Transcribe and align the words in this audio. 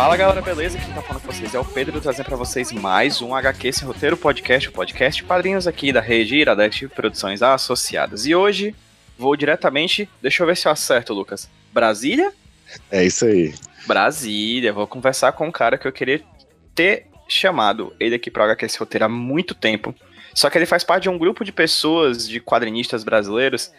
Fala 0.00 0.16
galera, 0.16 0.40
beleza? 0.40 0.78
Quem 0.78 0.94
tá 0.94 1.02
falando 1.02 1.20
com 1.20 1.30
vocês 1.30 1.54
é 1.54 1.58
o 1.58 1.64
Pedro, 1.64 2.00
trazendo 2.00 2.24
pra 2.24 2.34
vocês 2.34 2.72
mais 2.72 3.20
um 3.20 3.34
HQ 3.34 3.70
Sem 3.70 3.86
Roteiro 3.86 4.16
Podcast, 4.16 4.70
o 4.70 4.72
podcast 4.72 5.22
quadrinhos 5.22 5.66
aqui 5.66 5.92
da 5.92 6.00
rede 6.00 6.36
Iradex 6.36 6.80
Produções 6.94 7.42
Associadas. 7.42 8.24
E 8.24 8.34
hoje 8.34 8.74
vou 9.18 9.36
diretamente, 9.36 10.08
deixa 10.22 10.42
eu 10.42 10.46
ver 10.46 10.56
se 10.56 10.66
eu 10.66 10.72
acerto, 10.72 11.12
Lucas. 11.12 11.50
Brasília? 11.70 12.32
É 12.90 13.04
isso 13.04 13.26
aí. 13.26 13.54
Brasília, 13.86 14.72
vou 14.72 14.86
conversar 14.86 15.32
com 15.32 15.46
um 15.46 15.52
cara 15.52 15.76
que 15.76 15.86
eu 15.86 15.92
queria 15.92 16.22
ter 16.74 17.06
chamado 17.28 17.94
ele 18.00 18.14
aqui 18.14 18.30
pro 18.30 18.42
HQ 18.42 18.70
Sem 18.70 18.78
Roteiro 18.78 19.04
há 19.04 19.08
muito 19.08 19.54
tempo. 19.54 19.94
Só 20.32 20.48
que 20.48 20.56
ele 20.56 20.64
faz 20.64 20.82
parte 20.82 21.02
de 21.02 21.10
um 21.10 21.18
grupo 21.18 21.44
de 21.44 21.52
pessoas, 21.52 22.26
de 22.26 22.40
quadrinistas 22.40 23.04
brasileiros, 23.04 23.70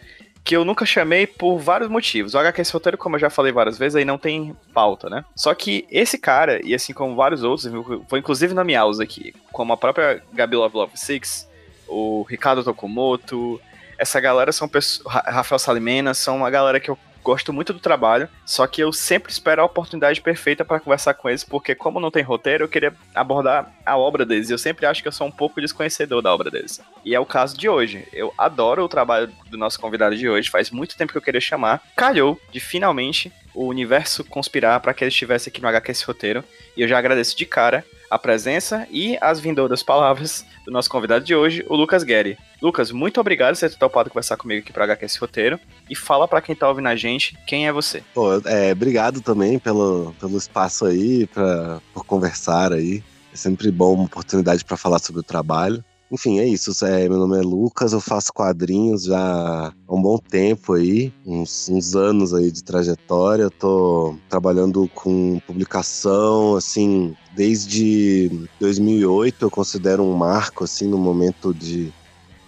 que 0.44 0.56
eu 0.56 0.64
nunca 0.64 0.84
chamei 0.84 1.26
por 1.26 1.58
vários 1.58 1.88
motivos. 1.88 2.34
O 2.34 2.38
HQ 2.38 2.62
Roteiro, 2.72 2.98
como 2.98 3.16
eu 3.16 3.20
já 3.20 3.30
falei 3.30 3.52
várias 3.52 3.78
vezes, 3.78 3.96
aí 3.96 4.04
não 4.04 4.18
tem 4.18 4.56
pauta, 4.74 5.08
né? 5.08 5.24
Só 5.36 5.54
que 5.54 5.86
esse 5.90 6.18
cara, 6.18 6.60
e 6.64 6.74
assim 6.74 6.92
como 6.92 7.14
vários 7.14 7.42
outros, 7.42 7.66
vou 7.66 8.18
inclusive 8.18 8.54
nomeá-los 8.54 9.00
aqui, 9.00 9.34
como 9.52 9.72
a 9.72 9.76
própria 9.76 10.22
Gabi 10.32 10.56
Love 10.56 10.76
Love 10.76 10.92
Six, 10.96 11.48
o 11.86 12.24
Ricardo 12.28 12.64
Tokumoto, 12.64 13.60
essa 13.98 14.20
galera 14.20 14.50
são 14.50 14.68
pessoas, 14.68 15.06
Rafael 15.06 15.58
Salimena, 15.58 16.12
são 16.12 16.38
uma 16.38 16.50
galera 16.50 16.80
que 16.80 16.90
eu 16.90 16.98
gosto 17.22 17.52
muito 17.52 17.72
do 17.72 17.78
trabalho, 17.78 18.28
só 18.44 18.66
que 18.66 18.82
eu 18.82 18.92
sempre 18.92 19.32
espero 19.32 19.62
a 19.62 19.64
oportunidade 19.64 20.20
perfeita 20.20 20.64
para 20.64 20.80
conversar 20.80 21.14
com 21.14 21.28
eles, 21.28 21.44
porque 21.44 21.74
como 21.74 22.00
não 22.00 22.10
tem 22.10 22.22
roteiro, 22.22 22.64
eu 22.64 22.68
queria 22.68 22.94
abordar 23.14 23.72
a 23.84 23.96
obra 23.96 24.24
deles, 24.24 24.50
e 24.50 24.52
eu 24.52 24.58
sempre 24.58 24.86
acho 24.86 25.02
que 25.02 25.08
eu 25.08 25.12
sou 25.12 25.26
um 25.26 25.30
pouco 25.30 25.60
desconhecedor 25.60 26.22
da 26.22 26.32
obra 26.32 26.50
deles. 26.50 26.80
E 27.04 27.14
é 27.14 27.20
o 27.20 27.26
caso 27.26 27.56
de 27.56 27.68
hoje. 27.68 28.06
Eu 28.12 28.32
adoro 28.36 28.84
o 28.84 28.88
trabalho 28.88 29.32
do 29.50 29.56
nosso 29.56 29.78
convidado 29.80 30.16
de 30.16 30.28
hoje, 30.28 30.50
faz 30.50 30.70
muito 30.70 30.96
tempo 30.96 31.12
que 31.12 31.18
eu 31.18 31.22
queria 31.22 31.40
chamar. 31.40 31.82
Calhou 31.96 32.40
de 32.50 32.60
finalmente 32.60 33.32
o 33.54 33.66
universo 33.66 34.24
conspirar 34.24 34.80
para 34.80 34.94
que 34.94 35.04
ele 35.04 35.10
estivesse 35.10 35.48
aqui 35.48 35.60
no 35.60 35.68
HQS 35.68 36.02
Roteiro, 36.02 36.44
e 36.76 36.82
eu 36.82 36.88
já 36.88 36.98
agradeço 36.98 37.36
de 37.36 37.46
cara 37.46 37.84
a 38.10 38.18
presença 38.18 38.86
e 38.90 39.16
as 39.22 39.40
vindouras 39.40 39.82
palavras 39.82 40.44
do 40.66 40.70
nosso 40.70 40.90
convidado 40.90 41.24
de 41.24 41.34
hoje, 41.34 41.64
o 41.66 41.74
Lucas 41.74 42.04
Guerri. 42.04 42.36
Lucas, 42.60 42.90
muito 42.92 43.18
obrigado 43.18 43.54
por 43.54 43.60
você 43.60 43.70
ter 43.70 43.78
topado 43.78 44.10
conversar 44.10 44.36
comigo 44.36 44.60
aqui 44.60 44.70
para 44.70 44.84
HQS 44.84 45.16
Roteiro. 45.16 45.60
E 45.88 45.96
fala 45.96 46.28
para 46.28 46.42
quem 46.42 46.54
tá 46.54 46.68
ouvindo 46.68 46.88
a 46.88 46.94
gente 46.94 47.38
quem 47.46 47.66
é 47.66 47.72
você. 47.72 48.02
Pô, 48.12 48.34
é, 48.44 48.72
obrigado 48.72 49.22
também 49.22 49.58
pelo, 49.58 50.14
pelo 50.20 50.36
espaço 50.36 50.84
aí, 50.84 51.26
pra, 51.26 51.80
por 51.94 52.04
conversar 52.04 52.72
aí. 52.72 53.02
É 53.32 53.36
sempre 53.36 53.70
bom 53.70 53.94
uma 53.94 54.04
oportunidade 54.04 54.62
para 54.62 54.76
falar 54.76 54.98
sobre 54.98 55.20
o 55.20 55.24
trabalho. 55.24 55.82
Enfim, 56.12 56.40
é 56.40 56.46
isso. 56.46 56.72
É, 56.84 57.08
meu 57.08 57.16
nome 57.16 57.38
é 57.38 57.40
Lucas, 57.40 57.94
eu 57.94 58.00
faço 58.00 58.34
quadrinhos 58.34 59.04
já 59.04 59.18
há 59.18 59.72
um 59.88 60.02
bom 60.02 60.18
tempo 60.18 60.74
aí, 60.74 61.10
uns, 61.24 61.70
uns 61.70 61.96
anos 61.96 62.34
aí 62.34 62.50
de 62.50 62.62
trajetória. 62.62 63.44
Eu 63.44 63.50
tô 63.50 64.14
trabalhando 64.28 64.86
com 64.94 65.40
publicação, 65.46 66.54
assim, 66.54 67.16
desde 67.34 68.30
2008 68.60 69.46
eu 69.46 69.50
considero 69.50 70.02
um 70.02 70.12
marco, 70.14 70.64
assim, 70.64 70.86
no 70.86 70.98
momento 70.98 71.54
de 71.54 71.90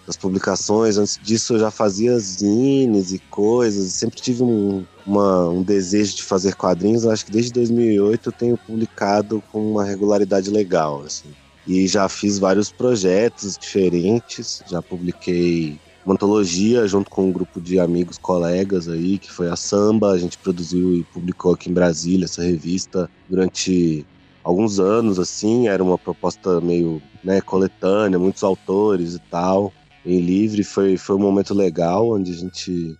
das 0.05 0.15
publicações. 0.15 0.99
Antes 0.99 1.19
disso 1.23 1.55
eu 1.55 1.59
já 1.59 1.71
fazia 1.71 2.19
zines 2.19 3.13
e 3.13 3.17
coisas, 3.17 3.93
sempre 3.93 4.21
tive 4.21 4.43
um, 4.43 4.85
uma, 5.07 5.49
um 5.49 5.63
desejo 5.63 6.17
de 6.17 6.21
fazer 6.21 6.53
quadrinhos. 6.53 7.03
Eu 7.03 7.09
acho 7.09 7.25
que 7.25 7.31
desde 7.31 7.51
2008 7.53 8.29
eu 8.29 8.31
tenho 8.31 8.57
publicado 8.57 9.41
com 9.51 9.71
uma 9.71 9.83
regularidade 9.83 10.51
legal, 10.51 11.01
assim. 11.01 11.29
E 11.67 11.87
já 11.87 12.07
fiz 12.07 12.37
vários 12.37 12.71
projetos 12.71 13.57
diferentes, 13.57 14.61
já 14.67 14.81
publiquei 14.81 15.79
uma 16.05 16.13
antologia 16.13 16.87
junto 16.87 17.09
com 17.09 17.25
um 17.25 17.31
grupo 17.31 17.59
de 17.59 17.79
amigos, 17.79 18.17
colegas 18.17 18.87
aí, 18.87 19.17
que 19.17 19.31
foi 19.31 19.49
a 19.49 19.55
Samba. 19.55 20.11
A 20.11 20.17
gente 20.17 20.37
produziu 20.37 20.95
e 20.95 21.03
publicou 21.05 21.53
aqui 21.53 21.69
em 21.69 21.73
Brasília 21.73 22.25
essa 22.25 22.43
revista 22.43 23.09
durante 23.27 24.05
alguns 24.43 24.79
anos, 24.79 25.17
assim. 25.17 25.67
Era 25.67 25.83
uma 25.83 25.97
proposta 25.97 26.61
meio 26.61 27.01
né, 27.23 27.41
coletânea, 27.41 28.19
muitos 28.19 28.43
autores 28.43 29.15
e 29.15 29.19
tal, 29.19 29.73
em 30.05 30.19
livre. 30.19 30.63
Foi, 30.63 30.95
foi 30.95 31.15
um 31.15 31.19
momento 31.19 31.55
legal, 31.55 32.11
onde 32.11 32.31
a 32.31 32.35
gente 32.35 32.95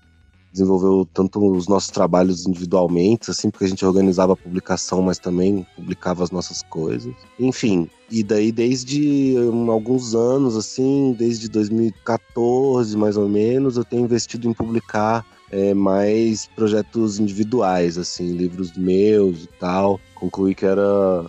desenvolveu 0.55 1.05
tanto 1.13 1.45
os 1.51 1.67
nossos 1.67 1.89
trabalhos 1.89 2.47
individualmente, 2.47 3.29
assim, 3.29 3.49
porque 3.49 3.66
a 3.66 3.67
gente 3.67 3.85
organizava 3.85 4.33
a 4.33 4.38
publicação, 4.38 5.01
mas 5.01 5.19
também 5.19 5.67
publicava 5.75 6.23
as 6.23 6.31
nossas 6.31 6.61
coisas. 6.63 7.13
Enfim, 7.38 7.89
e 8.09 8.23
daí 8.23 8.53
desde 8.53 9.35
alguns 9.69 10.16
anos, 10.16 10.55
assim, 10.55 11.13
desde 11.17 11.49
2014 11.49 12.95
mais 12.95 13.17
ou 13.17 13.27
menos, 13.27 13.75
eu 13.75 13.83
tenho 13.83 14.05
investido 14.05 14.47
em 14.47 14.53
publicar 14.53 15.25
é, 15.51 15.73
mais 15.73 16.47
projetos 16.55 17.19
individuais, 17.19 17.97
assim, 17.97 18.31
livros 18.31 18.75
meus 18.77 19.43
e 19.43 19.47
tal. 19.59 19.99
Concluí 20.16 20.55
que 20.55 20.66
era 20.66 21.25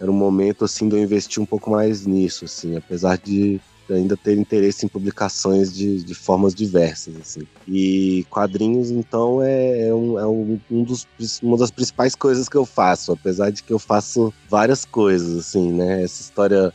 era 0.00 0.08
um 0.08 0.14
momento 0.14 0.64
assim 0.64 0.88
de 0.88 0.94
eu 0.94 1.02
investir 1.02 1.42
um 1.42 1.46
pouco 1.46 1.72
mais 1.72 2.06
nisso, 2.06 2.44
assim, 2.44 2.76
apesar 2.76 3.18
de 3.18 3.60
ainda 3.90 4.16
ter 4.16 4.36
interesse 4.36 4.84
em 4.84 4.88
publicações 4.88 5.72
de, 5.72 6.02
de 6.02 6.14
formas 6.14 6.54
diversas, 6.54 7.14
assim. 7.16 7.42
E 7.66 8.26
quadrinhos, 8.30 8.90
então, 8.90 9.42
é, 9.42 9.88
é, 9.88 9.94
um, 9.94 10.18
é 10.18 10.26
um, 10.26 10.82
dos, 10.82 11.06
uma 11.42 11.56
das 11.56 11.70
principais 11.70 12.14
coisas 12.14 12.48
que 12.48 12.56
eu 12.56 12.66
faço, 12.66 13.12
apesar 13.12 13.50
de 13.50 13.62
que 13.62 13.72
eu 13.72 13.78
faço 13.78 14.32
várias 14.48 14.84
coisas, 14.84 15.38
assim, 15.38 15.72
né? 15.72 16.02
Essa 16.02 16.22
história 16.22 16.72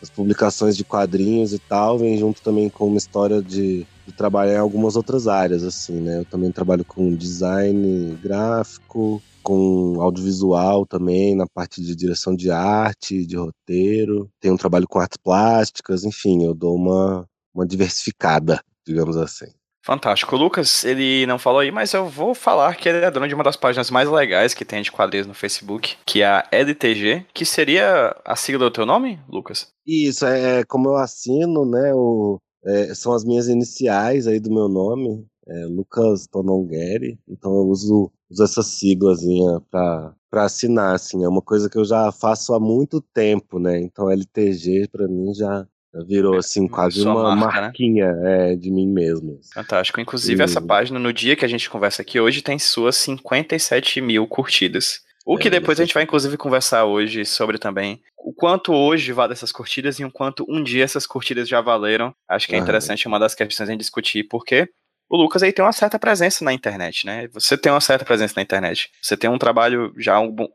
das 0.00 0.10
publicações 0.10 0.76
de 0.76 0.84
quadrinhos 0.84 1.52
e 1.52 1.58
tal 1.58 1.98
vem 1.98 2.18
junto 2.18 2.42
também 2.42 2.68
com 2.68 2.86
uma 2.86 2.98
história 2.98 3.40
de, 3.40 3.86
de 4.06 4.12
trabalhar 4.12 4.54
em 4.54 4.58
algumas 4.58 4.96
outras 4.96 5.26
áreas, 5.26 5.62
assim, 5.64 5.94
né? 5.94 6.18
Eu 6.18 6.24
também 6.24 6.52
trabalho 6.52 6.84
com 6.84 7.14
design 7.14 8.18
gráfico, 8.22 9.22
com 9.44 10.00
audiovisual 10.00 10.86
também, 10.86 11.36
na 11.36 11.46
parte 11.46 11.82
de 11.82 11.94
direção 11.94 12.34
de 12.34 12.50
arte, 12.50 13.26
de 13.26 13.36
roteiro. 13.36 14.28
Tenho 14.40 14.54
um 14.54 14.58
trabalho 14.58 14.88
com 14.88 14.98
artes 14.98 15.18
plásticas, 15.22 16.04
enfim, 16.04 16.44
eu 16.44 16.54
dou 16.54 16.74
uma, 16.74 17.24
uma 17.54 17.66
diversificada, 17.66 18.60
digamos 18.86 19.16
assim. 19.16 19.46
Fantástico. 19.84 20.34
O 20.34 20.38
Lucas, 20.38 20.82
ele 20.82 21.26
não 21.26 21.38
falou 21.38 21.60
aí, 21.60 21.70
mas 21.70 21.92
eu 21.92 22.08
vou 22.08 22.34
falar 22.34 22.74
que 22.74 22.88
ele 22.88 23.04
é 23.04 23.10
dono 23.10 23.28
de 23.28 23.34
uma 23.34 23.44
das 23.44 23.54
páginas 23.54 23.90
mais 23.90 24.08
legais 24.08 24.54
que 24.54 24.64
tem 24.64 24.80
de 24.80 24.90
quadrinhos 24.90 25.26
no 25.26 25.34
Facebook, 25.34 25.98
que 26.06 26.22
é 26.22 26.26
a 26.26 26.48
LTG, 26.50 27.26
que 27.34 27.44
seria 27.44 28.16
a 28.24 28.34
sigla 28.34 28.64
do 28.64 28.70
teu 28.70 28.86
nome, 28.86 29.20
Lucas? 29.28 29.68
Isso, 29.86 30.24
é, 30.24 30.60
é 30.60 30.64
como 30.64 30.88
eu 30.88 30.96
assino, 30.96 31.66
né, 31.66 31.92
o, 31.92 32.40
é, 32.64 32.94
são 32.94 33.12
as 33.12 33.26
minhas 33.26 33.46
iniciais 33.46 34.26
aí 34.26 34.40
do 34.40 34.50
meu 34.50 34.70
nome, 34.70 35.26
é 35.46 35.66
Lucas 35.66 36.26
Tonongueri, 36.26 37.18
então 37.28 37.52
eu 37.52 37.66
uso, 37.66 38.10
uso 38.30 38.44
essa 38.44 38.62
siglazinha 38.62 39.60
para 39.70 40.14
para 40.30 40.46
assinar, 40.46 40.96
assim, 40.96 41.22
é 41.22 41.28
uma 41.28 41.40
coisa 41.40 41.70
que 41.70 41.78
eu 41.78 41.84
já 41.84 42.10
faço 42.10 42.54
há 42.54 42.58
muito 42.58 43.00
tempo, 43.00 43.60
né? 43.60 43.80
Então 43.80 44.10
LTG 44.10 44.88
para 44.90 45.06
mim 45.06 45.32
já 45.32 45.64
virou 46.02 46.36
assim 46.36 46.66
quase 46.66 47.00
Sua 47.00 47.12
uma 47.12 47.36
marca, 47.36 47.54
né? 47.54 47.60
marquinha 47.66 48.12
né? 48.12 48.52
é, 48.52 48.56
de 48.56 48.70
mim 48.70 48.88
mesmo. 48.88 49.38
Fantástico. 49.52 50.00
Inclusive 50.00 50.42
e... 50.42 50.44
essa 50.44 50.60
página 50.60 50.98
no 50.98 51.12
dia 51.12 51.36
que 51.36 51.44
a 51.44 51.48
gente 51.48 51.70
conversa 51.70 52.02
aqui 52.02 52.18
hoje 52.18 52.42
tem 52.42 52.58
suas 52.58 52.96
57 52.96 54.00
mil 54.00 54.26
curtidas. 54.26 55.02
O 55.24 55.38
que 55.38 55.48
é, 55.48 55.50
depois 55.52 55.78
a 55.78 55.84
gente 55.84 55.94
vai 55.94 56.02
inclusive 56.02 56.36
conversar 56.36 56.84
hoje 56.84 57.24
sobre 57.24 57.56
também 57.56 58.02
o 58.18 58.32
quanto 58.32 58.72
hoje 58.72 59.12
vale 59.12 59.34
essas 59.34 59.52
curtidas 59.52 59.98
e 60.00 60.04
o 60.04 60.10
quanto 60.10 60.44
um 60.48 60.62
dia 60.62 60.82
essas 60.82 61.06
curtidas 61.06 61.48
já 61.48 61.60
valeram. 61.60 62.14
Acho 62.28 62.48
que 62.48 62.54
é 62.54 62.58
interessante 62.58 63.06
uma 63.06 63.18
das 63.18 63.34
questões 63.34 63.68
a 63.68 63.76
discutir, 63.76 64.24
porque 64.24 64.68
o 65.08 65.16
Lucas 65.16 65.42
aí 65.42 65.52
tem 65.52 65.64
uma 65.64 65.72
certa 65.72 65.98
presença 65.98 66.44
na 66.44 66.52
internet, 66.52 67.06
né? 67.06 67.28
Você 67.28 67.56
tem 67.56 67.70
uma 67.70 67.80
certa 67.80 68.04
presença 68.04 68.34
na 68.36 68.42
internet. 68.42 68.90
Você 69.00 69.16
tem 69.16 69.30
um 69.30 69.38
trabalho 69.38 69.92
já 69.98 70.14
há 70.14 70.16
algum, 70.16 70.46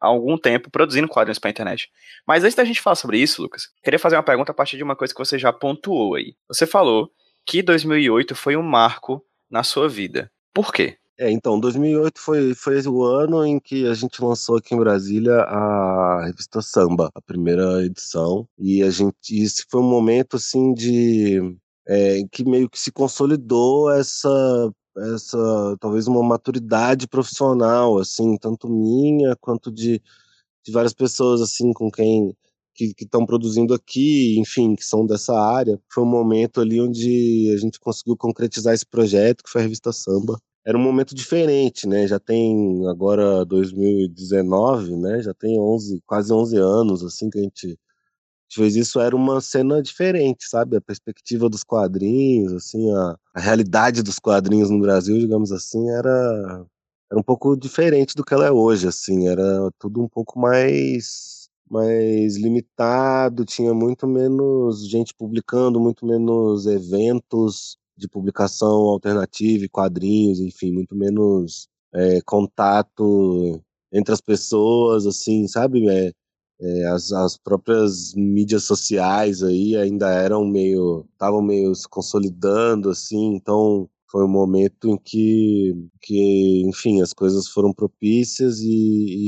algum 0.00 0.38
tempo 0.38 0.70
produzindo 0.70 1.08
quadrinhos 1.08 1.38
para 1.38 1.50
internet. 1.50 1.88
Mas 2.26 2.44
antes 2.44 2.56
da 2.56 2.64
gente 2.64 2.80
falar 2.80 2.96
sobre 2.96 3.18
isso, 3.18 3.40
Lucas, 3.40 3.68
queria 3.82 3.98
fazer 3.98 4.16
uma 4.16 4.22
pergunta 4.22 4.52
a 4.52 4.54
partir 4.54 4.76
de 4.76 4.82
uma 4.82 4.96
coisa 4.96 5.14
que 5.14 5.18
você 5.18 5.38
já 5.38 5.52
pontuou 5.52 6.16
aí. 6.16 6.34
Você 6.48 6.66
falou 6.66 7.10
que 7.46 7.62
2008 7.62 8.34
foi 8.34 8.56
um 8.56 8.62
marco 8.62 9.24
na 9.50 9.62
sua 9.62 9.88
vida. 9.88 10.30
Por 10.52 10.72
quê? 10.72 10.98
É, 11.20 11.30
então, 11.30 11.58
2008 11.58 12.20
foi, 12.20 12.54
foi 12.54 12.80
o 12.86 13.02
ano 13.02 13.44
em 13.44 13.58
que 13.58 13.88
a 13.88 13.94
gente 13.94 14.22
lançou 14.22 14.56
aqui 14.56 14.72
em 14.74 14.78
Brasília 14.78 15.34
a 15.42 16.26
revista 16.26 16.62
Samba, 16.62 17.10
a 17.12 17.20
primeira 17.20 17.84
edição. 17.84 18.46
E 18.56 18.82
a 18.84 18.90
gente, 18.90 19.16
esse 19.32 19.64
foi 19.68 19.80
um 19.80 19.88
momento, 19.88 20.36
assim, 20.36 20.72
de 20.72 21.40
é, 21.88 22.22
que 22.30 22.44
meio 22.44 22.68
que 22.68 22.78
se 22.78 22.92
consolidou 22.92 23.90
essa 23.90 24.72
essa 25.14 25.76
talvez 25.80 26.08
uma 26.08 26.22
maturidade 26.22 27.06
profissional 27.06 27.98
assim 27.98 28.36
tanto 28.36 28.68
minha 28.68 29.36
quanto 29.40 29.70
de, 29.70 30.02
de 30.64 30.72
várias 30.72 30.92
pessoas 30.92 31.40
assim 31.40 31.72
com 31.72 31.90
quem 31.90 32.36
que 32.74 32.94
estão 33.00 33.26
produzindo 33.26 33.74
aqui, 33.74 34.38
enfim, 34.38 34.76
que 34.76 34.84
são 34.84 35.04
dessa 35.04 35.34
área. 35.36 35.80
Foi 35.92 36.04
um 36.04 36.06
momento 36.06 36.60
ali 36.60 36.80
onde 36.80 37.52
a 37.52 37.56
gente 37.56 37.80
conseguiu 37.80 38.16
concretizar 38.16 38.72
esse 38.72 38.86
projeto, 38.86 39.42
que 39.42 39.50
foi 39.50 39.62
a 39.62 39.64
revista 39.64 39.92
Samba. 39.92 40.38
Era 40.64 40.78
um 40.78 40.82
momento 40.82 41.14
diferente, 41.14 41.88
né? 41.88 42.06
Já 42.06 42.20
tem 42.20 42.86
agora 42.86 43.44
2019, 43.44 44.96
né? 44.96 45.22
Já 45.22 45.34
tem 45.34 45.58
11, 45.58 46.00
quase 46.06 46.32
11 46.32 46.56
anos 46.56 47.04
assim 47.04 47.28
que 47.30 47.38
a 47.38 47.42
gente 47.42 47.76
fez 48.54 48.76
isso 48.76 49.00
era 49.00 49.14
uma 49.14 49.40
cena 49.40 49.82
diferente, 49.82 50.48
sabe? 50.48 50.76
A 50.76 50.80
perspectiva 50.80 51.48
dos 51.48 51.64
quadrinhos, 51.64 52.52
assim, 52.52 52.90
a, 52.94 53.16
a 53.34 53.40
realidade 53.40 54.02
dos 54.02 54.18
quadrinhos 54.18 54.70
no 54.70 54.80
Brasil, 54.80 55.18
digamos 55.18 55.52
assim, 55.52 55.90
era 55.90 56.66
era 57.10 57.18
um 57.18 57.22
pouco 57.22 57.56
diferente 57.56 58.14
do 58.14 58.22
que 58.24 58.34
ela 58.34 58.46
é 58.46 58.50
hoje, 58.50 58.86
assim, 58.86 59.28
era 59.28 59.70
tudo 59.78 60.02
um 60.02 60.08
pouco 60.08 60.38
mais 60.38 61.48
mais 61.70 62.36
limitado, 62.36 63.44
tinha 63.44 63.74
muito 63.74 64.06
menos 64.06 64.88
gente 64.88 65.14
publicando, 65.14 65.80
muito 65.80 66.06
menos 66.06 66.66
eventos 66.66 67.76
de 67.96 68.08
publicação 68.08 68.86
alternativa 68.86 69.64
e 69.64 69.68
quadrinhos, 69.68 70.40
enfim, 70.40 70.72
muito 70.72 70.94
menos 70.96 71.68
é, 71.92 72.20
contato 72.22 73.60
entre 73.92 74.14
as 74.14 74.20
pessoas, 74.20 75.06
assim, 75.06 75.46
sabe? 75.48 75.88
É, 75.88 76.12
é, 76.60 76.86
as, 76.86 77.12
as 77.12 77.36
próprias 77.36 78.14
mídias 78.14 78.64
sociais 78.64 79.42
aí 79.42 79.76
ainda 79.76 80.10
eram 80.10 80.44
meio, 80.46 81.06
estavam 81.12 81.42
meio 81.42 81.74
se 81.74 81.88
consolidando, 81.88 82.90
assim, 82.90 83.34
então 83.34 83.88
foi 84.10 84.24
um 84.24 84.28
momento 84.28 84.88
em 84.88 84.96
que, 84.98 85.74
que 86.00 86.62
enfim, 86.66 87.00
as 87.02 87.12
coisas 87.12 87.46
foram 87.48 87.72
propícias 87.72 88.60
e, 88.60 88.66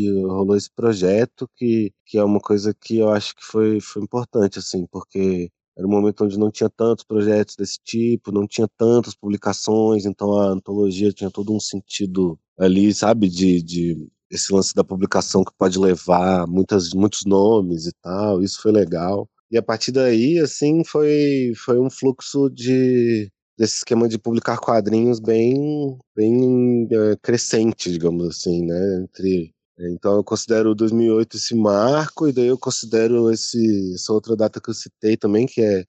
e, 0.09 0.23
rolou 0.23 0.57
esse 0.57 0.71
projeto 0.71 1.49
que, 1.57 1.93
que 2.07 2.19
é 2.19 2.25
uma 2.25 2.41
coisa 2.41 2.75
que 2.75 2.99
eu 2.99 3.11
acho 3.11 3.37
que 3.37 3.45
foi, 3.45 3.81
foi 3.81 4.03
importante, 4.03 4.59
assim, 4.59 4.87
porque 4.91 5.51
era 5.77 5.87
um 5.87 5.91
momento 5.91 6.25
onde 6.25 6.39
não 6.39 6.51
tinha 6.51 6.69
tantos 6.71 7.05
projetos 7.05 7.57
desse 7.57 7.79
tipo, 7.85 8.33
não 8.33 8.47
tinha 8.47 8.69
tantas 8.77 9.15
publicações, 9.15 10.05
então 10.07 10.37
a 10.39 10.47
antologia 10.49 11.13
tinha 11.13 11.31
todo 11.31 11.55
um 11.55 11.61
sentido 11.61 12.39
ali, 12.59 12.93
sabe, 12.93 13.29
de, 13.29 13.63
de 13.63 14.09
esse 14.31 14.53
lance 14.53 14.75
da 14.75 14.85
publicação 14.85 15.45
que 15.45 15.53
pode 15.59 15.79
levar 15.79 16.47
muitas, 16.47 16.91
muitos 16.95 17.25
nomes 17.25 17.87
e 17.87 17.93
tal, 18.03 18.43
isso 18.43 18.63
foi 18.63 18.73
legal. 18.73 19.29
E 19.51 19.59
a 19.59 19.63
partir 19.63 19.91
daí, 19.93 20.39
assim, 20.39 20.85
foi, 20.85 21.53
foi 21.57 21.81
um 21.81 21.91
fluxo 21.91 22.49
de 22.49 23.31
desse 23.59 23.77
esquema 23.79 24.09
de 24.09 24.19
publicar 24.19 24.57
quadrinhos 24.59 25.21
bem, 25.21 25.99
bem 26.17 26.89
é, 26.91 27.17
crescente, 27.21 27.93
digamos 27.93 28.27
assim, 28.27 28.65
né? 28.65 29.03
Entre, 29.03 29.53
então 29.79 30.15
eu 30.17 30.25
considero 30.25 30.75
2008 30.75 31.37
esse 31.37 31.55
marco, 31.55 32.27
e 32.27 32.33
daí 32.33 32.47
eu 32.47 32.57
considero 32.59 33.31
esse, 33.31 33.95
essa 33.95 34.15
outra 34.15 34.35
data 34.35 34.61
que 34.63 34.71
eu 34.71 34.75
citei 34.75 35.15
também, 35.15 35.47
que 35.47 35.61
é 35.61 35.81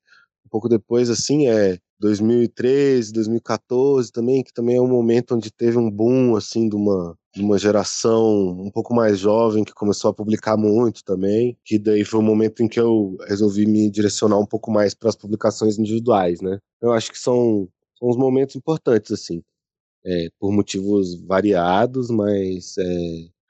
um 0.45 0.49
pouco 0.49 0.67
depois, 0.67 1.09
assim, 1.09 1.47
é 1.47 1.79
2013, 2.01 3.13
2014 3.13 4.11
também, 4.11 4.43
que 4.43 4.51
também 4.51 4.75
é 4.75 4.81
um 4.81 4.87
momento 4.87 5.35
onde 5.35 5.51
teve 5.51 5.77
um 5.77 5.89
boom, 5.89 6.35
assim, 6.35 6.67
de 6.67 6.75
uma, 6.75 7.15
de 7.33 7.43
uma 7.43 7.59
geração 7.59 8.49
um 8.59 8.71
pouco 8.71 8.93
mais 8.93 9.19
jovem 9.19 9.63
que 9.63 9.73
começou 9.73 10.09
a 10.09 10.13
publicar 10.13 10.57
muito 10.57 11.03
também, 11.03 11.55
que 11.63 11.77
daí 11.77 12.03
foi 12.03 12.19
o 12.19 12.23
um 12.23 12.25
momento 12.25 12.63
em 12.63 12.67
que 12.67 12.79
eu 12.79 13.15
resolvi 13.27 13.67
me 13.67 13.89
direcionar 13.89 14.39
um 14.39 14.45
pouco 14.45 14.71
mais 14.71 14.95
para 14.95 15.09
as 15.09 15.15
publicações 15.15 15.77
individuais, 15.77 16.41
né? 16.41 16.57
Eu 16.81 16.91
acho 16.91 17.11
que 17.11 17.19
são, 17.19 17.69
são 17.99 18.09
uns 18.09 18.17
momentos 18.17 18.55
importantes, 18.55 19.11
assim, 19.11 19.43
é, 20.03 20.29
por 20.39 20.51
motivos 20.51 21.21
variados, 21.21 22.09
mas 22.09 22.75
é, 22.79 22.83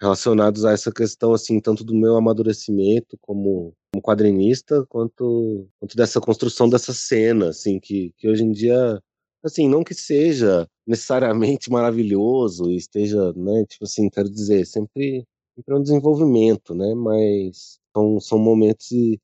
relacionados 0.02 0.66
a 0.66 0.72
essa 0.72 0.92
questão, 0.92 1.32
assim, 1.34 1.60
tanto 1.60 1.84
do 1.84 1.94
meu 1.94 2.18
amadurecimento 2.18 3.18
como, 3.22 3.74
como 3.94 4.02
quadrinista, 4.02 4.84
quanto, 4.88 5.68
quanto 5.80 5.96
dessa 5.96 6.20
construção 6.20 6.68
dessa 6.68 6.92
cena, 6.92 7.50
assim, 7.50 7.80
que, 7.80 8.12
que 8.18 8.28
hoje 8.28 8.44
em 8.44 8.52
dia, 8.52 9.00
assim, 9.44 9.70
não 9.70 9.84
que 9.84 9.94
seja 9.94 10.68
necessariamente 10.88 11.70
maravilhoso 11.72 12.72
e 12.72 12.78
esteja, 12.78 13.32
né, 13.34 13.64
tipo 13.68 13.86
assim, 13.86 14.10
quero 14.10 14.28
dizer, 14.28 14.66
sempre, 14.66 15.24
sempre 15.56 15.76
é 15.76 15.78
um 15.78 15.84
desenvolvimento, 15.84 16.74
né, 16.74 16.96
mas 16.96 17.80
são, 17.96 18.20
são 18.20 18.40
momentos, 18.40 18.92
e, 18.92 19.20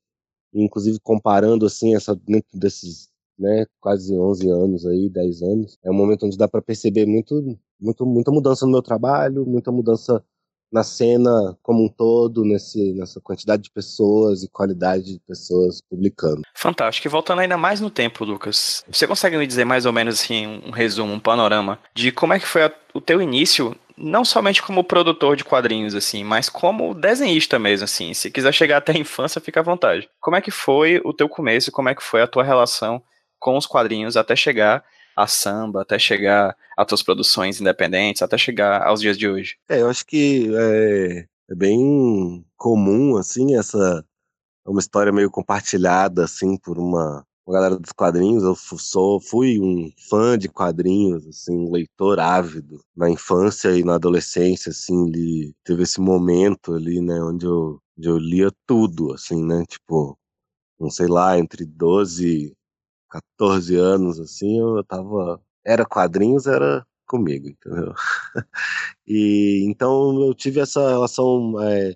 inclusive 0.54 1.00
comparando, 1.00 1.66
assim, 1.66 1.96
essa, 1.96 2.16
dentro 2.16 2.58
desses, 2.60 3.10
né, 3.38 3.66
quase 3.82 4.14
11 4.16 4.48
anos 4.52 4.86
aí, 4.86 5.10
10 5.10 5.42
anos, 5.42 5.78
é 5.84 5.90
um 5.90 5.96
momento 5.96 6.28
onde 6.28 6.38
dá 6.38 6.48
para 6.48 6.62
perceber 6.62 7.08
muito, 7.08 7.58
muito, 7.80 8.06
muita 8.06 8.32
mudança 8.32 8.66
no 8.66 8.74
meu 8.74 8.82
trabalho, 8.84 9.44
muita 9.44 9.72
mudança 9.72 10.24
na 10.72 10.84
cena 10.84 11.58
como 11.62 11.86
um 11.86 11.90
todo, 11.90 12.44
nesse, 12.44 12.94
nessa 12.94 13.22
quantidade 13.22 13.64
de 13.64 13.72
pessoas 13.72 14.44
e 14.44 14.50
qualidade 14.50 15.14
de 15.14 15.20
pessoas 15.28 15.82
publicando. 15.90 16.42
Fantástico. 16.54 17.08
E 17.08 17.10
voltando 17.10 17.40
ainda 17.40 17.58
mais 17.58 17.80
no 17.80 17.90
tempo, 17.90 18.26
Lucas, 18.26 18.84
você 18.90 19.08
consegue 19.08 19.38
me 19.38 19.48
dizer 19.48 19.66
mais 19.66 19.86
ou 19.86 19.94
menos 19.94 20.20
assim, 20.20 20.62
um 20.66 20.72
resumo, 20.72 21.14
um 21.14 21.20
panorama 21.20 21.80
de 21.96 22.12
como 22.12 22.34
é 22.34 22.40
que 22.40 22.48
foi 22.48 22.64
a, 22.64 22.74
o 22.94 23.02
teu 23.02 23.22
início, 23.22 23.76
não 23.98 24.26
somente 24.26 24.62
como 24.62 24.84
produtor 24.84 25.36
de 25.36 25.44
quadrinhos, 25.44 25.96
assim, 25.96 26.24
mas 26.24 26.50
como 26.50 26.94
desenhista 26.94 27.58
mesmo, 27.58 27.86
assim. 27.86 28.14
Se 28.14 28.30
quiser 28.30 28.54
chegar 28.54 28.78
até 28.78 28.92
a 28.92 29.00
infância, 29.00 29.42
fica 29.42 29.60
à 29.60 29.64
vontade. 29.64 30.10
Como 30.20 30.36
é 30.36 30.42
que 30.42 30.52
foi 30.52 31.02
o 31.04 31.14
teu 31.14 31.30
começo, 31.30 31.72
como 31.72 31.90
é 31.90 31.96
que 31.96 32.04
foi 32.04 32.22
a 32.22 32.28
tua 32.28 32.44
relação 32.44 33.02
com 33.40 33.58
os 33.58 33.66
quadrinhos 33.66 34.18
até 34.18 34.36
chegar 34.36 34.84
a 35.18 35.26
samba, 35.26 35.82
até 35.82 35.98
chegar 35.98 36.56
a 36.78 36.86
tuas 36.86 37.02
produções 37.02 37.60
independentes, 37.60 38.22
até 38.22 38.38
chegar 38.38 38.86
aos 38.86 39.02
dias 39.02 39.18
de 39.18 39.28
hoje? 39.28 39.58
É, 39.68 39.82
eu 39.82 39.90
acho 39.90 40.06
que 40.06 40.48
é, 40.56 41.26
é 41.50 41.56
bem 41.56 42.46
comum, 42.56 43.18
assim, 43.18 43.58
essa 43.58 44.06
uma 44.66 44.80
história 44.80 45.12
meio 45.14 45.32
compartilhada, 45.32 46.26
assim, 46.26 46.58
por 46.58 46.78
uma, 46.78 47.26
uma 47.48 47.54
galera 47.54 47.80
dos 47.80 47.94
quadrinhos. 47.94 48.44
Eu 48.44 48.56
sou, 48.56 49.20
fui 49.20 49.60
um 49.60 49.90
fã 50.10 50.38
de 50.38 50.50
quadrinhos, 50.50 51.26
assim, 51.26 51.58
um 51.58 51.72
leitor 51.72 52.20
ávido. 52.20 52.82
Na 52.96 53.10
infância 53.10 53.70
e 53.78 53.84
na 53.84 53.96
adolescência, 53.96 54.72
assim, 54.72 55.10
teve 55.64 55.84
esse 55.84 56.02
momento 56.02 56.74
ali, 56.74 57.02
né, 57.02 57.20
onde 57.24 57.46
eu, 57.46 57.80
onde 57.98 58.10
eu 58.10 58.18
lia 58.18 58.52
tudo, 58.68 59.14
assim, 59.14 59.44
né, 59.44 59.64
tipo, 59.68 60.18
não 60.80 60.90
sei 60.90 61.08
lá, 61.08 61.40
entre 61.40 61.66
12 61.66 62.57
14 63.10 63.76
anos, 63.76 64.20
assim, 64.20 64.60
eu 64.60 64.84
tava. 64.84 65.42
Era 65.66 65.86
quadrinhos, 65.86 66.48
era 66.48 66.86
comigo, 67.08 67.48
entendeu? 67.50 67.94
e 69.08 69.66
então 69.70 70.22
eu 70.28 70.34
tive 70.34 70.60
essa 70.60 70.90
relação 70.90 71.62
é, 71.62 71.96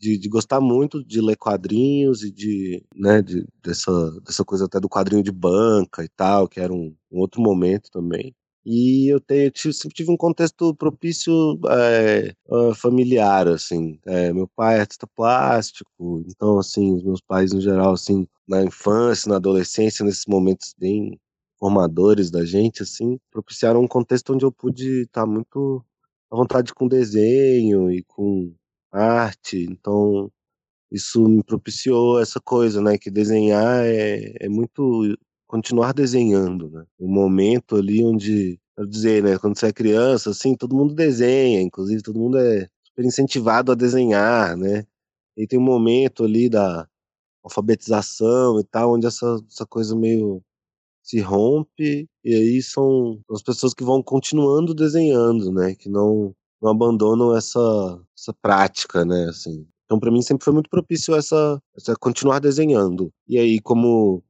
de, 0.00 0.18
de, 0.18 0.28
gostar 0.28 0.60
muito 0.60 1.04
de 1.04 1.20
ler 1.20 1.36
quadrinhos 1.36 2.22
e 2.24 2.30
de, 2.32 2.84
né, 2.94 3.22
de, 3.22 3.46
dessa, 3.62 3.92
dessa 4.22 4.44
coisa 4.44 4.66
até 4.66 4.80
do 4.80 4.88
quadrinho 4.88 5.22
de 5.22 5.32
banca 5.32 6.04
e 6.04 6.08
tal, 6.08 6.48
que 6.48 6.60
era 6.60 6.72
um, 6.72 6.94
um 7.10 7.20
outro 7.20 7.40
momento 7.40 7.90
também. 7.90 8.34
E 8.64 9.08
eu, 9.12 9.20
tenho, 9.20 9.50
eu 9.64 9.72
sempre 9.72 9.94
tive 9.96 10.10
um 10.12 10.16
contexto 10.16 10.74
propício 10.76 11.32
é, 11.68 12.34
familiar, 12.76 13.48
assim. 13.48 13.98
É, 14.06 14.32
meu 14.32 14.48
pai 14.54 14.76
é 14.76 14.80
artista 14.80 15.06
plástico, 15.06 16.24
então, 16.28 16.58
assim, 16.58 16.94
os 16.94 17.02
meus 17.02 17.20
pais, 17.20 17.52
no 17.52 17.60
geral, 17.60 17.92
assim, 17.94 18.26
na 18.46 18.62
infância, 18.62 19.28
na 19.28 19.36
adolescência, 19.36 20.04
nesses 20.04 20.26
momentos 20.26 20.74
bem 20.78 21.18
formadores 21.58 22.30
da 22.30 22.44
gente, 22.44 22.82
assim, 22.82 23.18
propiciaram 23.30 23.80
um 23.82 23.88
contexto 23.88 24.32
onde 24.34 24.44
eu 24.44 24.52
pude 24.52 25.02
estar 25.02 25.26
muito 25.26 25.84
à 26.30 26.36
vontade 26.36 26.72
com 26.74 26.88
desenho 26.88 27.90
e 27.90 28.02
com 28.04 28.54
arte. 28.92 29.66
Então, 29.70 30.30
isso 30.90 31.26
me 31.28 31.42
propiciou 31.44 32.20
essa 32.20 32.40
coisa, 32.40 32.80
né? 32.82 32.98
Que 32.98 33.10
desenhar 33.10 33.84
é, 33.86 34.34
é 34.40 34.48
muito 34.48 35.16
continuar 35.52 35.92
desenhando, 35.92 36.70
né? 36.70 36.86
Um 36.98 37.12
momento 37.12 37.76
ali 37.76 38.02
onde, 38.02 38.58
quero 38.74 38.88
dizer, 38.88 39.22
né, 39.22 39.36
quando 39.38 39.58
você 39.58 39.66
é 39.66 39.72
criança, 39.72 40.30
assim, 40.30 40.56
todo 40.56 40.74
mundo 40.74 40.94
desenha, 40.94 41.60
inclusive 41.60 42.00
todo 42.02 42.18
mundo 42.18 42.38
é 42.38 42.66
super 42.82 43.04
incentivado 43.04 43.70
a 43.70 43.74
desenhar, 43.74 44.56
né? 44.56 44.86
E 45.36 45.46
tem 45.46 45.58
um 45.58 45.62
momento 45.62 46.24
ali 46.24 46.48
da 46.48 46.88
alfabetização 47.44 48.60
e 48.60 48.64
tal, 48.64 48.94
onde 48.94 49.06
essa, 49.06 49.38
essa 49.46 49.66
coisa 49.66 49.94
meio 49.94 50.42
se 51.02 51.20
rompe, 51.20 52.08
e 52.24 52.34
aí 52.34 52.62
são 52.62 53.20
as 53.30 53.42
pessoas 53.42 53.74
que 53.74 53.84
vão 53.84 54.02
continuando 54.02 54.72
desenhando, 54.74 55.52
né? 55.52 55.74
Que 55.74 55.90
não, 55.90 56.34
não 56.62 56.70
abandonam 56.70 57.36
essa, 57.36 58.00
essa 58.18 58.32
prática, 58.40 59.04
né? 59.04 59.26
Assim. 59.28 59.66
Então, 59.84 60.00
para 60.00 60.10
mim, 60.10 60.22
sempre 60.22 60.44
foi 60.44 60.54
muito 60.54 60.70
propício 60.70 61.14
essa, 61.14 61.60
essa 61.76 61.94
continuar 62.00 62.38
desenhando. 62.38 63.12
E 63.28 63.38
aí, 63.38 63.60
como 63.60 64.24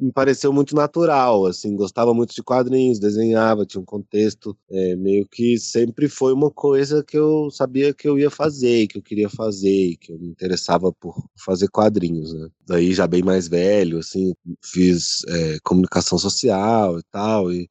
me 0.00 0.12
pareceu 0.12 0.52
muito 0.52 0.74
natural, 0.74 1.46
assim, 1.46 1.74
gostava 1.74 2.14
muito 2.14 2.34
de 2.34 2.42
quadrinhos, 2.42 2.98
desenhava, 2.98 3.66
tinha 3.66 3.80
um 3.80 3.84
contexto, 3.84 4.56
é, 4.70 4.94
meio 4.96 5.26
que 5.28 5.58
sempre 5.58 6.08
foi 6.08 6.32
uma 6.32 6.50
coisa 6.50 7.02
que 7.04 7.16
eu 7.18 7.50
sabia 7.50 7.92
que 7.92 8.08
eu 8.08 8.18
ia 8.18 8.30
fazer, 8.30 8.86
que 8.86 8.98
eu 8.98 9.02
queria 9.02 9.28
fazer, 9.28 9.96
que 9.96 10.12
eu 10.12 10.18
me 10.18 10.28
interessava 10.28 10.92
por 10.92 11.16
fazer 11.44 11.68
quadrinhos, 11.68 12.32
né? 12.32 12.48
Daí 12.66 12.94
já 12.94 13.06
bem 13.06 13.22
mais 13.22 13.48
velho, 13.48 13.98
assim, 13.98 14.32
fiz 14.64 15.24
é, 15.28 15.58
comunicação 15.64 16.18
social 16.18 16.98
e 16.98 17.02
tal, 17.10 17.52
e 17.52 17.68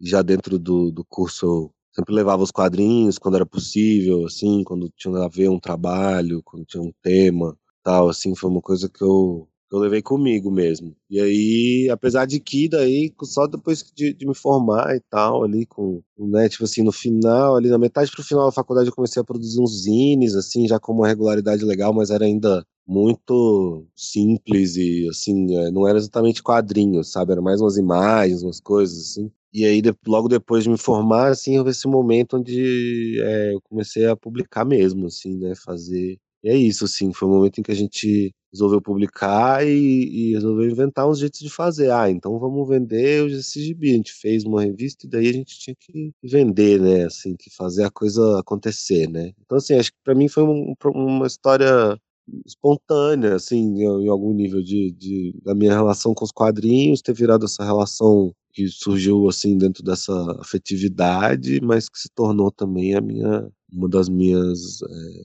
já 0.00 0.22
dentro 0.22 0.58
do, 0.58 0.90
do 0.90 1.04
curso 1.04 1.46
eu 1.46 1.74
sempre 1.92 2.14
levava 2.14 2.42
os 2.42 2.50
quadrinhos 2.50 3.18
quando 3.18 3.36
era 3.36 3.46
possível, 3.46 4.26
assim, 4.26 4.64
quando 4.64 4.90
tinha 4.96 5.16
a 5.24 5.28
ver 5.28 5.48
um 5.48 5.60
trabalho, 5.60 6.42
quando 6.44 6.64
tinha 6.64 6.82
um 6.82 6.92
tema, 7.02 7.56
tal, 7.82 8.08
assim, 8.08 8.34
foi 8.34 8.50
uma 8.50 8.62
coisa 8.62 8.88
que 8.88 9.02
eu 9.02 9.48
eu 9.70 9.78
levei 9.78 10.02
comigo 10.02 10.50
mesmo. 10.50 10.94
E 11.08 11.20
aí, 11.20 11.88
apesar 11.90 12.26
de 12.26 12.40
que 12.40 12.68
daí, 12.68 13.12
só 13.22 13.46
depois 13.46 13.84
de, 13.94 14.12
de, 14.12 14.26
me 14.26 14.34
formar 14.34 14.96
e 14.96 15.00
tal, 15.10 15.44
ali 15.44 15.64
com, 15.66 16.02
né, 16.18 16.48
tipo 16.48 16.64
assim, 16.64 16.82
no 16.82 16.92
final, 16.92 17.56
ali 17.56 17.68
na 17.68 17.78
metade 17.78 18.10
pro 18.10 18.24
final 18.24 18.46
da 18.46 18.52
faculdade 18.52 18.88
eu 18.88 18.94
comecei 18.94 19.20
a 19.20 19.24
produzir 19.24 19.60
uns 19.60 19.82
zines, 19.82 20.34
assim, 20.34 20.66
já 20.66 20.78
com 20.80 20.92
uma 20.92 21.08
regularidade 21.08 21.64
legal, 21.64 21.92
mas 21.92 22.10
era 22.10 22.24
ainda 22.24 22.64
muito 22.86 23.86
simples 23.94 24.76
e, 24.76 25.06
assim, 25.08 25.56
é, 25.56 25.70
não 25.70 25.86
era 25.86 25.98
exatamente 25.98 26.42
quadrinhos, 26.42 27.12
sabe? 27.12 27.32
Era 27.32 27.40
mais 27.40 27.60
umas 27.60 27.76
imagens, 27.76 28.42
umas 28.42 28.60
coisas, 28.60 28.98
assim. 28.98 29.30
E 29.52 29.64
aí, 29.64 29.82
logo 30.06 30.28
depois 30.28 30.64
de 30.64 30.70
me 30.70 30.78
formar, 30.78 31.28
assim, 31.30 31.58
houve 31.58 31.70
esse 31.70 31.86
momento 31.86 32.36
onde 32.36 33.20
é, 33.20 33.54
eu 33.54 33.60
comecei 33.62 34.06
a 34.06 34.16
publicar 34.16 34.64
mesmo, 34.64 35.06
assim, 35.06 35.36
né? 35.36 35.54
Fazer. 35.54 36.18
E 36.42 36.48
é 36.48 36.56
isso, 36.56 36.84
assim, 36.84 37.12
foi 37.12 37.28
o 37.28 37.32
momento 37.32 37.58
em 37.60 37.62
que 37.62 37.70
a 37.70 37.74
gente 37.74 38.34
resolveu 38.52 38.80
publicar 38.80 39.66
e, 39.66 40.30
e 40.30 40.32
resolveu 40.32 40.68
inventar 40.68 41.08
uns 41.08 41.18
jeitos 41.18 41.40
de 41.40 41.50
fazer. 41.50 41.90
Ah, 41.90 42.10
então 42.10 42.38
vamos 42.38 42.68
vender 42.68 43.30
esse 43.30 43.62
gibi. 43.62 43.92
A 43.92 43.96
gente 43.96 44.12
fez 44.12 44.44
uma 44.44 44.62
revista 44.62 45.06
e 45.06 45.10
daí 45.10 45.28
a 45.28 45.32
gente 45.32 45.58
tinha 45.58 45.76
que 45.78 46.12
vender, 46.22 46.80
né? 46.80 47.04
Assim, 47.04 47.36
que 47.36 47.50
fazer 47.54 47.84
a 47.84 47.90
coisa 47.90 48.40
acontecer, 48.40 49.08
né? 49.08 49.32
Então, 49.44 49.58
assim, 49.58 49.74
acho 49.74 49.92
que 49.92 49.98
para 50.04 50.14
mim 50.14 50.28
foi 50.28 50.42
um, 50.42 50.74
uma 50.94 51.26
história 51.26 51.96
espontânea, 52.46 53.34
assim, 53.34 53.82
em, 53.82 54.08
algum 54.08 54.32
nível 54.32 54.62
de, 54.62 54.92
de, 54.92 55.34
da 55.42 55.54
minha 55.54 55.72
relação 55.72 56.14
com 56.14 56.24
os 56.24 56.32
quadrinhos, 56.32 57.02
ter 57.02 57.12
virado 57.14 57.44
essa 57.44 57.64
relação 57.64 58.32
que 58.52 58.66
surgiu 58.68 59.28
assim 59.28 59.56
dentro 59.56 59.82
dessa 59.82 60.12
afetividade, 60.40 61.60
mas 61.60 61.88
que 61.88 61.98
se 61.98 62.08
tornou 62.14 62.50
também 62.50 62.94
a 62.94 63.00
minha 63.00 63.48
uma 63.72 63.88
das 63.88 64.08
minhas 64.08 64.82
é, 64.82 65.24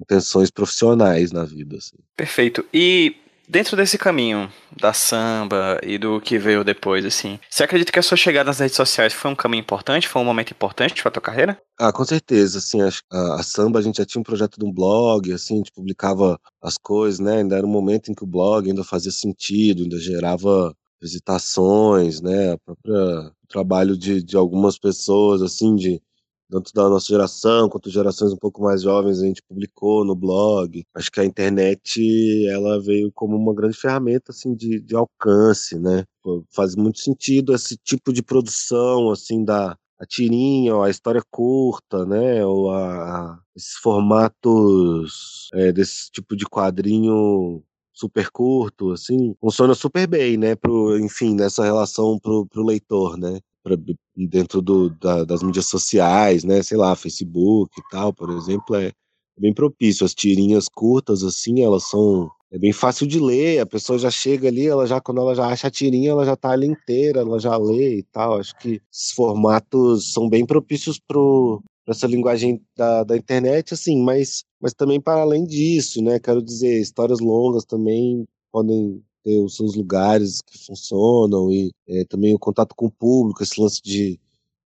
intenções 0.00 0.50
profissionais 0.50 1.32
na 1.32 1.44
vida. 1.44 1.76
Assim. 1.76 1.96
Perfeito. 2.16 2.64
E 2.72 3.16
dentro 3.48 3.76
desse 3.76 3.98
caminho 3.98 4.50
da 4.76 4.92
samba 4.92 5.78
e 5.82 5.98
do 5.98 6.20
que 6.20 6.38
veio 6.38 6.64
depois, 6.64 7.04
assim, 7.04 7.38
você 7.48 7.64
acredita 7.64 7.92
que 7.92 7.98
a 7.98 8.02
sua 8.02 8.16
chegada 8.16 8.48
nas 8.48 8.58
redes 8.58 8.76
sociais 8.76 9.12
foi 9.12 9.30
um 9.30 9.36
caminho 9.36 9.60
importante, 9.60 10.08
foi 10.08 10.22
um 10.22 10.24
momento 10.24 10.50
importante 10.50 11.02
para 11.02 11.10
tua 11.10 11.22
carreira? 11.22 11.60
Ah, 11.78 11.92
com 11.92 12.04
certeza, 12.04 12.58
assim, 12.58 12.80
a, 12.80 12.88
a, 13.12 13.40
a, 13.40 13.42
samba 13.42 13.78
a 13.78 13.82
gente 13.82 13.98
já 13.98 14.04
tinha 14.04 14.20
um 14.20 14.24
projeto 14.24 14.58
de 14.58 14.64
um 14.64 14.72
blog, 14.72 15.32
assim, 15.32 15.54
a 15.54 15.56
gente 15.58 15.72
publicava 15.72 16.38
as 16.62 16.76
coisas, 16.78 17.20
né, 17.20 17.38
ainda 17.38 17.56
era 17.56 17.66
um 17.66 17.70
momento 17.70 18.10
em 18.10 18.14
que 18.14 18.24
o 18.24 18.28
blog 18.28 18.68
ainda 18.68 18.84
fazia 18.84 19.12
sentido, 19.12 19.82
ainda 19.82 19.98
gerava 19.98 20.74
visitações, 21.00 22.20
né, 22.20 22.54
o 22.54 22.58
próprio 22.58 23.32
trabalho 23.48 23.96
de, 23.96 24.22
de 24.22 24.36
algumas 24.36 24.78
pessoas, 24.78 25.42
assim, 25.42 25.74
de 25.76 26.00
tanto 26.54 26.72
da 26.72 26.88
nossa 26.88 27.06
geração 27.06 27.68
quanto 27.68 27.90
gerações 27.90 28.32
um 28.32 28.36
pouco 28.36 28.62
mais 28.62 28.82
jovens 28.82 29.20
a 29.20 29.26
gente 29.26 29.42
publicou 29.42 30.04
no 30.04 30.14
blog. 30.14 30.84
Acho 30.94 31.10
que 31.10 31.20
a 31.20 31.24
internet 31.24 32.00
ela 32.48 32.80
veio 32.80 33.10
como 33.12 33.36
uma 33.36 33.52
grande 33.52 33.76
ferramenta 33.76 34.30
assim 34.30 34.54
de, 34.54 34.80
de 34.80 34.94
alcance, 34.94 35.76
né? 35.78 36.04
Faz 36.54 36.76
muito 36.76 37.00
sentido 37.00 37.52
esse 37.54 37.76
tipo 37.76 38.12
de 38.12 38.22
produção 38.22 39.10
assim 39.10 39.44
da 39.44 39.76
a 39.98 40.06
tirinha, 40.06 40.80
a 40.82 40.90
história 40.90 41.22
curta, 41.30 42.04
né? 42.06 42.44
Ou 42.44 42.70
a, 42.70 43.40
esses 43.56 43.74
formatos 43.74 45.48
é, 45.54 45.72
desse 45.72 46.10
tipo 46.10 46.36
de 46.36 46.44
quadrinho 46.46 47.62
super 47.92 48.28
curto, 48.30 48.92
assim, 48.92 49.34
funciona 49.40 49.74
super 49.74 50.06
bem, 50.06 50.36
né? 50.36 50.54
Pro, 50.56 50.98
enfim, 50.98 51.34
nessa 51.34 51.64
relação 51.64 52.18
pro, 52.18 52.46
pro 52.46 52.64
leitor, 52.64 53.16
né? 53.16 53.40
Pra, 53.64 53.76
dentro 54.14 54.60
do, 54.60 54.90
da, 54.90 55.24
das 55.24 55.42
mídias 55.42 55.66
sociais, 55.66 56.44
né? 56.44 56.62
Sei 56.62 56.76
lá, 56.76 56.94
Facebook 56.94 57.72
e 57.78 57.82
tal, 57.90 58.12
por 58.12 58.30
exemplo, 58.30 58.76
é 58.76 58.92
bem 59.40 59.54
propício. 59.54 60.04
As 60.04 60.14
tirinhas 60.14 60.66
curtas, 60.68 61.24
assim, 61.24 61.62
elas 61.62 61.84
são 61.88 62.30
é 62.54 62.58
bem 62.58 62.72
fácil 62.72 63.04
de 63.04 63.18
ler, 63.18 63.58
a 63.58 63.66
pessoa 63.66 63.98
já 63.98 64.08
chega 64.12 64.46
ali, 64.46 64.64
ela 64.68 64.86
já 64.86 65.00
quando 65.00 65.20
ela 65.20 65.34
já 65.34 65.48
acha 65.48 65.66
a 65.66 65.70
tirinha, 65.70 66.10
ela 66.10 66.24
já 66.24 66.36
tá 66.36 66.50
ali 66.50 66.68
inteira, 66.68 67.20
ela 67.20 67.40
já 67.40 67.56
lê 67.56 67.98
e 67.98 68.02
tal. 68.04 68.38
Acho 68.38 68.56
que 68.58 68.80
esses 68.92 69.10
formatos 69.12 70.12
são 70.12 70.28
bem 70.28 70.46
propícios 70.46 71.00
pro 71.00 71.60
essa 71.86 72.06
linguagem 72.06 72.62
da, 72.76 73.02
da 73.02 73.16
internet, 73.16 73.74
assim, 73.74 74.00
mas, 74.02 74.44
mas 74.60 74.72
também 74.72 75.00
para 75.00 75.20
além 75.22 75.44
disso, 75.44 76.00
né? 76.00 76.20
Quero 76.20 76.40
dizer, 76.40 76.80
histórias 76.80 77.18
longas 77.18 77.64
também 77.64 78.24
podem 78.52 79.02
ter 79.24 79.38
os 79.40 79.56
seus 79.56 79.74
lugares 79.74 80.40
que 80.42 80.58
funcionam 80.58 81.50
e 81.50 81.72
é, 81.88 82.04
também 82.04 82.34
o 82.34 82.38
contato 82.38 82.74
com 82.76 82.86
o 82.86 82.90
público, 82.90 83.42
esse 83.42 83.60
lance 83.60 83.80
de, 83.82 84.20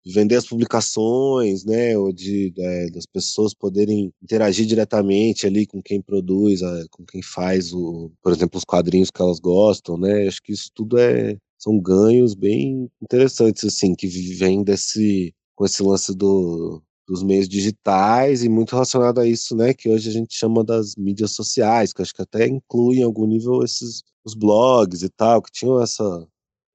de 0.05 0.13
vender 0.13 0.37
as 0.37 0.47
publicações, 0.47 1.65
né, 1.65 1.97
ou 1.97 2.13
de 2.13 2.53
é, 2.59 2.91
das 2.91 3.05
pessoas 3.07 3.55
poderem 3.55 4.13
interagir 4.23 4.67
diretamente 4.67 5.47
ali 5.47 5.67
com 5.67 5.83
quem 5.83 6.01
produz, 6.01 6.61
com 6.91 7.05
quem 7.05 7.23
faz 7.23 7.73
o, 7.73 8.11
por 8.23 8.33
exemplo, 8.33 8.59
os 8.59 8.65
quadrinhos 8.65 9.11
que 9.11 9.21
elas 9.21 9.39
gostam, 9.39 9.99
né? 9.99 10.27
Acho 10.27 10.43
que 10.43 10.53
isso 10.53 10.71
tudo 10.75 10.99
é 10.99 11.37
são 11.59 11.79
ganhos 11.81 12.35
bem 12.35 12.89
interessantes 13.03 13.65
assim 13.65 13.95
que 13.95 14.07
vêm 14.07 14.63
desse 14.63 15.35
com 15.55 15.65
esse 15.65 15.83
lance 15.83 16.15
do 16.15 16.83
dos 17.07 17.23
meios 17.23 17.49
digitais 17.49 18.43
e 18.45 18.49
muito 18.49 18.73
relacionado 18.73 19.21
a 19.21 19.27
isso, 19.27 19.57
né, 19.57 19.73
que 19.75 19.89
hoje 19.89 20.09
a 20.09 20.13
gente 20.13 20.35
chama 20.35 20.65
das 20.65 20.97
mídias 20.97 21.33
sociais, 21.33 21.93
que 21.93 22.03
acho 22.03 22.15
que 22.15 22.23
até 22.23 22.47
inclui 22.47 22.99
em 22.99 23.03
algum 23.05 23.27
nível 23.27 23.63
esses 23.63 24.03
os 24.25 24.35
blogs 24.35 25.03
e 25.03 25.09
tal, 25.11 25.41
que 25.43 25.53
tinham 25.53 25.81
essa 25.81 26.27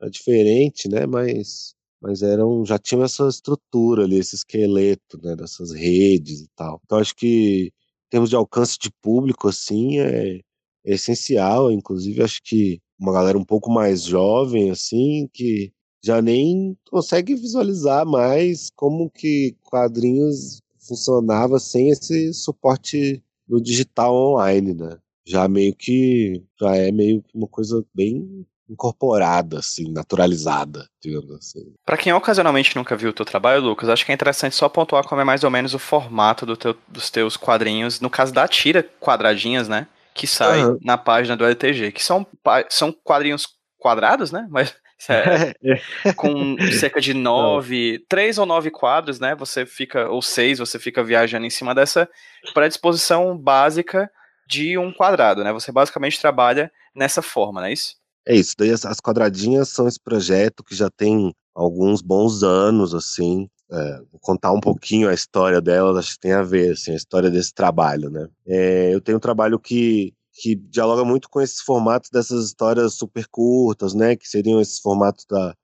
é 0.02 0.10
diferente, 0.10 0.88
né, 0.90 1.06
mas 1.06 1.74
mas 2.02 2.24
eram 2.24 2.66
já 2.66 2.80
tinham 2.80 3.04
essa 3.04 3.28
estrutura 3.28 4.04
ali, 4.06 4.18
esse 4.18 4.36
esqueleto, 4.36 5.20
né, 5.24 5.36
dessas 5.36 5.72
redes 5.72 6.42
e 6.42 6.48
tal. 6.56 6.82
Então 6.86 6.98
acho 7.00 7.16
que 7.16 7.68
em 7.68 8.10
termos 8.10 8.30
de 8.30 8.36
alcance 8.36 8.78
de 8.80 8.92
público 9.02 9.48
assim 9.50 10.00
é, 10.00 10.38
é 10.86 10.94
essencial, 10.96 11.72
inclusive 11.72 12.24
acho 12.24 12.42
que 12.44 12.80
uma 13.00 13.14
galera 13.14 13.38
um 13.38 13.46
pouco 13.46 13.72
mais 13.72 14.04
jovem 14.04 14.72
assim 14.72 15.28
que 15.34 15.72
já 16.04 16.22
nem 16.22 16.76
consegue 16.90 17.36
visualizar 17.36 18.06
mais 18.06 18.70
como 18.76 19.10
que 19.10 19.56
quadrinhos 19.64 20.62
funcionava 20.80 21.60
sem 21.60 21.90
esse 21.90 22.34
suporte 22.34 23.24
no 23.48 23.62
digital 23.62 24.14
online, 24.16 24.74
né? 24.74 24.98
Já 25.26 25.48
meio 25.48 25.76
que 25.76 26.44
já 26.60 26.76
é 26.76 26.92
meio 26.92 27.22
que 27.22 27.36
uma 27.36 27.48
coisa 27.48 27.86
bem 27.94 28.46
incorporada, 28.72 29.60
assim, 29.60 29.92
naturalizada, 29.92 30.88
digamos 31.02 31.30
assim. 31.32 31.74
Para 31.86 31.98
quem 31.98 32.14
ocasionalmente 32.14 32.76
nunca 32.76 32.96
viu 32.96 33.10
o 33.10 33.14
teu 33.14 33.26
trabalho, 33.26 33.62
Lucas, 33.62 33.90
acho 33.90 34.06
que 34.06 34.12
é 34.12 34.16
interessante 34.16 34.56
só 34.56 34.70
pontuar 34.70 35.06
como 35.06 35.20
é 35.20 35.26
mais 35.26 35.44
ou 35.44 35.52
menos 35.52 35.74
o 35.74 35.80
formato 35.80 36.46
do 36.46 36.56
teu, 36.56 36.76
dos 36.88 37.10
teus 37.10 37.36
quadrinhos, 37.36 38.00
no 38.00 38.10
caso 38.10 38.34
da 38.34 38.48
tira 38.48 38.82
quadradinhas, 39.00 39.68
né? 39.68 39.88
Que 40.14 40.26
sai 40.26 40.64
uhum. 40.64 40.80
na 40.82 40.98
página 40.98 41.36
do 41.36 41.44
LTG, 41.44 41.92
que 41.92 42.04
são, 42.04 42.26
são 42.70 42.94
quadrinhos 43.04 43.48
quadrados, 43.78 44.32
né? 44.32 44.48
Mas 44.50 44.74
é, 45.64 46.14
com 46.14 46.56
cerca 46.72 47.02
de 47.02 47.14
nove, 47.14 48.04
três 48.08 48.38
ou 48.38 48.46
nove 48.46 48.70
quadros, 48.70 49.20
né? 49.20 49.36
Você 49.36 49.66
fica, 49.66 50.10
ou 50.10 50.22
seis, 50.22 50.60
você 50.60 50.78
fica 50.78 51.04
viajando 51.04 51.46
em 51.46 51.50
cima 51.50 51.74
dessa 51.74 52.08
predisposição 52.54 53.38
básica 53.38 54.10
de 54.48 54.78
um 54.78 54.92
quadrado, 54.92 55.44
né? 55.44 55.52
Você 55.54 55.72
basicamente 55.72 56.20
trabalha 56.20 56.72
nessa 56.96 57.22
forma, 57.22 57.62
não 57.62 57.68
é 57.68 57.74
isso? 57.74 57.96
É 58.28 58.36
isso. 58.36 58.54
Daí 58.58 58.72
as, 58.72 58.86
as 58.86 59.00
quadradinhas 59.00 59.70
são 59.70 59.88
esse 59.88 60.00
projeto 60.00 60.64
que 60.64 60.76
já 60.76 60.90
tem 60.90 61.34
alguns 61.56 62.02
bons 62.02 62.44
anos, 62.44 62.94
assim. 62.94 63.50
É, 63.72 63.98
vou 64.12 64.20
contar 64.20 64.52
um 64.52 64.60
pouquinho 64.60 65.10
a 65.10 65.14
história 65.14 65.62
delas, 65.62 65.98
acho 65.98 66.14
que 66.16 66.20
tem 66.20 66.34
a 66.34 66.44
ver, 66.44 66.74
assim, 66.74 66.92
a 66.92 66.96
história 66.96 67.32
desse 67.32 67.54
trabalho, 67.54 68.10
né? 68.10 68.28
É, 68.46 68.94
eu 68.94 69.00
tenho 69.00 69.18
um 69.18 69.22
trabalho 69.22 69.58
que 69.58 70.14
que 70.34 70.56
dialoga 70.56 71.04
muito 71.04 71.30
com 71.30 71.42
esses 71.42 71.62
formatos 71.62 72.10
dessas 72.10 72.46
histórias 72.46 72.94
super 72.96 73.28
curtas, 73.28 73.94
né? 73.94 74.16
Que 74.16 74.28
seriam 74.28 74.62
esses 74.62 74.80
formatos 74.80 75.26
da 75.26 75.56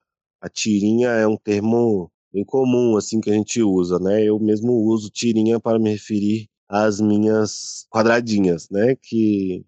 a 0.41 0.49
tirinha 0.49 1.09
é 1.09 1.27
um 1.27 1.37
termo 1.37 2.11
bem 2.31 2.45
comum 2.45 2.95
assim 2.97 3.19
que 3.19 3.29
a 3.29 3.33
gente 3.33 3.61
usa, 3.63 3.99
né? 3.99 4.23
Eu 4.23 4.39
mesmo 4.39 4.73
uso 4.73 5.09
tirinha 5.09 5.59
para 5.59 5.79
me 5.79 5.91
referir 5.91 6.47
às 6.69 7.01
minhas 7.01 7.87
quadradinhas, 7.89 8.69
né? 8.69 8.95
Que 9.01 9.65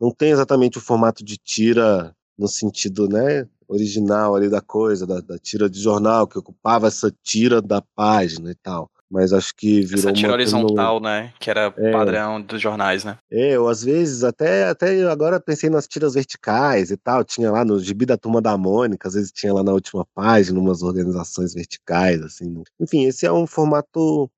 não 0.00 0.10
tem 0.12 0.30
exatamente 0.30 0.78
o 0.78 0.80
formato 0.80 1.24
de 1.24 1.36
tira 1.38 2.14
no 2.38 2.48
sentido, 2.48 3.08
né? 3.08 3.48
Original 3.68 4.36
ali 4.36 4.48
da 4.50 4.60
coisa, 4.60 5.06
da, 5.06 5.20
da 5.20 5.38
tira 5.38 5.68
de 5.68 5.80
jornal 5.80 6.26
que 6.28 6.38
ocupava 6.38 6.88
essa 6.88 7.10
tira 7.22 7.60
da 7.62 7.80
página 7.80 8.50
e 8.50 8.54
tal 8.54 8.90
mas 9.12 9.30
acho 9.30 9.54
que 9.54 9.82
virou 9.82 9.98
Essa 9.98 10.12
tira 10.14 10.32
horizontal, 10.32 10.98
né? 10.98 11.34
Que 11.38 11.50
era 11.50 11.72
é. 11.76 11.92
padrão 11.92 12.40
dos 12.40 12.60
jornais, 12.60 13.04
né? 13.04 13.18
É, 13.30 13.50
eu 13.56 13.68
às 13.68 13.84
vezes 13.84 14.24
até, 14.24 14.70
até 14.70 15.02
agora 15.04 15.38
pensei 15.38 15.68
nas 15.68 15.86
tiras 15.86 16.14
verticais 16.14 16.90
e 16.90 16.96
tal, 16.96 17.22
tinha 17.22 17.50
lá 17.52 17.62
no 17.62 17.78
Gibi 17.78 18.06
da 18.06 18.16
Turma 18.16 18.40
da 18.40 18.56
Mônica, 18.56 19.06
às 19.06 19.14
vezes 19.14 19.30
tinha 19.30 19.52
lá 19.52 19.62
na 19.62 19.72
última 19.72 20.06
página 20.14 20.58
umas 20.58 20.82
organizações 20.82 21.52
verticais, 21.52 22.22
assim. 22.22 22.62
Enfim, 22.80 23.04
esse 23.04 23.26
é 23.26 23.32
um 23.32 23.46
formato 23.46 24.30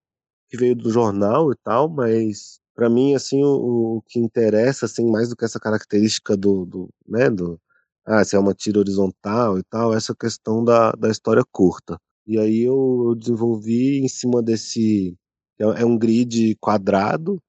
que 0.51 0.57
veio 0.57 0.75
do 0.75 0.91
jornal 0.91 1.53
e 1.53 1.57
tal, 1.63 1.89
mas 1.89 2.59
para 2.75 2.91
mim, 2.91 3.15
assim, 3.15 3.45
o, 3.45 3.99
o, 3.99 4.03
que 4.09 4.19
interessa, 4.19 4.87
assim, 4.87 5.09
mais 5.09 5.29
do 5.29 5.37
que 5.37 5.45
essa 5.45 5.61
característica 5.61 6.37
do, 6.37 6.67
do 6.67 6.91
né, 7.07 7.31
do, 7.31 7.61
ah, 8.05 8.25
se 8.25 8.35
é 8.35 8.39
uma 8.41 8.53
tira 8.55 8.81
horizontal 8.81 9.57
e 9.57 9.63
tal, 9.63 9.95
essa 9.95 10.15
questão 10.15 10.65
da, 10.65 10.91
da 10.93 11.09
história 11.09 11.45
curta. 11.53 11.97
E 12.27 12.39
aí 12.39 12.63
eu 12.63 13.15
desenvolvi 13.19 13.99
em 14.01 14.09
cima 14.09 14.43
desse. 14.43 15.17
É, 15.59 15.83
é 15.83 15.85
um 15.85 15.99
grid 15.99 16.57
quadrado, 16.61 17.41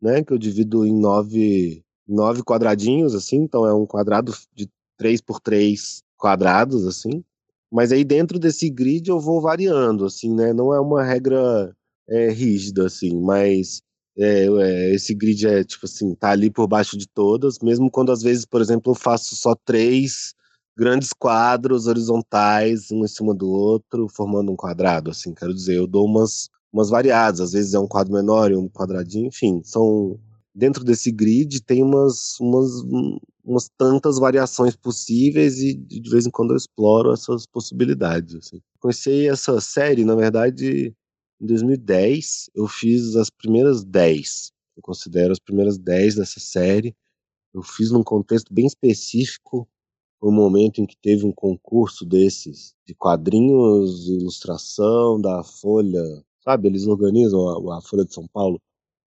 né? 0.00 0.22
Que 0.24 0.32
eu 0.32 0.38
divido 0.38 0.86
em 0.86 0.98
nove, 0.98 1.82
nove 2.06 2.42
quadradinhos, 2.42 3.14
assim. 3.14 3.36
Então 3.38 3.66
é 3.66 3.74
um 3.74 3.86
quadrado 3.86 4.32
de 4.54 4.68
três 4.96 5.20
por 5.20 5.40
três 5.40 6.02
quadrados, 6.16 6.86
assim. 6.86 7.24
Mas 7.72 7.92
aí 7.92 8.04
dentro 8.04 8.38
desse 8.38 8.68
grid 8.70 9.08
eu 9.08 9.20
vou 9.20 9.40
variando, 9.40 10.04
assim, 10.04 10.34
né? 10.34 10.52
Não 10.52 10.74
é 10.74 10.80
uma 10.80 11.04
regra 11.04 11.74
é, 12.08 12.30
rígida, 12.30 12.86
assim, 12.86 13.16
mas 13.20 13.80
é, 14.18 14.46
é, 14.46 14.94
esse 14.94 15.14
grid 15.14 15.46
é, 15.46 15.64
tipo 15.64 15.86
assim, 15.86 16.14
tá 16.14 16.30
ali 16.30 16.50
por 16.50 16.66
baixo 16.66 16.96
de 16.98 17.06
todas, 17.08 17.58
mesmo 17.62 17.90
quando 17.90 18.12
às 18.12 18.22
vezes, 18.22 18.44
por 18.44 18.60
exemplo, 18.60 18.92
eu 18.92 18.96
faço 18.96 19.36
só 19.36 19.54
três 19.64 20.34
grandes 20.76 21.12
quadros 21.12 21.86
horizontais, 21.86 22.90
um 22.90 23.04
em 23.04 23.08
cima 23.08 23.34
do 23.34 23.50
outro, 23.50 24.08
formando 24.08 24.50
um 24.52 24.56
quadrado, 24.56 25.10
assim, 25.10 25.34
quero 25.34 25.54
dizer, 25.54 25.76
eu 25.76 25.86
dou 25.86 26.06
umas, 26.06 26.48
umas 26.72 26.88
variadas, 26.88 27.40
às 27.40 27.52
vezes 27.52 27.74
é 27.74 27.78
um 27.78 27.88
quadro 27.88 28.12
menor 28.12 28.50
e 28.50 28.56
um 28.56 28.68
quadradinho, 28.68 29.28
enfim, 29.28 29.60
são 29.64 30.18
dentro 30.54 30.84
desse 30.84 31.10
grid 31.10 31.62
tem 31.62 31.82
umas, 31.82 32.38
umas, 32.40 32.82
umas 33.44 33.68
tantas 33.76 34.18
variações 34.18 34.76
possíveis 34.76 35.58
e 35.60 35.74
de 35.74 36.10
vez 36.10 36.26
em 36.26 36.30
quando 36.30 36.50
eu 36.52 36.56
exploro 36.56 37.12
essas 37.12 37.46
possibilidades. 37.46 38.34
Assim. 38.34 38.60
Essa 39.28 39.60
série, 39.60 40.04
na 40.04 40.14
verdade, 40.14 40.94
em 41.40 41.46
2010, 41.46 42.50
eu 42.54 42.66
fiz 42.66 43.16
as 43.16 43.30
primeiras 43.30 43.84
10, 43.84 44.52
eu 44.76 44.82
considero 44.82 45.32
as 45.32 45.38
primeiras 45.38 45.78
10 45.78 46.16
dessa 46.16 46.40
série, 46.40 46.94
eu 47.54 47.62
fiz 47.62 47.90
num 47.90 48.02
contexto 48.02 48.52
bem 48.52 48.66
específico, 48.66 49.68
um 50.22 50.32
momento 50.32 50.80
em 50.80 50.86
que 50.86 50.96
teve 51.00 51.24
um 51.24 51.32
concurso 51.32 52.04
desses, 52.04 52.74
de 52.86 52.94
quadrinhos, 52.94 54.08
ilustração 54.08 55.20
da 55.20 55.42
Folha, 55.42 56.02
sabe? 56.44 56.68
Eles 56.68 56.86
organizam 56.86 57.70
a, 57.70 57.78
a 57.78 57.80
Folha 57.80 58.04
de 58.04 58.12
São 58.12 58.26
Paulo. 58.26 58.60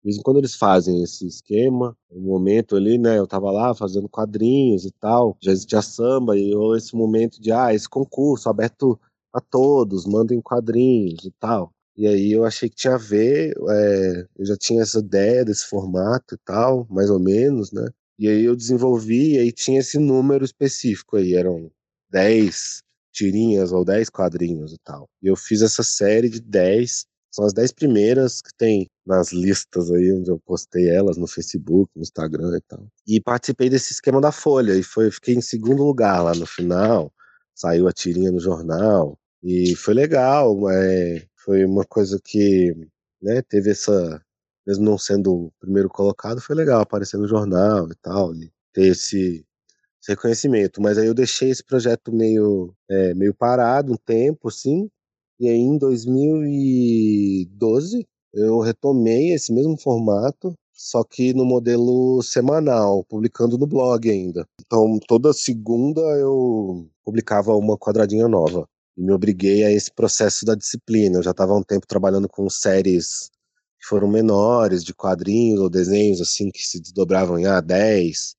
De 0.03 0.09
vez 0.09 0.17
em 0.17 0.21
quando 0.21 0.37
eles 0.37 0.55
fazem 0.55 1.01
esse 1.01 1.25
esquema, 1.25 1.95
um 2.11 2.21
momento 2.21 2.75
ali, 2.75 2.97
né? 2.97 3.17
Eu 3.17 3.27
tava 3.27 3.51
lá 3.51 3.73
fazendo 3.73 4.09
quadrinhos 4.09 4.85
e 4.85 4.91
tal, 4.91 5.37
já 5.41 5.51
existia 5.51 5.81
samba, 5.81 6.37
e 6.37 6.53
ou 6.53 6.75
esse 6.75 6.95
momento 6.95 7.41
de, 7.41 7.51
ah, 7.51 7.73
esse 7.73 7.87
concurso 7.87 8.49
aberto 8.49 8.99
a 9.33 9.39
todos, 9.41 10.05
mandem 10.05 10.41
quadrinhos 10.41 11.25
e 11.25 11.31
tal. 11.39 11.71
E 11.95 12.07
aí 12.07 12.31
eu 12.31 12.43
achei 12.43 12.69
que 12.69 12.75
tinha 12.75 12.95
a 12.95 12.97
ver, 12.97 13.53
é, 13.69 14.27
eu 14.37 14.45
já 14.45 14.57
tinha 14.57 14.81
essa 14.81 14.99
ideia 14.99 15.45
desse 15.45 15.65
formato 15.67 16.35
e 16.35 16.37
tal, 16.43 16.87
mais 16.89 17.09
ou 17.09 17.19
menos, 17.19 17.71
né? 17.71 17.87
E 18.23 18.29
aí 18.29 18.45
eu 18.45 18.55
desenvolvi, 18.55 19.33
e 19.33 19.39
aí 19.39 19.51
tinha 19.51 19.81
esse 19.81 19.99
número 19.99 20.45
específico 20.45 21.17
aí, 21.17 21.33
eram 21.33 21.69
10 22.09 22.81
tirinhas 23.11 23.73
ou 23.73 23.83
10 23.83 24.09
quadrinhos 24.09 24.71
e 24.71 24.77
tal. 24.81 25.09
E 25.21 25.27
eu 25.27 25.35
fiz 25.35 25.61
essa 25.61 25.83
série 25.83 26.29
de 26.29 26.39
10, 26.39 27.05
são 27.29 27.43
as 27.43 27.51
10 27.51 27.73
primeiras 27.73 28.41
que 28.41 28.51
tem 28.57 28.87
nas 29.05 29.33
listas 29.33 29.91
aí 29.91 30.13
onde 30.13 30.31
eu 30.31 30.39
postei 30.39 30.89
elas 30.89 31.17
no 31.17 31.27
Facebook, 31.27 31.91
no 31.93 32.01
Instagram 32.01 32.55
e 32.55 32.61
tal. 32.61 32.87
E 33.05 33.19
participei 33.19 33.69
desse 33.69 33.91
esquema 33.91 34.21
da 34.21 34.31
Folha 34.31 34.73
e 34.73 34.83
foi, 34.83 35.11
fiquei 35.11 35.35
em 35.35 35.41
segundo 35.41 35.83
lugar 35.83 36.23
lá 36.23 36.33
no 36.33 36.45
final. 36.45 37.11
Saiu 37.53 37.89
a 37.89 37.91
tirinha 37.91 38.31
no 38.31 38.39
jornal 38.39 39.19
e 39.43 39.75
foi 39.75 39.95
legal. 39.95 40.69
É, 40.71 41.27
foi 41.43 41.65
uma 41.65 41.83
coisa 41.83 42.17
que 42.23 42.73
né, 43.21 43.41
teve 43.41 43.71
essa 43.71 44.23
mesmo 44.65 44.83
não 44.85 44.97
sendo 44.97 45.33
o 45.33 45.51
primeiro 45.59 45.89
colocado, 45.89 46.39
foi 46.41 46.55
legal 46.55 46.81
aparecer 46.81 47.17
no 47.17 47.27
jornal 47.27 47.87
e 47.91 47.95
tal, 48.01 48.33
e 48.35 48.51
ter 48.73 48.87
esse, 48.87 49.45
esse 50.01 50.11
reconhecimento. 50.11 50.81
Mas 50.81 50.97
aí 50.97 51.07
eu 51.07 51.13
deixei 51.13 51.49
esse 51.49 51.63
projeto 51.63 52.11
meio, 52.11 52.73
é, 52.89 53.13
meio 53.13 53.33
parado 53.33 53.93
um 53.93 53.97
tempo, 53.97 54.47
assim, 54.49 54.89
e 55.39 55.47
aí 55.49 55.57
em 55.57 55.77
2012 55.77 58.07
eu 58.33 58.59
retomei 58.59 59.33
esse 59.33 59.53
mesmo 59.53 59.77
formato, 59.77 60.53
só 60.73 61.03
que 61.03 61.33
no 61.33 61.45
modelo 61.45 62.21
semanal, 62.23 63.03
publicando 63.05 63.57
no 63.57 63.67
blog 63.67 64.09
ainda. 64.09 64.47
Então 64.61 64.99
toda 65.07 65.33
segunda 65.33 66.01
eu 66.17 66.87
publicava 67.03 67.55
uma 67.55 67.77
quadradinha 67.77 68.27
nova. 68.27 68.67
E 68.97 69.03
me 69.03 69.11
obriguei 69.11 69.63
a 69.63 69.71
esse 69.71 69.91
processo 69.91 70.45
da 70.45 70.55
disciplina. 70.55 71.17
Eu 71.17 71.23
já 71.23 71.31
estava 71.31 71.53
há 71.53 71.57
um 71.57 71.63
tempo 71.63 71.87
trabalhando 71.87 72.27
com 72.27 72.49
séries 72.49 73.29
que 73.83 73.89
foram 73.89 74.07
menores, 74.07 74.83
de 74.83 74.93
quadrinhos 74.93 75.59
ou 75.59 75.69
desenhos 75.69 76.21
assim 76.21 76.49
que 76.49 76.63
se 76.63 76.79
desdobravam 76.79 77.37
em 77.37 77.45
ah, 77.45 77.59
10, 77.59 78.35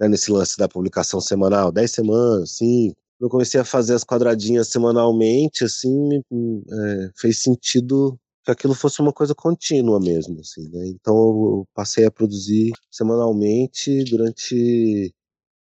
né, 0.00 0.08
nesse 0.08 0.30
lance 0.32 0.56
da 0.56 0.68
publicação 0.68 1.20
semanal, 1.20 1.70
10 1.70 1.90
semanas, 1.90 2.56
5. 2.56 2.96
Eu 3.20 3.28
comecei 3.28 3.60
a 3.60 3.64
fazer 3.64 3.94
as 3.94 4.04
quadradinhas 4.04 4.68
semanalmente, 4.68 5.64
assim, 5.64 6.08
é, 6.18 7.10
fez 7.16 7.42
sentido 7.42 8.18
que 8.44 8.50
aquilo 8.50 8.74
fosse 8.74 9.00
uma 9.00 9.12
coisa 9.12 9.34
contínua 9.34 10.00
mesmo, 10.00 10.40
assim, 10.40 10.68
né? 10.70 10.86
Então 10.88 11.14
eu 11.16 11.66
passei 11.74 12.04
a 12.06 12.10
produzir 12.10 12.72
semanalmente 12.90 14.04
durante 14.04 15.12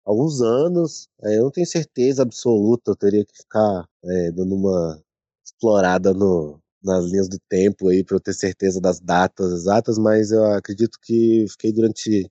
alguns 0.05 0.42
anos. 0.42 1.09
É, 1.23 1.38
eu 1.38 1.45
não 1.45 1.51
tenho 1.51 1.66
certeza 1.66 2.23
absoluta, 2.23 2.92
eu 2.92 2.97
teria 2.97 3.25
que 3.25 3.37
ficar 3.37 3.87
é, 4.05 4.33
dando 4.33 4.55
uma 4.55 5.01
explorada 5.45 6.12
no, 6.14 6.62
nas 6.83 7.07
linhas 7.07 7.29
do 7.29 7.38
tempo 7.49 7.88
aí 7.88 8.05
para 8.05 8.16
eu 8.16 8.21
ter 8.21 8.35
certeza 8.35 8.81
das 8.81 9.01
datas 9.01 9.53
exatas, 9.53 9.99
mas 9.99 10.33
eu 10.33 10.45
acredito 10.47 10.99
que 11.03 11.47
fiquei 11.51 11.73
durante 11.73 12.31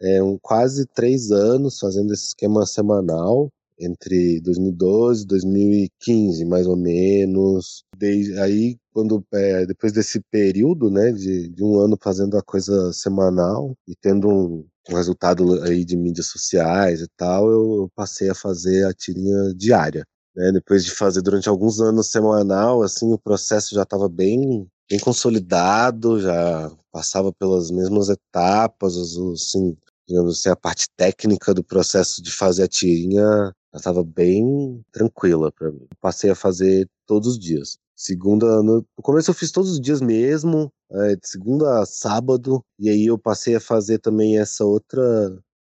é, 0.00 0.22
um, 0.22 0.38
quase 0.40 0.86
três 0.86 1.30
anos 1.30 1.78
fazendo 1.78 2.12
esse 2.12 2.28
esquema 2.28 2.66
semanal 2.66 3.50
entre 3.78 4.40
2012 4.40 5.24
e 5.24 5.26
2015, 5.26 6.44
mais 6.44 6.66
ou 6.66 6.76
menos. 6.76 7.84
Desde 7.96 8.38
aí, 8.38 8.76
quando 8.92 9.24
é, 9.32 9.66
depois 9.66 9.92
desse 9.92 10.20
período, 10.30 10.90
né, 10.90 11.12
de, 11.12 11.48
de 11.48 11.62
um 11.64 11.78
ano 11.78 11.98
fazendo 12.02 12.36
a 12.36 12.42
coisa 12.42 12.92
semanal 12.92 13.76
e 13.86 13.94
tendo 13.94 14.28
um, 14.28 14.66
um 14.90 14.94
resultado 14.94 15.62
aí 15.62 15.84
de 15.84 15.96
mídias 15.96 16.26
sociais 16.28 17.00
e 17.00 17.08
tal, 17.16 17.50
eu, 17.50 17.82
eu 17.82 17.90
passei 17.94 18.30
a 18.30 18.34
fazer 18.34 18.86
a 18.86 18.94
tirinha 18.94 19.54
diária. 19.54 20.06
Né? 20.36 20.52
Depois 20.52 20.84
de 20.84 20.90
fazer 20.90 21.22
durante 21.22 21.48
alguns 21.48 21.80
anos 21.80 22.08
semanal, 22.08 22.82
assim, 22.82 23.12
o 23.12 23.18
processo 23.18 23.74
já 23.74 23.82
estava 23.82 24.08
bem, 24.08 24.68
bem 24.88 25.00
consolidado, 25.00 26.20
já 26.20 26.70
passava 26.92 27.32
pelas 27.32 27.70
mesmas 27.70 28.08
etapas, 28.08 28.96
assim, 28.96 29.76
digamos 30.08 30.38
assim, 30.38 30.50
a 30.50 30.56
parte 30.56 30.86
técnica 30.96 31.54
do 31.54 31.64
processo 31.64 32.22
de 32.22 32.30
fazer 32.30 32.64
a 32.64 32.68
tirinha 32.68 33.52
já 33.72 33.78
estava 33.78 34.04
bem 34.04 34.82
tranquila 34.92 35.50
para 35.52 35.72
mim. 35.72 35.86
Passei 36.00 36.30
a 36.30 36.34
fazer 36.34 36.88
todos 37.06 37.28
os 37.32 37.38
dias. 37.38 37.78
Segunda, 37.94 38.62
no, 38.62 38.84
começo 39.02 39.30
eu 39.30 39.34
fiz 39.34 39.50
todos 39.50 39.72
os 39.72 39.80
dias 39.80 40.02
mesmo, 40.02 40.70
é, 40.92 41.16
de 41.16 41.26
segunda 41.26 41.80
a 41.80 41.86
sábado, 41.86 42.62
e 42.78 42.90
aí 42.90 43.06
eu 43.06 43.18
passei 43.18 43.56
a 43.56 43.60
fazer 43.60 43.98
também 43.98 44.38
essa 44.38 44.64
outra, 44.64 45.02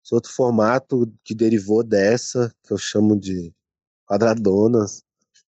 esse 0.05 0.13
outro 0.13 0.33
formato 0.33 1.11
que 1.25 1.33
derivou 1.35 1.85
dessa, 1.85 2.53
que 2.65 2.73
eu 2.73 2.79
chamo 2.79 3.19
de 3.19 3.53
quadradonas. 4.07 5.03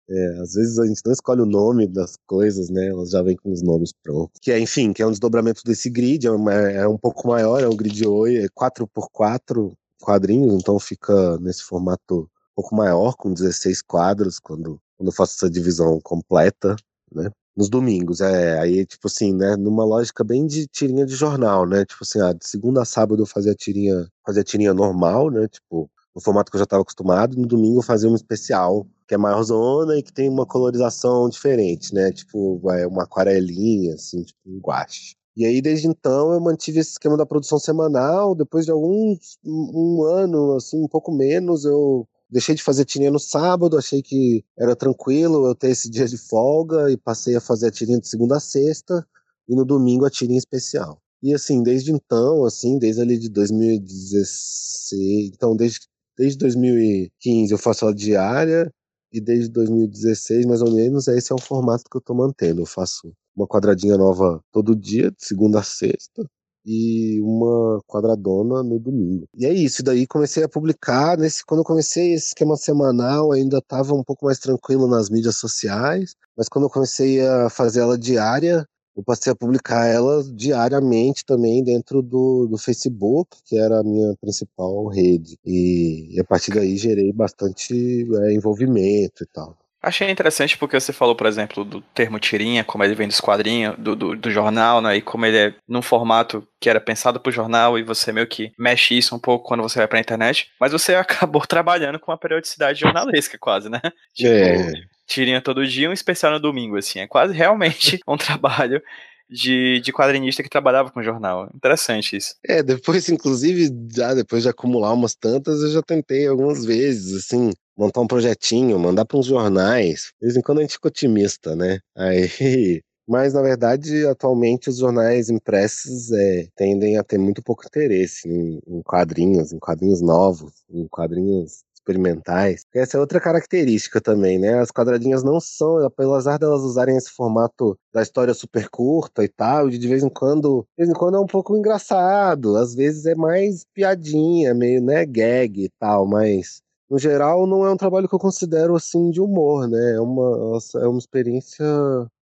É, 0.08 0.38
às 0.40 0.52
vezes 0.54 0.78
a 0.78 0.86
gente 0.86 1.00
não 1.04 1.12
escolhe 1.12 1.40
o 1.40 1.46
nome 1.46 1.86
das 1.86 2.16
coisas, 2.26 2.68
né? 2.68 2.88
Elas 2.88 3.10
já 3.10 3.22
vêm 3.22 3.36
com 3.36 3.50
os 3.50 3.62
nomes 3.62 3.90
prontos. 4.02 4.38
Que 4.40 4.52
é, 4.52 4.58
enfim, 4.58 4.92
que 4.92 5.02
é 5.02 5.06
um 5.06 5.10
desdobramento 5.10 5.62
desse 5.64 5.88
grid, 5.88 6.26
é, 6.26 6.30
uma, 6.30 6.52
é 6.52 6.86
um 6.86 6.98
pouco 6.98 7.28
maior, 7.28 7.62
é 7.62 7.68
um 7.68 7.76
grid 7.76 8.06
8, 8.06 8.44
é 8.44 8.48
4x4 8.48 9.72
quadrinhos, 10.00 10.54
então 10.54 10.78
fica 10.78 11.38
nesse 11.38 11.62
formato 11.62 12.22
um 12.22 12.54
pouco 12.54 12.76
maior, 12.76 13.16
com 13.16 13.32
16 13.32 13.82
quadros, 13.82 14.38
quando, 14.38 14.78
quando 14.96 15.08
eu 15.08 15.12
faço 15.12 15.34
essa 15.36 15.50
divisão 15.50 15.98
completa, 16.02 16.76
né? 17.12 17.30
Nos 17.56 17.68
domingos, 17.70 18.20
é, 18.20 18.58
aí, 18.58 18.84
tipo 18.84 19.06
assim, 19.06 19.32
né, 19.32 19.56
numa 19.56 19.84
lógica 19.84 20.24
bem 20.24 20.44
de 20.44 20.66
tirinha 20.66 21.06
de 21.06 21.14
jornal, 21.14 21.64
né, 21.64 21.84
tipo 21.84 22.02
assim, 22.02 22.20
ah, 22.20 22.32
de 22.32 22.46
segunda 22.48 22.82
a 22.82 22.84
sábado 22.84 23.22
eu 23.22 23.26
fazia 23.26 23.52
a 23.52 23.54
tirinha, 23.54 24.08
fazia 24.26 24.42
a 24.42 24.44
tirinha 24.44 24.74
normal, 24.74 25.30
né, 25.30 25.46
tipo, 25.46 25.88
no 26.14 26.20
formato 26.20 26.50
que 26.50 26.56
eu 26.56 26.60
já 26.60 26.64
estava 26.64 26.82
acostumado. 26.82 27.36
No 27.36 27.46
domingo 27.46 27.78
eu 27.78 27.82
fazia 27.82 28.08
um 28.08 28.14
especial, 28.14 28.86
que 29.06 29.14
é 29.14 29.18
maior 29.18 29.42
zona 29.42 29.98
e 29.98 30.02
que 30.02 30.12
tem 30.12 30.28
uma 30.28 30.46
colorização 30.46 31.28
diferente, 31.28 31.92
né? 31.92 32.12
Tipo, 32.12 32.60
é 32.70 32.86
uma 32.86 33.04
aquarelinha, 33.04 33.94
assim, 33.94 34.22
tipo 34.22 34.38
um 34.46 34.60
guache. 34.60 35.16
E 35.36 35.44
aí, 35.44 35.60
desde 35.60 35.88
então, 35.88 36.32
eu 36.32 36.40
mantive 36.40 36.78
esse 36.78 36.92
esquema 36.92 37.16
da 37.16 37.26
produção 37.26 37.58
semanal. 37.58 38.36
Depois 38.36 38.64
de 38.64 38.70
alguns, 38.70 39.36
um, 39.44 40.04
ano, 40.04 40.54
assim, 40.54 40.80
um 40.80 40.86
pouco 40.86 41.10
menos, 41.10 41.64
eu 41.64 42.06
deixei 42.30 42.54
de 42.54 42.62
fazer 42.62 42.84
tirinha 42.84 43.10
no 43.10 43.18
sábado, 43.18 43.76
achei 43.76 44.00
que 44.00 44.44
era 44.56 44.76
tranquilo 44.76 45.46
eu 45.46 45.54
ter 45.54 45.70
esse 45.70 45.90
dia 45.90 46.06
de 46.06 46.16
folga 46.16 46.90
e 46.90 46.96
passei 46.96 47.34
a 47.34 47.40
fazer 47.40 47.66
a 47.68 47.70
tirinha 47.70 47.98
de 47.98 48.08
segunda 48.08 48.36
a 48.36 48.40
sexta 48.40 49.04
e 49.48 49.56
no 49.56 49.64
domingo 49.64 50.04
a 50.04 50.10
tirinha 50.10 50.38
especial. 50.38 51.00
E 51.22 51.34
assim, 51.34 51.62
desde 51.62 51.90
então, 51.90 52.44
assim, 52.44 52.78
desde 52.78 53.00
ali 53.00 53.18
de 53.18 53.28
2016, 53.28 55.30
então 55.32 55.56
desde 55.56 55.80
Desde 56.16 56.38
2015 56.38 57.52
eu 57.52 57.58
faço 57.58 57.84
ela 57.84 57.94
diária 57.94 58.70
e 59.12 59.20
desde 59.20 59.48
2016, 59.50 60.46
mais 60.46 60.60
ou 60.60 60.72
menos, 60.72 61.06
esse 61.08 61.32
é 61.32 61.34
o 61.34 61.40
formato 61.40 61.84
que 61.90 61.96
eu 61.96 62.00
estou 62.00 62.16
mantendo. 62.16 62.62
Eu 62.62 62.66
faço 62.66 63.12
uma 63.36 63.46
quadradinha 63.46 63.96
nova 63.96 64.40
todo 64.52 64.74
dia, 64.76 65.10
de 65.10 65.24
segunda 65.24 65.60
a 65.60 65.62
sexta, 65.62 66.24
e 66.64 67.20
uma 67.20 67.80
quadradona 67.86 68.62
no 68.62 68.78
domingo. 68.80 69.26
E 69.36 69.44
é 69.46 69.52
isso, 69.52 69.82
daí 69.82 70.06
comecei 70.06 70.42
a 70.42 70.48
publicar, 70.48 71.18
nesse, 71.18 71.44
quando 71.44 71.60
eu 71.60 71.64
comecei 71.64 72.14
esse 72.14 72.28
esquema 72.28 72.56
semanal, 72.56 73.32
ainda 73.32 73.58
estava 73.58 73.94
um 73.94 74.02
pouco 74.02 74.24
mais 74.26 74.38
tranquilo 74.38 74.88
nas 74.88 75.10
mídias 75.10 75.36
sociais, 75.36 76.14
mas 76.36 76.48
quando 76.48 76.64
eu 76.64 76.70
comecei 76.70 77.20
a 77.20 77.50
fazer 77.50 77.80
ela 77.80 77.98
diária, 77.98 78.64
eu 78.96 79.02
passei 79.02 79.32
a 79.32 79.36
publicar 79.36 79.86
ela 79.86 80.22
diariamente 80.34 81.24
também 81.24 81.62
dentro 81.64 82.00
do, 82.00 82.46
do 82.46 82.56
Facebook, 82.56 83.36
que 83.44 83.58
era 83.58 83.80
a 83.80 83.84
minha 83.84 84.14
principal 84.20 84.86
rede. 84.86 85.36
E, 85.44 86.14
e 86.16 86.20
a 86.20 86.24
partir 86.24 86.52
daí 86.52 86.76
gerei 86.76 87.12
bastante 87.12 87.74
é, 87.74 88.32
envolvimento 88.32 89.24
e 89.24 89.26
tal. 89.26 89.56
Achei 89.84 90.10
interessante 90.10 90.56
porque 90.56 90.80
você 90.80 90.94
falou, 90.94 91.14
por 91.14 91.26
exemplo, 91.26 91.62
do 91.62 91.82
termo 91.82 92.18
tirinha, 92.18 92.64
como 92.64 92.82
ele 92.82 92.94
vem 92.94 93.06
dos 93.06 93.20
quadrinhos, 93.20 93.76
do, 93.76 93.94
do, 93.94 94.16
do, 94.16 94.30
jornal, 94.30 94.80
né? 94.80 94.96
E 94.96 95.02
como 95.02 95.26
ele 95.26 95.36
é 95.36 95.54
num 95.68 95.82
formato 95.82 96.46
que 96.58 96.70
era 96.70 96.80
pensado 96.80 97.20
pro 97.20 97.30
jornal 97.30 97.78
e 97.78 97.82
você 97.82 98.10
meio 98.10 98.26
que 98.26 98.50
mexe 98.58 98.96
isso 98.96 99.14
um 99.14 99.18
pouco 99.18 99.46
quando 99.46 99.62
você 99.62 99.78
vai 99.78 99.86
pra 99.86 100.00
internet. 100.00 100.48
Mas 100.58 100.72
você 100.72 100.94
acabou 100.96 101.46
trabalhando 101.46 101.98
com 101.98 102.10
uma 102.10 102.16
periodicidade 102.16 102.80
jornalística, 102.80 103.36
quase, 103.38 103.68
né? 103.68 103.80
Tipo, 104.14 104.30
é. 104.32 104.72
Tirinha 105.06 105.40
todo 105.40 105.66
dia, 105.66 105.90
um 105.90 105.92
especial 105.92 106.32
no 106.32 106.40
domingo, 106.40 106.76
assim. 106.76 107.00
É 107.00 107.06
quase 107.06 107.34
realmente 107.34 108.00
um 108.08 108.16
trabalho 108.16 108.82
de, 109.28 109.80
de 109.80 109.92
quadrinista 109.92 110.42
que 110.42 110.48
trabalhava 110.48 110.90
com 110.90 111.02
jornal. 111.02 111.50
Interessante 111.54 112.16
isso. 112.16 112.34
É, 112.46 112.62
depois, 112.62 113.08
inclusive, 113.08 113.70
já 113.94 114.14
depois 114.14 114.42
de 114.42 114.48
acumular 114.48 114.92
umas 114.92 115.14
tantas, 115.14 115.62
eu 115.62 115.70
já 115.70 115.82
tentei 115.82 116.26
algumas 116.26 116.64
vezes, 116.64 117.24
assim, 117.24 117.50
montar 117.76 118.00
um 118.00 118.06
projetinho, 118.06 118.78
mandar 118.78 119.04
para 119.04 119.18
uns 119.18 119.26
jornais. 119.26 120.12
De 120.20 120.26
vez 120.26 120.36
em 120.36 120.42
quando 120.42 120.58
a 120.58 120.60
gente 120.62 120.74
fica 120.74 120.88
otimista, 120.88 121.56
né? 121.56 121.78
Aí. 121.96 122.28
Mas, 123.06 123.34
na 123.34 123.42
verdade, 123.42 124.06
atualmente 124.06 124.70
os 124.70 124.78
jornais 124.78 125.28
impressos 125.28 126.10
é, 126.10 126.46
tendem 126.56 126.96
a 126.96 127.04
ter 127.04 127.18
muito 127.18 127.42
pouco 127.42 127.66
interesse 127.66 128.26
em, 128.26 128.58
em 128.66 128.82
quadrinhos, 128.82 129.52
em 129.52 129.58
quadrinhos 129.58 130.00
novos, 130.00 130.64
em 130.70 130.88
quadrinhos 130.88 131.63
experimentais. 131.84 132.64
Essa 132.74 132.96
é 132.96 133.00
outra 133.00 133.20
característica 133.20 134.00
também, 134.00 134.38
né? 134.38 134.58
As 134.58 134.70
quadradinhas 134.70 135.22
não 135.22 135.38
são, 135.38 135.78
apesar 135.84 136.38
delas 136.38 136.62
usarem 136.62 136.96
esse 136.96 137.10
formato 137.10 137.76
da 137.92 138.02
história 138.02 138.32
super 138.32 138.68
curta 138.70 139.22
e 139.22 139.28
tal, 139.28 139.68
de 139.68 139.86
vez 139.86 140.02
em 140.02 140.08
quando, 140.08 140.66
de 140.76 140.84
vez 140.84 140.88
em 140.88 140.98
quando 140.98 141.16
é 141.16 141.20
um 141.20 141.26
pouco 141.26 141.56
engraçado, 141.56 142.56
às 142.56 142.74
vezes 142.74 143.06
é 143.06 143.14
mais 143.14 143.64
piadinha, 143.74 144.54
meio, 144.54 144.82
né, 144.82 145.04
gag 145.04 145.64
e 145.64 145.70
tal, 145.78 146.06
mas 146.06 146.62
no 146.90 146.98
geral 146.98 147.46
não 147.46 147.64
é 147.64 147.70
um 147.70 147.76
trabalho 147.76 148.08
que 148.08 148.14
eu 148.14 148.18
considero 148.18 148.74
assim 148.74 149.10
de 149.10 149.20
humor, 149.20 149.68
né? 149.68 149.94
É 149.94 150.00
uma, 150.00 150.58
é 150.76 150.86
uma 150.86 150.98
experiência 150.98 151.64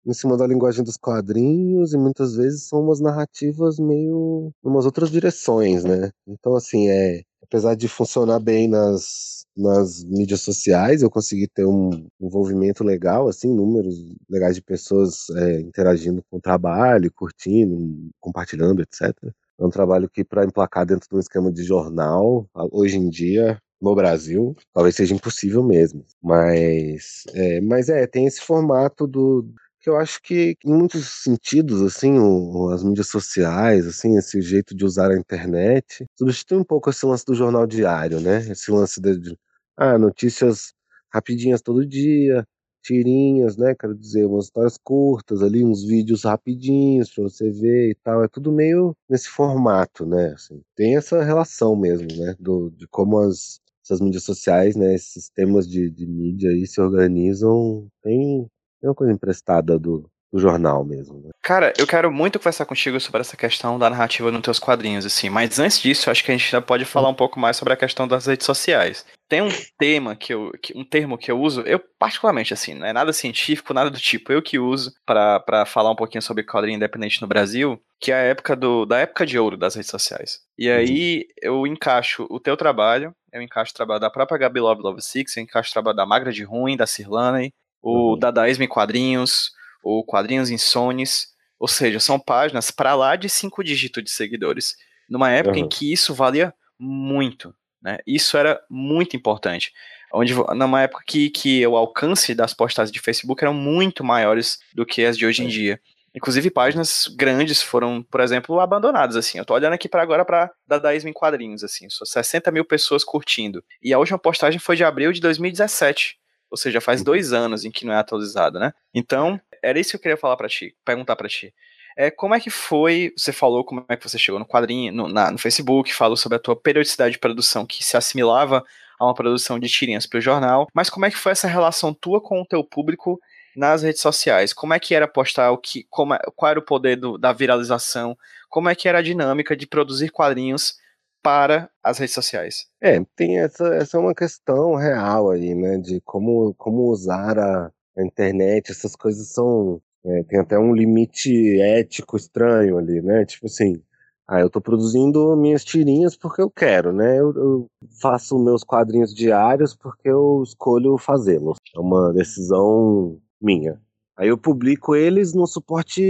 em 0.06 0.14
cima 0.14 0.36
da 0.36 0.46
linguagem 0.46 0.82
dos 0.84 0.96
quadrinhos 0.96 1.92
e 1.92 1.98
muitas 1.98 2.34
vezes 2.34 2.68
são 2.68 2.80
umas 2.80 3.00
narrativas 3.00 3.78
meio 3.78 4.50
umas 4.62 4.86
outras 4.86 5.10
direções, 5.10 5.84
né? 5.84 6.10
Então 6.26 6.54
assim, 6.56 6.88
é 6.88 7.22
apesar 7.50 7.74
de 7.74 7.88
funcionar 7.88 8.38
bem 8.38 8.68
nas, 8.68 9.44
nas 9.56 10.04
mídias 10.04 10.40
sociais, 10.40 11.02
eu 11.02 11.10
consegui 11.10 11.48
ter 11.48 11.66
um 11.66 12.06
envolvimento 12.20 12.84
legal, 12.84 13.28
assim, 13.28 13.52
números 13.52 13.96
legais 14.28 14.54
de 14.54 14.62
pessoas 14.62 15.28
é, 15.30 15.60
interagindo 15.60 16.22
com 16.30 16.36
o 16.36 16.40
trabalho, 16.40 17.12
curtindo, 17.12 18.08
compartilhando, 18.20 18.82
etc. 18.82 19.12
É 19.58 19.64
um 19.64 19.68
trabalho 19.68 20.08
que, 20.08 20.22
para 20.24 20.44
emplacar 20.44 20.86
dentro 20.86 21.08
de 21.10 21.16
um 21.16 21.18
esquema 21.18 21.50
de 21.50 21.64
jornal, 21.64 22.46
hoje 22.70 22.96
em 22.96 23.10
dia, 23.10 23.60
no 23.82 23.96
Brasil, 23.96 24.54
talvez 24.72 24.94
seja 24.94 25.14
impossível 25.14 25.62
mesmo. 25.62 26.04
Mas 26.22 27.24
é, 27.34 27.60
mas 27.60 27.88
é 27.88 28.06
tem 28.06 28.26
esse 28.26 28.40
formato 28.40 29.06
do, 29.08 29.52
eu 29.88 29.96
acho 29.96 30.20
que 30.22 30.56
em 30.64 30.72
muitos 30.74 31.22
sentidos 31.22 31.80
assim 31.82 32.18
o, 32.18 32.68
as 32.70 32.82
mídias 32.82 33.08
sociais 33.08 33.86
assim 33.86 34.16
esse 34.16 34.40
jeito 34.42 34.74
de 34.74 34.84
usar 34.84 35.10
a 35.10 35.16
internet 35.18 36.04
substitui 36.18 36.58
um 36.58 36.64
pouco 36.64 36.90
esse 36.90 37.06
lance 37.06 37.24
do 37.24 37.34
jornal 37.34 37.66
diário 37.66 38.20
né? 38.20 38.38
Esse 38.50 38.70
lance 38.70 39.00
de, 39.00 39.16
de 39.18 39.38
ah 39.76 39.98
notícias 39.98 40.74
rapidinhas 41.12 41.62
todo 41.62 41.86
dia 41.86 42.44
tirinhas 42.82 43.56
né? 43.56 43.74
Quero 43.78 43.94
dizer 43.96 44.26
umas 44.26 44.46
histórias 44.46 44.78
curtas 44.82 45.42
ali 45.42 45.64
uns 45.64 45.84
vídeos 45.84 46.24
rapidinhos 46.24 47.10
para 47.12 47.24
você 47.24 47.50
ver 47.50 47.90
e 47.90 47.94
tal. 48.02 48.24
É 48.24 48.28
tudo 48.28 48.52
meio 48.52 48.96
nesse 49.08 49.28
formato 49.28 50.06
né? 50.06 50.32
Assim, 50.34 50.60
tem 50.74 50.96
essa 50.96 51.22
relação 51.22 51.76
mesmo 51.76 52.08
né? 52.16 52.34
Do, 52.38 52.70
de 52.70 52.86
como 52.88 53.18
as 53.18 53.60
essas 53.84 54.00
mídias 54.00 54.24
sociais 54.24 54.76
né? 54.76 54.94
Esses 54.94 55.12
sistemas 55.12 55.68
de, 55.68 55.90
de 55.90 56.06
mídia 56.06 56.50
aí 56.50 56.66
se 56.66 56.80
organizam 56.80 57.88
tem 58.02 58.48
é 58.82 58.86
uma 58.86 58.94
coisa 58.94 59.12
emprestada 59.12 59.78
do, 59.78 60.10
do 60.32 60.38
jornal 60.38 60.84
mesmo. 60.84 61.20
Né? 61.20 61.30
Cara, 61.42 61.72
eu 61.76 61.86
quero 61.86 62.10
muito 62.12 62.38
conversar 62.38 62.64
contigo 62.64 63.00
sobre 63.00 63.20
essa 63.20 63.36
questão 63.36 63.78
da 63.78 63.90
narrativa 63.90 64.30
nos 64.30 64.42
teus 64.42 64.58
quadrinhos, 64.58 65.04
assim. 65.04 65.28
Mas 65.28 65.58
antes 65.58 65.80
disso, 65.80 66.10
acho 66.10 66.24
que 66.24 66.30
a 66.30 66.36
gente 66.36 66.54
ainda 66.54 66.64
pode 66.64 66.84
falar 66.84 67.08
um 67.08 67.14
pouco 67.14 67.40
mais 67.40 67.56
sobre 67.56 67.74
a 67.74 67.76
questão 67.76 68.06
das 68.06 68.26
redes 68.26 68.46
sociais. 68.46 69.04
Tem 69.28 69.42
um 69.42 69.50
tema 69.78 70.16
que 70.16 70.34
eu, 70.34 70.50
um 70.74 70.84
termo 70.84 71.16
que 71.16 71.30
eu 71.30 71.40
uso, 71.40 71.62
eu 71.62 71.80
particularmente, 71.98 72.52
assim, 72.52 72.74
não 72.74 72.86
é 72.86 72.92
nada 72.92 73.12
científico, 73.12 73.74
nada 73.74 73.90
do 73.90 73.98
tipo, 73.98 74.32
eu 74.32 74.42
que 74.42 74.58
uso 74.58 74.92
para 75.06 75.64
falar 75.66 75.90
um 75.90 75.96
pouquinho 75.96 76.22
sobre 76.22 76.44
quadrinho 76.44 76.76
independente 76.76 77.20
no 77.22 77.28
Brasil, 77.28 77.80
que 78.00 78.10
é 78.10 78.14
a 78.14 78.22
época 78.24 78.56
do, 78.56 78.84
da 78.84 78.98
época 78.98 79.24
de 79.24 79.38
ouro 79.38 79.56
das 79.56 79.74
redes 79.74 79.90
sociais. 79.90 80.40
E 80.58 80.68
aí 80.68 81.26
eu 81.40 81.64
encaixo 81.66 82.26
o 82.28 82.40
teu 82.40 82.56
trabalho, 82.56 83.14
eu 83.32 83.40
encaixo 83.40 83.70
o 83.72 83.76
trabalho 83.76 84.00
da 84.00 84.10
própria 84.10 84.38
Gabi 84.38 84.58
Love 84.58 84.82
Love 84.82 85.00
Six, 85.00 85.36
eu 85.36 85.44
encaixo 85.44 85.70
o 85.70 85.72
trabalho 85.72 85.96
da 85.96 86.06
Magra 86.06 86.32
de 86.32 86.42
Ruim, 86.42 86.76
da 86.76 86.86
Cirlane, 86.86 87.52
o 87.82 88.12
uhum. 88.12 88.18
Dadaísmo 88.18 88.64
em 88.64 88.68
Quadrinhos, 88.68 89.52
o 89.82 90.04
Quadrinhos 90.04 90.50
Insones, 90.50 91.28
ou 91.58 91.68
seja, 91.68 92.00
são 92.00 92.18
páginas 92.18 92.70
para 92.70 92.94
lá 92.94 93.16
de 93.16 93.28
cinco 93.28 93.62
dígitos 93.62 94.02
de 94.02 94.10
seguidores, 94.10 94.76
numa 95.08 95.30
época 95.30 95.58
uhum. 95.58 95.64
em 95.64 95.68
que 95.68 95.92
isso 95.92 96.14
valia 96.14 96.54
muito, 96.78 97.54
né? 97.82 97.98
Isso 98.06 98.36
era 98.36 98.60
muito 98.70 99.16
importante. 99.16 99.72
Onde, 100.12 100.34
numa 100.34 100.82
época 100.82 101.04
que, 101.06 101.30
que 101.30 101.64
o 101.66 101.76
alcance 101.76 102.34
das 102.34 102.52
postagens 102.52 102.90
de 102.90 102.98
Facebook 102.98 103.42
eram 103.44 103.54
muito 103.54 104.02
maiores 104.02 104.58
do 104.74 104.84
que 104.84 105.04
as 105.04 105.16
de 105.16 105.24
hoje 105.24 105.44
em 105.44 105.46
dia. 105.46 105.80
Inclusive, 106.12 106.50
páginas 106.50 107.06
grandes 107.16 107.62
foram, 107.62 108.02
por 108.02 108.20
exemplo, 108.20 108.58
abandonadas, 108.58 109.14
assim. 109.14 109.38
Eu 109.38 109.44
tô 109.44 109.54
olhando 109.54 109.74
aqui 109.74 109.88
para 109.88 110.02
agora 110.02 110.24
para 110.24 110.50
Dadaísmo 110.66 111.08
em 111.08 111.12
quadrinhos, 111.12 111.62
assim. 111.62 111.88
Só 111.88 112.04
60 112.04 112.50
mil 112.50 112.64
pessoas 112.64 113.04
curtindo. 113.04 113.62
E 113.80 113.92
a 113.92 113.98
última 113.98 114.18
postagem 114.18 114.58
foi 114.58 114.74
de 114.74 114.82
abril 114.82 115.12
de 115.12 115.20
2017. 115.20 116.18
Ou 116.50 116.56
seja, 116.56 116.80
faz 116.80 117.00
uhum. 117.00 117.04
dois 117.04 117.32
anos 117.32 117.64
em 117.64 117.70
que 117.70 117.86
não 117.86 117.92
é 117.92 117.96
atualizado, 117.96 118.58
né? 118.58 118.72
Então, 118.92 119.40
era 119.62 119.78
isso 119.78 119.90
que 119.90 119.96
eu 119.96 120.00
queria 120.00 120.16
falar 120.16 120.36
para 120.36 120.48
ti, 120.48 120.74
perguntar 120.84 121.16
para 121.16 121.28
ti. 121.28 121.54
É, 121.96 122.10
como 122.10 122.34
é 122.34 122.40
que 122.40 122.50
foi, 122.50 123.12
você 123.16 123.32
falou 123.32 123.64
como 123.64 123.84
é 123.88 123.96
que 123.96 124.08
você 124.08 124.18
chegou 124.18 124.38
no 124.38 124.46
quadrinho, 124.46 124.92
no, 124.92 125.08
na, 125.08 125.30
no 125.30 125.38
Facebook, 125.38 125.92
falou 125.92 126.16
sobre 126.16 126.36
a 126.36 126.38
tua 126.38 126.56
periodicidade 126.56 127.12
de 127.12 127.18
produção 127.18 127.66
que 127.66 127.84
se 127.84 127.96
assimilava 127.96 128.64
a 128.98 129.04
uma 129.04 129.14
produção 129.14 129.58
de 129.58 129.68
tirinhas 129.68 130.06
para 130.06 130.18
o 130.18 130.20
jornal, 130.20 130.68
mas 130.74 130.90
como 130.90 131.06
é 131.06 131.10
que 131.10 131.16
foi 131.16 131.32
essa 131.32 131.48
relação 131.48 131.92
tua 131.92 132.20
com 132.20 132.40
o 132.40 132.46
teu 132.46 132.62
público 132.62 133.20
nas 133.56 133.82
redes 133.82 134.00
sociais? 134.00 134.52
Como 134.52 134.74
é 134.74 134.78
que 134.78 134.94
era 134.94 135.08
postar 135.08 135.50
o 135.50 135.58
que, 135.58 135.86
como, 135.90 136.14
é, 136.14 136.18
qual 136.36 136.50
era 136.50 136.58
o 136.58 136.64
poder 136.64 136.96
do, 136.96 137.18
da 137.18 137.32
viralização? 137.32 138.16
Como 138.48 138.68
é 138.68 138.74
que 138.74 138.88
era 138.88 138.98
a 138.98 139.02
dinâmica 139.02 139.56
de 139.56 139.66
produzir 139.66 140.10
quadrinhos 140.10 140.74
para 141.22 141.70
as 141.82 141.98
redes 141.98 142.14
sociais. 142.14 142.66
É, 142.80 143.00
tem 143.16 143.38
essa, 143.40 143.66
essa 143.74 143.96
é 143.96 144.00
uma 144.00 144.14
questão 144.14 144.74
real 144.74 145.30
aí, 145.30 145.54
né, 145.54 145.78
de 145.78 146.00
como, 146.02 146.54
como 146.54 146.90
usar 146.90 147.38
a, 147.38 147.70
a 147.96 148.02
internet, 148.02 148.70
essas 148.70 148.96
coisas 148.96 149.32
são, 149.32 149.80
é, 150.04 150.22
tem 150.24 150.38
até 150.38 150.58
um 150.58 150.74
limite 150.74 151.60
ético 151.60 152.16
estranho 152.16 152.78
ali, 152.78 153.00
né, 153.02 153.24
tipo 153.24 153.46
assim, 153.46 153.82
ah, 154.28 154.40
eu 154.40 154.46
estou 154.46 154.62
produzindo 154.62 155.36
minhas 155.36 155.64
tirinhas 155.64 156.16
porque 156.16 156.40
eu 156.40 156.50
quero, 156.50 156.92
né, 156.92 157.18
eu, 157.18 157.34
eu 157.34 157.66
faço 158.00 158.38
meus 158.38 158.62
quadrinhos 158.62 159.14
diários 159.14 159.74
porque 159.76 160.08
eu 160.08 160.42
escolho 160.42 160.96
fazê-los, 160.96 161.56
é 161.74 161.80
uma 161.80 162.12
decisão 162.12 163.18
minha. 163.40 163.80
Aí 164.20 164.28
eu 164.28 164.36
publico 164.36 164.94
eles 164.94 165.32
no 165.32 165.46
suporte 165.46 166.02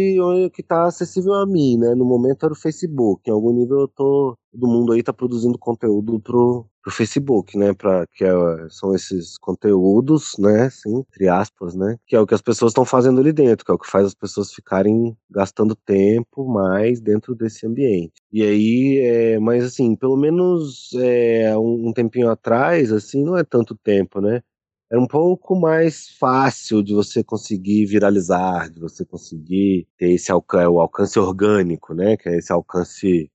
que 0.53 0.63
está 0.63 0.85
acessível 0.87 1.33
a 1.35 1.47
mim, 1.47 1.79
né? 1.79 1.95
No 1.95 2.05
momento 2.05 2.45
era 2.45 2.53
o 2.53 2.57
Facebook. 2.57 3.31
Em 3.31 3.33
algum 3.33 3.53
nível 3.53 3.83
eu 3.83 3.89
tô. 3.89 4.37
Todo 4.51 4.67
mundo 4.67 4.93
aí 4.93 5.01
tá 5.01 5.13
produzindo 5.13 5.57
conteúdo 5.57 6.19
pro, 6.19 6.67
pro 6.83 6.91
Facebook, 6.93 7.57
né? 7.57 7.73
Pra, 7.73 8.05
que 8.13 8.25
é, 8.25 8.33
são 8.69 8.97
esses 8.97 9.39
conteúdos, 9.39 10.33
né? 10.41 10.69
Sim, 10.71 11.05
entre 11.09 11.29
aspas, 11.29 11.77
né? 11.77 11.99
Que 12.05 12.17
é 12.17 12.21
o 12.21 12.27
que 12.27 12.35
as 12.35 12.43
pessoas 12.43 12.71
estão 12.73 12.85
fazendo 12.85 13.21
ali 13.21 13.33
dentro, 13.33 13.65
que 13.65 13.71
é 13.71 13.75
o 13.75 13.79
que 13.79 13.89
faz 13.89 14.07
as 14.07 14.15
pessoas 14.15 14.53
ficarem 14.53 15.17
gastando 15.31 15.77
tempo 15.77 16.45
mais 16.53 17.01
dentro 17.01 17.33
desse 17.33 17.65
ambiente. 17.65 18.15
E 18.33 18.43
aí, 18.43 18.99
é, 19.05 19.39
mas 19.39 19.63
assim, 19.63 19.95
pelo 19.95 20.17
menos 20.17 20.91
é, 20.95 21.57
um, 21.57 21.91
um 21.91 21.93
tempinho 21.93 22.29
atrás, 22.29 22.91
assim, 22.93 23.23
não 23.23 23.37
é 23.37 23.45
tanto 23.45 23.77
tempo, 23.77 24.21
né? 24.21 24.43
É 24.91 24.99
um 24.99 25.07
pouco 25.07 25.55
mais 25.59 26.09
fácil 26.19 26.83
de 26.83 26.93
você 26.93 27.23
conseguir 27.23 27.87
viralizar, 27.87 28.69
de 28.69 28.81
você 28.81 29.05
conseguir 29.05 29.87
ter 29.97 30.11
esse 30.13 30.33
alcance, 30.33 30.67
o 30.67 30.81
alcance 30.81 31.19
orgânico, 31.19 31.95
né? 31.95 32.17
Que 32.17 32.29
é 32.29 32.37
esse 32.39 32.53
alcance 32.53 33.31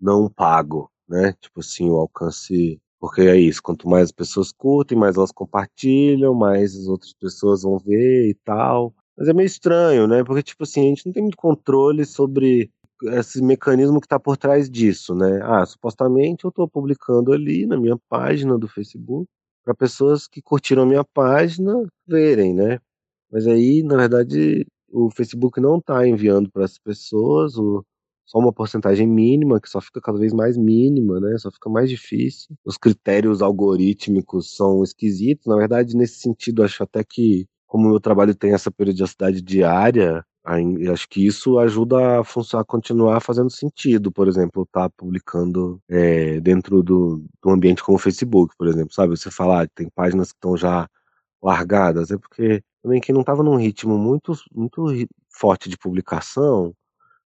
não 0.00 0.30
pago, 0.30 0.90
né? 1.08 1.34
Tipo 1.40 1.60
assim, 1.60 1.90
o 1.90 1.96
alcance. 1.96 2.80
Porque 3.00 3.22
é 3.22 3.36
isso, 3.36 3.62
quanto 3.62 3.88
mais 3.88 4.04
as 4.04 4.12
pessoas 4.12 4.52
curtem, 4.52 4.96
mais 4.98 5.16
elas 5.16 5.32
compartilham, 5.32 6.34
mais 6.34 6.74
as 6.76 6.86
outras 6.88 7.12
pessoas 7.12 7.62
vão 7.62 7.78
ver 7.78 8.30
e 8.30 8.34
tal. 8.44 8.94
Mas 9.18 9.28
é 9.28 9.34
meio 9.34 9.46
estranho, 9.46 10.06
né? 10.06 10.24
Porque, 10.24 10.42
tipo 10.42 10.62
assim, 10.64 10.86
a 10.86 10.88
gente 10.90 11.06
não 11.06 11.12
tem 11.12 11.22
muito 11.22 11.36
controle 11.36 12.04
sobre 12.06 12.70
esse 13.04 13.42
mecanismo 13.42 14.00
que 14.00 14.06
está 14.06 14.18
por 14.18 14.36
trás 14.36 14.70
disso, 14.70 15.14
né? 15.14 15.40
Ah, 15.42 15.66
supostamente 15.66 16.44
eu 16.44 16.50
estou 16.50 16.68
publicando 16.68 17.32
ali 17.32 17.66
na 17.66 17.76
minha 17.76 17.98
página 18.08 18.58
do 18.58 18.68
Facebook 18.68 19.28
para 19.66 19.74
pessoas 19.74 20.28
que 20.28 20.40
curtiram 20.40 20.84
a 20.84 20.86
minha 20.86 21.04
página 21.04 21.74
verem, 22.06 22.54
né? 22.54 22.78
Mas 23.30 23.48
aí, 23.48 23.82
na 23.82 23.96
verdade, 23.96 24.64
o 24.88 25.10
Facebook 25.10 25.60
não 25.60 25.78
está 25.78 26.06
enviando 26.06 26.48
para 26.52 26.64
as 26.64 26.78
pessoas 26.78 27.58
o, 27.58 27.84
só 28.24 28.38
uma 28.38 28.52
porcentagem 28.52 29.08
mínima, 29.08 29.60
que 29.60 29.68
só 29.68 29.80
fica 29.80 30.00
cada 30.00 30.18
vez 30.18 30.32
mais 30.32 30.56
mínima, 30.56 31.18
né? 31.18 31.36
Só 31.38 31.50
fica 31.50 31.68
mais 31.68 31.90
difícil. 31.90 32.54
Os 32.64 32.78
critérios 32.78 33.42
algorítmicos 33.42 34.54
são 34.54 34.84
esquisitos. 34.84 35.46
Na 35.46 35.56
verdade, 35.56 35.96
nesse 35.96 36.20
sentido, 36.20 36.62
acho 36.62 36.84
até 36.84 37.02
que, 37.02 37.46
como 37.66 37.86
o 37.88 37.90
meu 37.90 38.00
trabalho 38.00 38.36
tem 38.36 38.52
essa 38.54 38.70
periodicidade 38.70 39.42
diária, 39.42 40.24
acho 40.92 41.08
que 41.08 41.26
isso 41.26 41.58
ajuda 41.58 42.20
a, 42.20 42.20
a 42.20 42.64
continuar 42.64 43.20
fazendo 43.20 43.50
sentido, 43.50 44.12
por 44.12 44.28
exemplo, 44.28 44.62
estar 44.62 44.88
tá 44.88 44.94
publicando 44.96 45.80
é, 45.88 46.40
dentro 46.40 46.82
do, 46.82 47.24
do 47.42 47.50
ambiente 47.50 47.82
como 47.82 47.96
o 47.96 48.00
Facebook, 48.00 48.54
por 48.56 48.68
exemplo, 48.68 48.94
sabe? 48.94 49.16
Você 49.16 49.30
falar, 49.30 49.64
ah, 49.64 49.68
tem 49.74 49.88
páginas 49.90 50.30
que 50.30 50.36
estão 50.36 50.56
já 50.56 50.88
largadas, 51.42 52.10
é 52.10 52.18
porque 52.18 52.62
também 52.82 53.00
quem 53.00 53.12
não 53.12 53.22
estava 53.22 53.42
num 53.42 53.56
ritmo 53.56 53.98
muito, 53.98 54.34
muito 54.54 54.86
forte 55.30 55.68
de 55.68 55.76
publicação, 55.76 56.72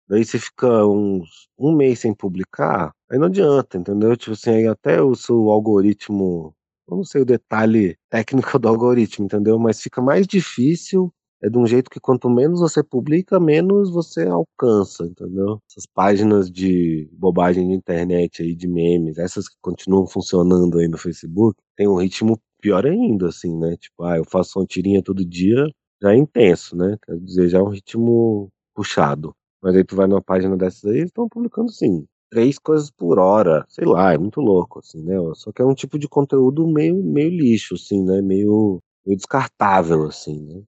daí 0.09 0.24
você 0.24 0.38
fica 0.38 0.87
uns 0.87 1.48
um 1.59 1.74
mês 1.76 2.00
sem 2.00 2.14
publicar, 2.14 2.92
aí 3.11 3.18
não 3.18 3.26
adianta, 3.26 3.78
entendeu? 3.78 4.16
Tipo 4.16 4.33
assim, 4.33 4.50
aí 4.50 4.66
até 4.66 5.02
o 5.02 5.14
seu 5.14 5.50
algoritmo, 5.50 6.54
eu 6.88 6.96
não 6.96 7.04
sei 7.04 7.22
o 7.22 7.26
detalhe 7.26 7.96
técnico 8.09 8.59
do 8.59 8.68
algoritmo, 8.68 9.26
entendeu? 9.26 9.59
Mas 9.59 9.80
fica 9.83 10.00
mais 10.02 10.26
difícil 10.26 11.12
é 11.42 11.48
de 11.48 11.59
um 11.59 11.66
jeito 11.66 11.90
que 11.90 12.00
quanto 12.00 12.29
menos 12.29 12.61
você 12.61 12.83
publica, 12.83 13.40
menos 13.40 13.90
você 13.90 14.26
alcança, 14.26 15.05
entendeu? 15.05 15.59
Essas 15.70 15.87
páginas 15.87 16.50
de 16.50 17.09
bobagem 17.12 17.68
de 17.68 17.74
internet 17.74 18.42
aí, 18.42 18.55
de 18.55 18.68
memes, 18.68 19.18
essas 19.18 19.48
que 19.48 19.57
continuam 19.62 20.07
funcionando 20.07 20.79
aí 20.79 20.88
no 20.88 20.98
Facebook, 20.98 21.57
tem 21.76 21.88
um 21.88 21.96
ritmo 21.96 22.38
pior 22.61 22.87
ainda, 22.87 23.29
assim, 23.29 23.57
né? 23.59 23.76
Tipo, 23.76 24.05
ah, 24.05 24.18
eu 24.18 24.24
faço 24.24 24.59
uma 24.59 24.66
tirinha 24.66 25.03
todo 25.03 25.24
dia, 25.24 25.66
já 26.03 26.12
é 26.12 26.16
intenso, 26.16 26.76
né? 26.76 26.96
Quer 27.05 27.16
dizer, 27.18 27.48
já 27.48 27.59
é 27.59 27.62
um 27.62 27.68
ritmo 27.70 28.48
puxado. 28.74 29.35
Mas 29.62 29.76
aí 29.76 29.85
tu 29.85 29.96
vai 29.96 30.07
numa 30.07 30.22
página 30.22 30.57
dessas 30.57 30.85
aí, 30.85 30.98
eles 30.98 31.07
estão 31.11 31.29
publicando, 31.29 31.68
assim, 31.70 32.05
três 32.31 32.59
coisas 32.59 32.90
por 32.90 33.18
hora, 33.18 33.64
sei 33.68 33.85
lá, 33.87 34.12
é 34.14 34.18
muito 34.18 34.40
louco, 34.40 34.79
assim, 34.79 35.03
né? 35.03 35.14
Só 35.35 35.53
que 35.53 35.61
é 35.62 35.64
um 35.64 35.74
tipo 35.74 35.98
de 35.98 36.09
conteúdo 36.09 36.66
meio, 36.66 36.96
meio 37.03 37.31
lixo, 37.31 37.74
assim, 37.74 38.03
né? 38.05 38.22
Meio, 38.22 38.79
meio 39.07 39.16
descartável, 39.16 40.07
assim, 40.07 40.40
né? 40.46 40.62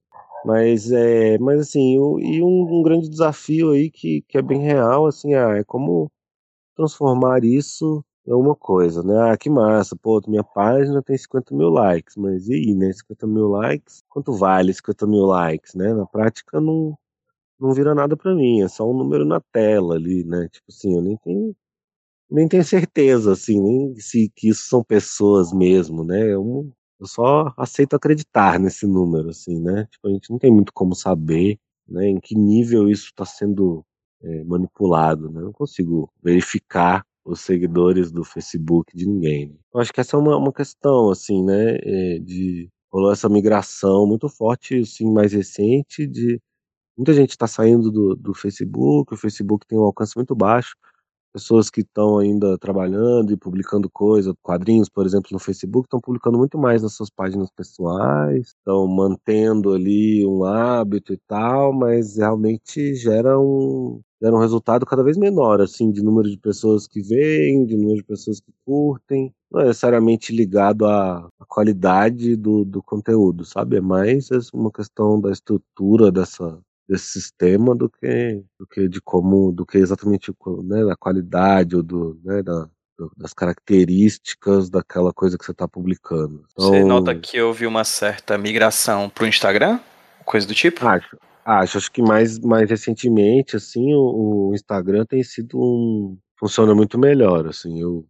Mas, 0.45 0.91
é, 0.91 1.37
mas 1.39 1.61
assim, 1.61 1.97
o, 1.97 2.19
e 2.19 2.41
um, 2.43 2.79
um, 2.79 2.83
grande 2.83 3.09
desafio 3.09 3.71
aí 3.71 3.89
que, 3.89 4.21
que 4.27 4.37
é 4.37 4.41
bem 4.41 4.61
real, 4.61 5.05
assim, 5.07 5.33
ah, 5.33 5.55
é 5.57 5.63
como 5.63 6.11
transformar 6.75 7.43
isso 7.45 8.03
em 8.27 8.31
alguma 8.31 8.55
coisa, 8.55 9.03
né? 9.03 9.31
Ah, 9.31 9.37
que 9.37 9.49
massa, 9.49 9.95
pô, 9.95 10.21
minha 10.27 10.43
página 10.43 11.01
tem 11.03 11.17
50 11.17 11.55
mil 11.55 11.69
likes, 11.69 12.15
mas 12.17 12.47
e 12.49 12.53
aí, 12.55 12.75
né? 12.75 12.91
50 12.93 13.27
mil 13.27 13.47
likes, 13.49 14.03
quanto 14.09 14.33
vale 14.33 14.73
50 14.73 15.07
mil 15.07 15.25
likes, 15.25 15.75
né? 15.75 15.93
Na 15.93 16.05
prática 16.05 16.59
não, 16.61 16.97
não 17.59 17.73
vira 17.73 17.95
nada 17.95 18.17
para 18.17 18.35
mim, 18.35 18.61
é 18.61 18.67
só 18.69 18.89
um 18.89 18.97
número 18.97 19.25
na 19.25 19.41
tela 19.53 19.95
ali, 19.95 20.23
né? 20.25 20.49
Tipo 20.51 20.65
assim, 20.69 20.95
eu 20.95 21.01
nem 21.01 21.17
tenho 21.17 21.55
nem 22.29 22.47
tenho 22.47 22.63
certeza, 22.63 23.33
assim, 23.33 23.61
nem 23.61 23.95
se 23.99 24.31
que 24.35 24.49
isso 24.49 24.63
são 24.67 24.83
pessoas 24.83 25.53
mesmo, 25.53 26.03
né? 26.03 26.31
É 26.31 26.37
um, 26.37 26.71
eu 27.03 27.07
só 27.07 27.53
aceito 27.57 27.95
acreditar 27.95 28.59
nesse 28.59 28.87
número, 28.87 29.29
assim, 29.29 29.59
né? 29.59 29.85
Tipo, 29.91 30.07
a 30.07 30.11
gente 30.11 30.29
não 30.31 30.39
tem 30.39 30.51
muito 30.51 30.73
como 30.73 30.95
saber, 30.95 31.57
né, 31.87 32.07
em 32.09 32.19
que 32.19 32.35
nível 32.35 32.89
isso 32.89 33.07
está 33.07 33.25
sendo 33.25 33.85
é, 34.21 34.43
manipulado, 34.45 35.29
né? 35.29 35.41
Eu 35.41 35.45
não 35.45 35.53
consigo 35.53 36.09
verificar 36.23 37.05
os 37.25 37.41
seguidores 37.41 38.11
do 38.11 38.23
Facebook 38.23 38.95
de 38.95 39.05
ninguém. 39.05 39.57
Eu 39.73 39.81
acho 39.81 39.93
que 39.93 40.01
essa 40.01 40.15
é 40.17 40.19
uma, 40.19 40.37
uma 40.37 40.53
questão, 40.53 41.09
assim, 41.09 41.43
né, 41.43 41.77
é, 41.81 42.19
de 42.19 42.69
rolou 42.91 43.11
essa 43.11 43.27
migração 43.27 44.05
muito 44.05 44.29
forte, 44.29 44.79
assim, 44.79 45.11
mais 45.11 45.33
recente, 45.33 46.05
de 46.07 46.39
muita 46.97 47.13
gente 47.13 47.31
está 47.31 47.47
saindo 47.47 47.91
do, 47.91 48.15
do 48.15 48.33
Facebook, 48.33 49.13
o 49.13 49.17
Facebook 49.17 49.65
tem 49.67 49.79
um 49.79 49.83
alcance 49.83 50.15
muito 50.15 50.35
baixo, 50.35 50.75
pessoas 51.33 51.69
que 51.69 51.81
estão 51.81 52.19
ainda 52.19 52.57
trabalhando 52.59 53.33
e 53.33 53.37
publicando 53.37 53.89
coisas, 53.89 54.33
quadrinhos, 54.41 54.87
por 54.87 55.05
exemplo, 55.05 55.29
no 55.31 55.39
Facebook, 55.39 55.87
estão 55.87 55.99
publicando 55.99 56.37
muito 56.37 56.57
mais 56.57 56.83
nas 56.83 56.93
suas 56.93 57.09
páginas 57.09 57.49
pessoais, 57.49 58.49
estão 58.49 58.87
mantendo 58.87 59.73
ali 59.73 60.25
um 60.25 60.43
hábito 60.43 61.11
e 61.13 61.17
tal, 61.27 61.73
mas 61.73 62.17
realmente 62.17 62.93
gera 62.95 63.39
um, 63.39 63.99
gera 64.21 64.35
um 64.35 64.39
resultado 64.39 64.85
cada 64.85 65.03
vez 65.03 65.17
menor, 65.17 65.59
assim, 65.59 65.91
de 65.91 66.03
número 66.03 66.29
de 66.29 66.37
pessoas 66.37 66.87
que 66.87 67.01
veem, 67.01 67.65
de 67.65 67.75
número 67.75 67.97
de 67.97 68.03
pessoas 68.03 68.39
que 68.39 68.53
curtem, 68.65 69.33
não 69.51 69.61
é 69.61 69.65
necessariamente 69.65 70.33
ligado 70.35 70.85
à, 70.85 71.27
à 71.39 71.45
qualidade 71.47 72.35
do, 72.35 72.63
do 72.63 72.81
conteúdo, 72.81 73.43
sabe? 73.43 73.77
É 73.77 73.81
mais 73.81 74.29
uma 74.53 74.71
questão 74.71 75.19
da 75.19 75.31
estrutura 75.31 76.11
dessa, 76.11 76.59
desse 76.87 77.07
sistema 77.07 77.75
do 77.75 77.89
que 77.89 78.43
do 78.59 78.67
que 78.67 78.87
de 78.87 79.01
como 79.01 79.51
do 79.51 79.65
que 79.65 79.77
exatamente 79.77 80.33
né, 80.63 80.83
da 80.85 80.95
qualidade 80.95 81.75
ou 81.75 81.83
do, 81.83 82.19
né, 82.23 82.43
da, 82.43 82.67
das 83.17 83.33
características 83.33 84.69
daquela 84.69 85.13
coisa 85.13 85.37
que 85.37 85.45
você 85.45 85.51
está 85.51 85.67
publicando. 85.67 86.45
Então, 86.51 86.67
você 86.69 86.83
nota 86.83 87.15
que 87.15 87.41
houve 87.41 87.65
uma 87.65 87.83
certa 87.83 88.37
migração 88.37 89.09
para 89.09 89.23
o 89.23 89.27
Instagram, 89.27 89.79
coisa 90.25 90.47
do 90.47 90.53
tipo? 90.53 90.85
Acho, 90.85 91.17
acho, 91.45 91.77
acho 91.77 91.91
que 91.91 92.01
mais 92.01 92.39
mais 92.39 92.69
recentemente 92.69 93.55
assim 93.55 93.93
o, 93.93 94.49
o 94.49 94.53
Instagram 94.53 95.05
tem 95.05 95.23
sido 95.23 95.57
um 95.57 96.17
funciona 96.37 96.75
muito 96.75 96.99
melhor 96.99 97.47
assim. 97.47 97.79
Eu 97.79 98.05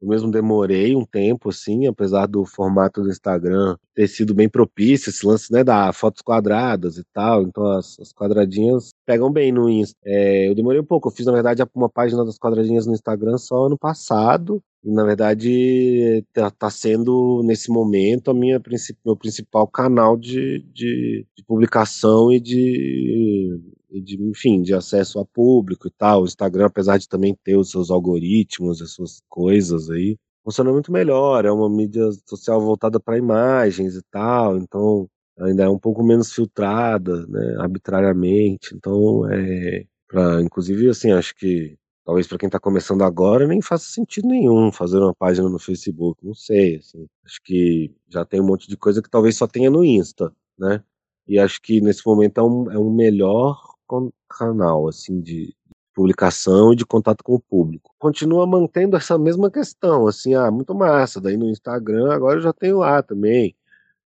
eu 0.00 0.08
mesmo 0.08 0.30
demorei 0.30 0.94
um 0.94 1.04
tempo, 1.04 1.48
assim, 1.48 1.86
apesar 1.86 2.26
do 2.26 2.44
formato 2.44 3.02
do 3.02 3.08
Instagram 3.08 3.76
ter 3.94 4.06
sido 4.08 4.34
bem 4.34 4.48
propício, 4.48 5.10
esse 5.10 5.26
lance, 5.26 5.52
né, 5.52 5.64
da 5.64 5.92
fotos 5.92 6.22
quadradas 6.22 6.98
e 6.98 7.04
tal, 7.12 7.42
então 7.42 7.64
as, 7.72 7.98
as 7.98 8.12
quadradinhas 8.12 8.90
pegam 9.04 9.30
bem 9.30 9.50
no 9.50 9.68
Insta. 9.68 9.96
É, 10.04 10.48
eu 10.48 10.54
demorei 10.54 10.80
um 10.80 10.84
pouco, 10.84 11.08
eu 11.08 11.12
fiz, 11.12 11.26
na 11.26 11.32
verdade, 11.32 11.62
uma 11.74 11.88
página 11.88 12.24
das 12.24 12.38
quadradinhas 12.38 12.86
no 12.86 12.92
Instagram 12.92 13.38
só 13.38 13.66
ano 13.66 13.76
passado, 13.76 14.62
e, 14.84 14.92
na 14.92 15.04
verdade, 15.04 16.24
tá, 16.32 16.50
tá 16.50 16.70
sendo, 16.70 17.42
nesse 17.44 17.70
momento, 17.70 18.30
a 18.30 18.34
minha, 18.34 18.62
meu 19.04 19.16
principal 19.16 19.66
canal 19.66 20.16
de, 20.16 20.60
de, 20.72 21.26
de 21.36 21.44
publicação 21.44 22.32
e 22.32 22.38
de 22.38 23.60
de, 23.90 24.22
enfim, 24.22 24.62
de 24.62 24.74
acesso 24.74 25.18
a 25.18 25.24
público 25.26 25.88
e 25.88 25.90
tal. 25.90 26.22
O 26.22 26.24
Instagram, 26.26 26.66
apesar 26.66 26.98
de 26.98 27.08
também 27.08 27.36
ter 27.44 27.56
os 27.56 27.70
seus 27.70 27.90
algoritmos, 27.90 28.82
as 28.82 28.92
suas 28.92 29.20
coisas 29.28 29.90
aí, 29.90 30.16
funciona 30.44 30.72
muito 30.72 30.92
melhor. 30.92 31.44
É 31.44 31.50
uma 31.52 31.68
mídia 31.70 32.08
social 32.26 32.60
voltada 32.60 33.00
para 33.00 33.18
imagens 33.18 33.94
e 33.96 34.02
tal, 34.10 34.56
então 34.58 35.08
ainda 35.40 35.64
é 35.64 35.68
um 35.68 35.78
pouco 35.78 36.02
menos 36.02 36.32
filtrada, 36.32 37.26
né, 37.26 37.56
arbitrariamente. 37.58 38.74
Então, 38.74 39.28
é, 39.30 39.84
pra, 40.08 40.42
inclusive, 40.42 40.88
assim, 40.88 41.12
acho 41.12 41.34
que 41.36 41.76
talvez 42.04 42.26
para 42.26 42.38
quem 42.38 42.46
está 42.48 42.58
começando 42.58 43.02
agora 43.02 43.46
nem 43.46 43.60
faça 43.62 43.84
sentido 43.92 44.28
nenhum 44.28 44.72
fazer 44.72 44.98
uma 44.98 45.14
página 45.14 45.48
no 45.48 45.58
Facebook, 45.58 46.24
não 46.24 46.34
sei, 46.34 46.76
assim, 46.76 47.06
acho 47.24 47.38
que 47.44 47.92
já 48.08 48.24
tem 48.24 48.40
um 48.40 48.46
monte 48.46 48.68
de 48.68 48.76
coisa 48.76 49.02
que 49.02 49.10
talvez 49.10 49.36
só 49.36 49.46
tenha 49.46 49.70
no 49.70 49.84
Insta, 49.84 50.32
né? 50.58 50.82
E 51.26 51.38
acho 51.38 51.60
que 51.60 51.80
nesse 51.80 52.06
momento 52.06 52.38
é 52.40 52.42
um, 52.42 52.70
é 52.72 52.78
um 52.78 52.90
melhor 52.90 53.60
canal 54.28 54.88
assim 54.88 55.20
de 55.20 55.54
publicação 55.94 56.72
e 56.72 56.76
de 56.76 56.86
contato 56.86 57.24
com 57.24 57.34
o 57.34 57.40
público. 57.40 57.92
Continua 57.98 58.46
mantendo 58.46 58.96
essa 58.96 59.18
mesma 59.18 59.50
questão, 59.50 60.06
assim, 60.06 60.32
ah, 60.34 60.48
muito 60.48 60.72
massa. 60.72 61.20
Daí 61.20 61.36
no 61.36 61.50
Instagram 61.50 62.12
agora 62.12 62.38
eu 62.38 62.42
já 62.42 62.52
tenho 62.52 62.78
lá 62.78 63.02
também, 63.02 63.56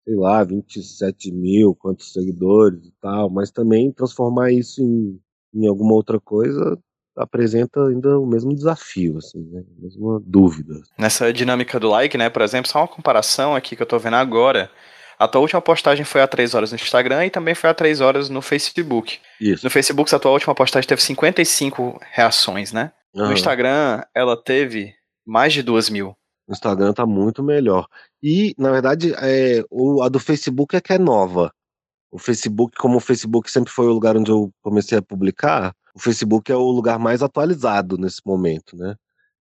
sei 0.05 0.17
lá, 0.17 0.43
27 0.43 1.31
mil, 1.31 1.75
quantos 1.75 2.13
seguidores 2.13 2.87
e 2.87 2.93
tal, 3.03 3.29
mas 3.29 3.51
também 3.51 3.93
transformar 3.93 4.51
isso 4.51 4.81
em, 4.83 5.21
em 5.55 5.67
alguma 5.67 5.93
outra 5.93 6.19
coisa 6.19 6.79
apresenta 7.17 7.87
ainda 7.87 8.19
o 8.19 8.27
mesmo 8.27 8.55
desafio, 8.55 9.19
assim, 9.19 9.43
né? 9.51 9.63
A 9.79 9.83
mesma 9.83 10.21
dúvida. 10.25 10.75
Nessa 10.99 11.33
dinâmica 11.33 11.79
do 11.79 11.89
like, 11.89 12.19
né, 12.19 12.29
por 12.29 12.43
exemplo, 12.43 12.71
só 12.71 12.81
uma 12.81 12.89
comparação 12.89 13.55
aqui 13.55 13.77
que 13.77 13.83
eu 13.83 13.87
tô 13.87 13.99
vendo 13.99 14.17
agora. 14.17 14.71
A 15.19 15.29
tua 15.29 15.41
última 15.41 15.61
postagem 15.61 16.05
foi 16.05 16.21
há 16.21 16.27
3 16.27 16.55
horas 16.55 16.71
no 16.73 16.77
Instagram 16.77 17.27
e 17.27 17.31
também 17.31 17.55
foi 17.55 17.71
há 17.71 17.75
3 17.75 18.01
horas 18.01 18.29
no 18.29 18.43
Facebook. 18.43 19.19
Isso. 19.41 19.65
No 19.65 19.71
Facebook, 19.71 20.15
a 20.15 20.19
tua 20.19 20.33
última 20.33 20.55
postagem 20.55 20.89
teve 20.89 21.03
55 21.03 22.01
reações, 22.13 22.73
né? 22.73 22.93
Uhum. 23.15 23.27
No 23.27 23.33
Instagram, 23.33 24.03
ela 24.15 24.37
teve 24.37 24.95
mais 25.25 25.53
de 25.53 25.63
2 25.63 25.91
mil. 25.91 26.17
O 26.47 26.53
Instagram 26.53 26.93
tá 26.93 27.07
muito 27.07 27.43
melhor. 27.43 27.87
E, 28.23 28.55
na 28.59 28.71
verdade, 28.71 29.15
é, 29.17 29.63
o, 29.71 30.03
a 30.03 30.09
do 30.09 30.21
Facebook 30.21 30.77
é 30.77 30.81
que 30.81 30.93
é 30.93 30.99
nova. 30.99 31.53
O 32.11 32.19
Facebook, 32.19 32.77
como 32.77 32.99
o 32.99 33.01
Facebook 33.01 33.51
sempre 33.51 33.73
foi 33.73 33.87
o 33.87 33.93
lugar 33.93 34.17
onde 34.17 34.31
eu 34.31 34.53
comecei 34.63 34.99
a 34.99 35.03
publicar, 35.03 35.75
o 35.95 35.99
Facebook 35.99 36.51
é 36.51 36.57
o 36.57 36.71
lugar 36.71 36.99
mais 36.99 37.23
atualizado 37.23 37.97
nesse 37.97 38.21
momento, 38.25 38.77
né? 38.77 38.95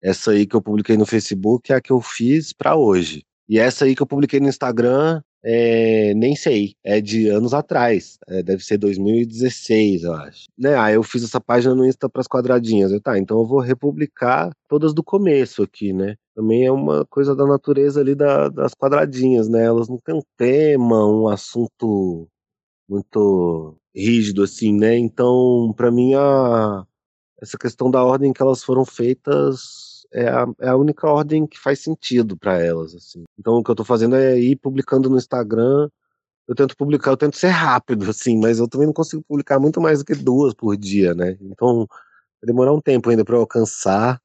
Essa 0.03 0.33
aí 0.33 0.47
que 0.47 0.55
eu 0.55 0.63
publiquei 0.63 0.97
no 0.97 1.07
Facebook 1.07 1.73
é 1.73 1.77
a 1.77 1.81
que 1.81 1.91
eu 1.91 2.01
fiz 2.01 2.53
para 2.53 2.77
hoje. 2.77 3.25
E 3.49 3.59
essa 3.59 3.87
aí 3.87 3.95
que 3.95 4.03
eu 4.03 4.07
publiquei 4.07 4.39
no 4.39 4.49
Instagram 4.49 5.23
é, 5.45 6.15
nem 6.15 6.35
sei, 6.35 6.75
é 6.83 7.01
de 7.01 7.29
anos 7.29 7.53
atrás, 7.53 8.19
é, 8.27 8.43
deve 8.43 8.65
ser 8.65 8.79
2016, 8.79 10.05
eu 10.05 10.15
acho. 10.15 10.47
Né? 10.59 10.75
Aí 10.77 10.95
eu 10.95 11.03
fiz 11.03 11.23
essa 11.23 11.41
página 11.41 11.75
no 11.75 11.85
Insta 11.85 12.09
para 12.09 12.23
as 12.23 12.27
quadradinhas, 12.27 12.91
eu, 12.91 13.01
tá, 13.01 13.19
então 13.19 13.39
eu 13.39 13.47
vou 13.47 13.61
republicar 13.61 14.51
todas 14.69 14.95
do 14.95 15.05
começo 15.05 15.63
aqui, 15.63 15.93
né? 15.93 16.17
Também 16.35 16.65
é 16.65 16.73
uma 16.73 17.05
coisa 17.07 17.37
da 17.37 17.47
natureza 17.47 18.01
ali 18.01 18.15
da, 18.15 18.49
das 18.49 18.73
quadradinhas, 18.75 19.49
né? 19.49 19.65
Elas 19.65 19.89
não 19.89 19.99
têm 19.99 20.15
um 20.15 20.23
tema, 20.37 21.07
um 21.07 21.29
assunto 21.29 22.27
muito 22.89 23.77
rígido 23.95 24.43
assim, 24.43 24.73
né? 24.73 24.97
Então, 24.97 25.73
para 25.77 25.91
mim 25.91 26.15
a 26.15 26.85
essa 27.41 27.59
questão 27.59 27.91
da 27.91 28.03
ordem 28.03 28.33
que 28.33 28.43
elas 28.43 28.65
foram 28.65 28.85
feitas 28.85 29.94
é 30.15 30.29
a, 30.29 30.47
é 30.61 30.69
a 30.69 30.77
única 30.77 31.09
ordem 31.09 31.47
que 31.47 31.59
faz 31.59 31.81
sentido 31.81 32.37
para 32.37 32.59
elas, 32.63 32.95
assim. 32.95 33.25
Então 33.39 33.55
o 33.55 33.65
que 33.65 33.71
eu 33.71 33.75
tô 33.75 33.85
fazendo 33.85 34.15
é 34.15 34.39
ir 34.39 34.57
publicando 34.57 35.11
no 35.11 35.17
Instagram. 35.17 35.89
Eu 36.47 36.55
tento 36.55 36.77
publicar, 36.77 37.11
eu 37.11 37.17
tento 37.17 37.37
ser 37.37 37.49
rápido, 37.49 38.09
assim, 38.11 38.39
mas 38.39 38.59
eu 38.59 38.69
também 38.69 38.87
não 38.87 38.95
consigo 38.95 39.23
publicar 39.27 39.59
muito 39.59 39.81
mais 39.81 39.99
do 39.99 40.05
que 40.05 40.15
duas 40.15 40.55
por 40.55 40.77
dia, 40.77 41.15
né? 41.15 41.37
Então 41.41 41.87
vai 41.89 42.47
demorar 42.47 42.73
um 42.73 42.81
tempo 42.81 43.11
ainda 43.11 43.25
para 43.25 43.37
alcançar 43.37 44.21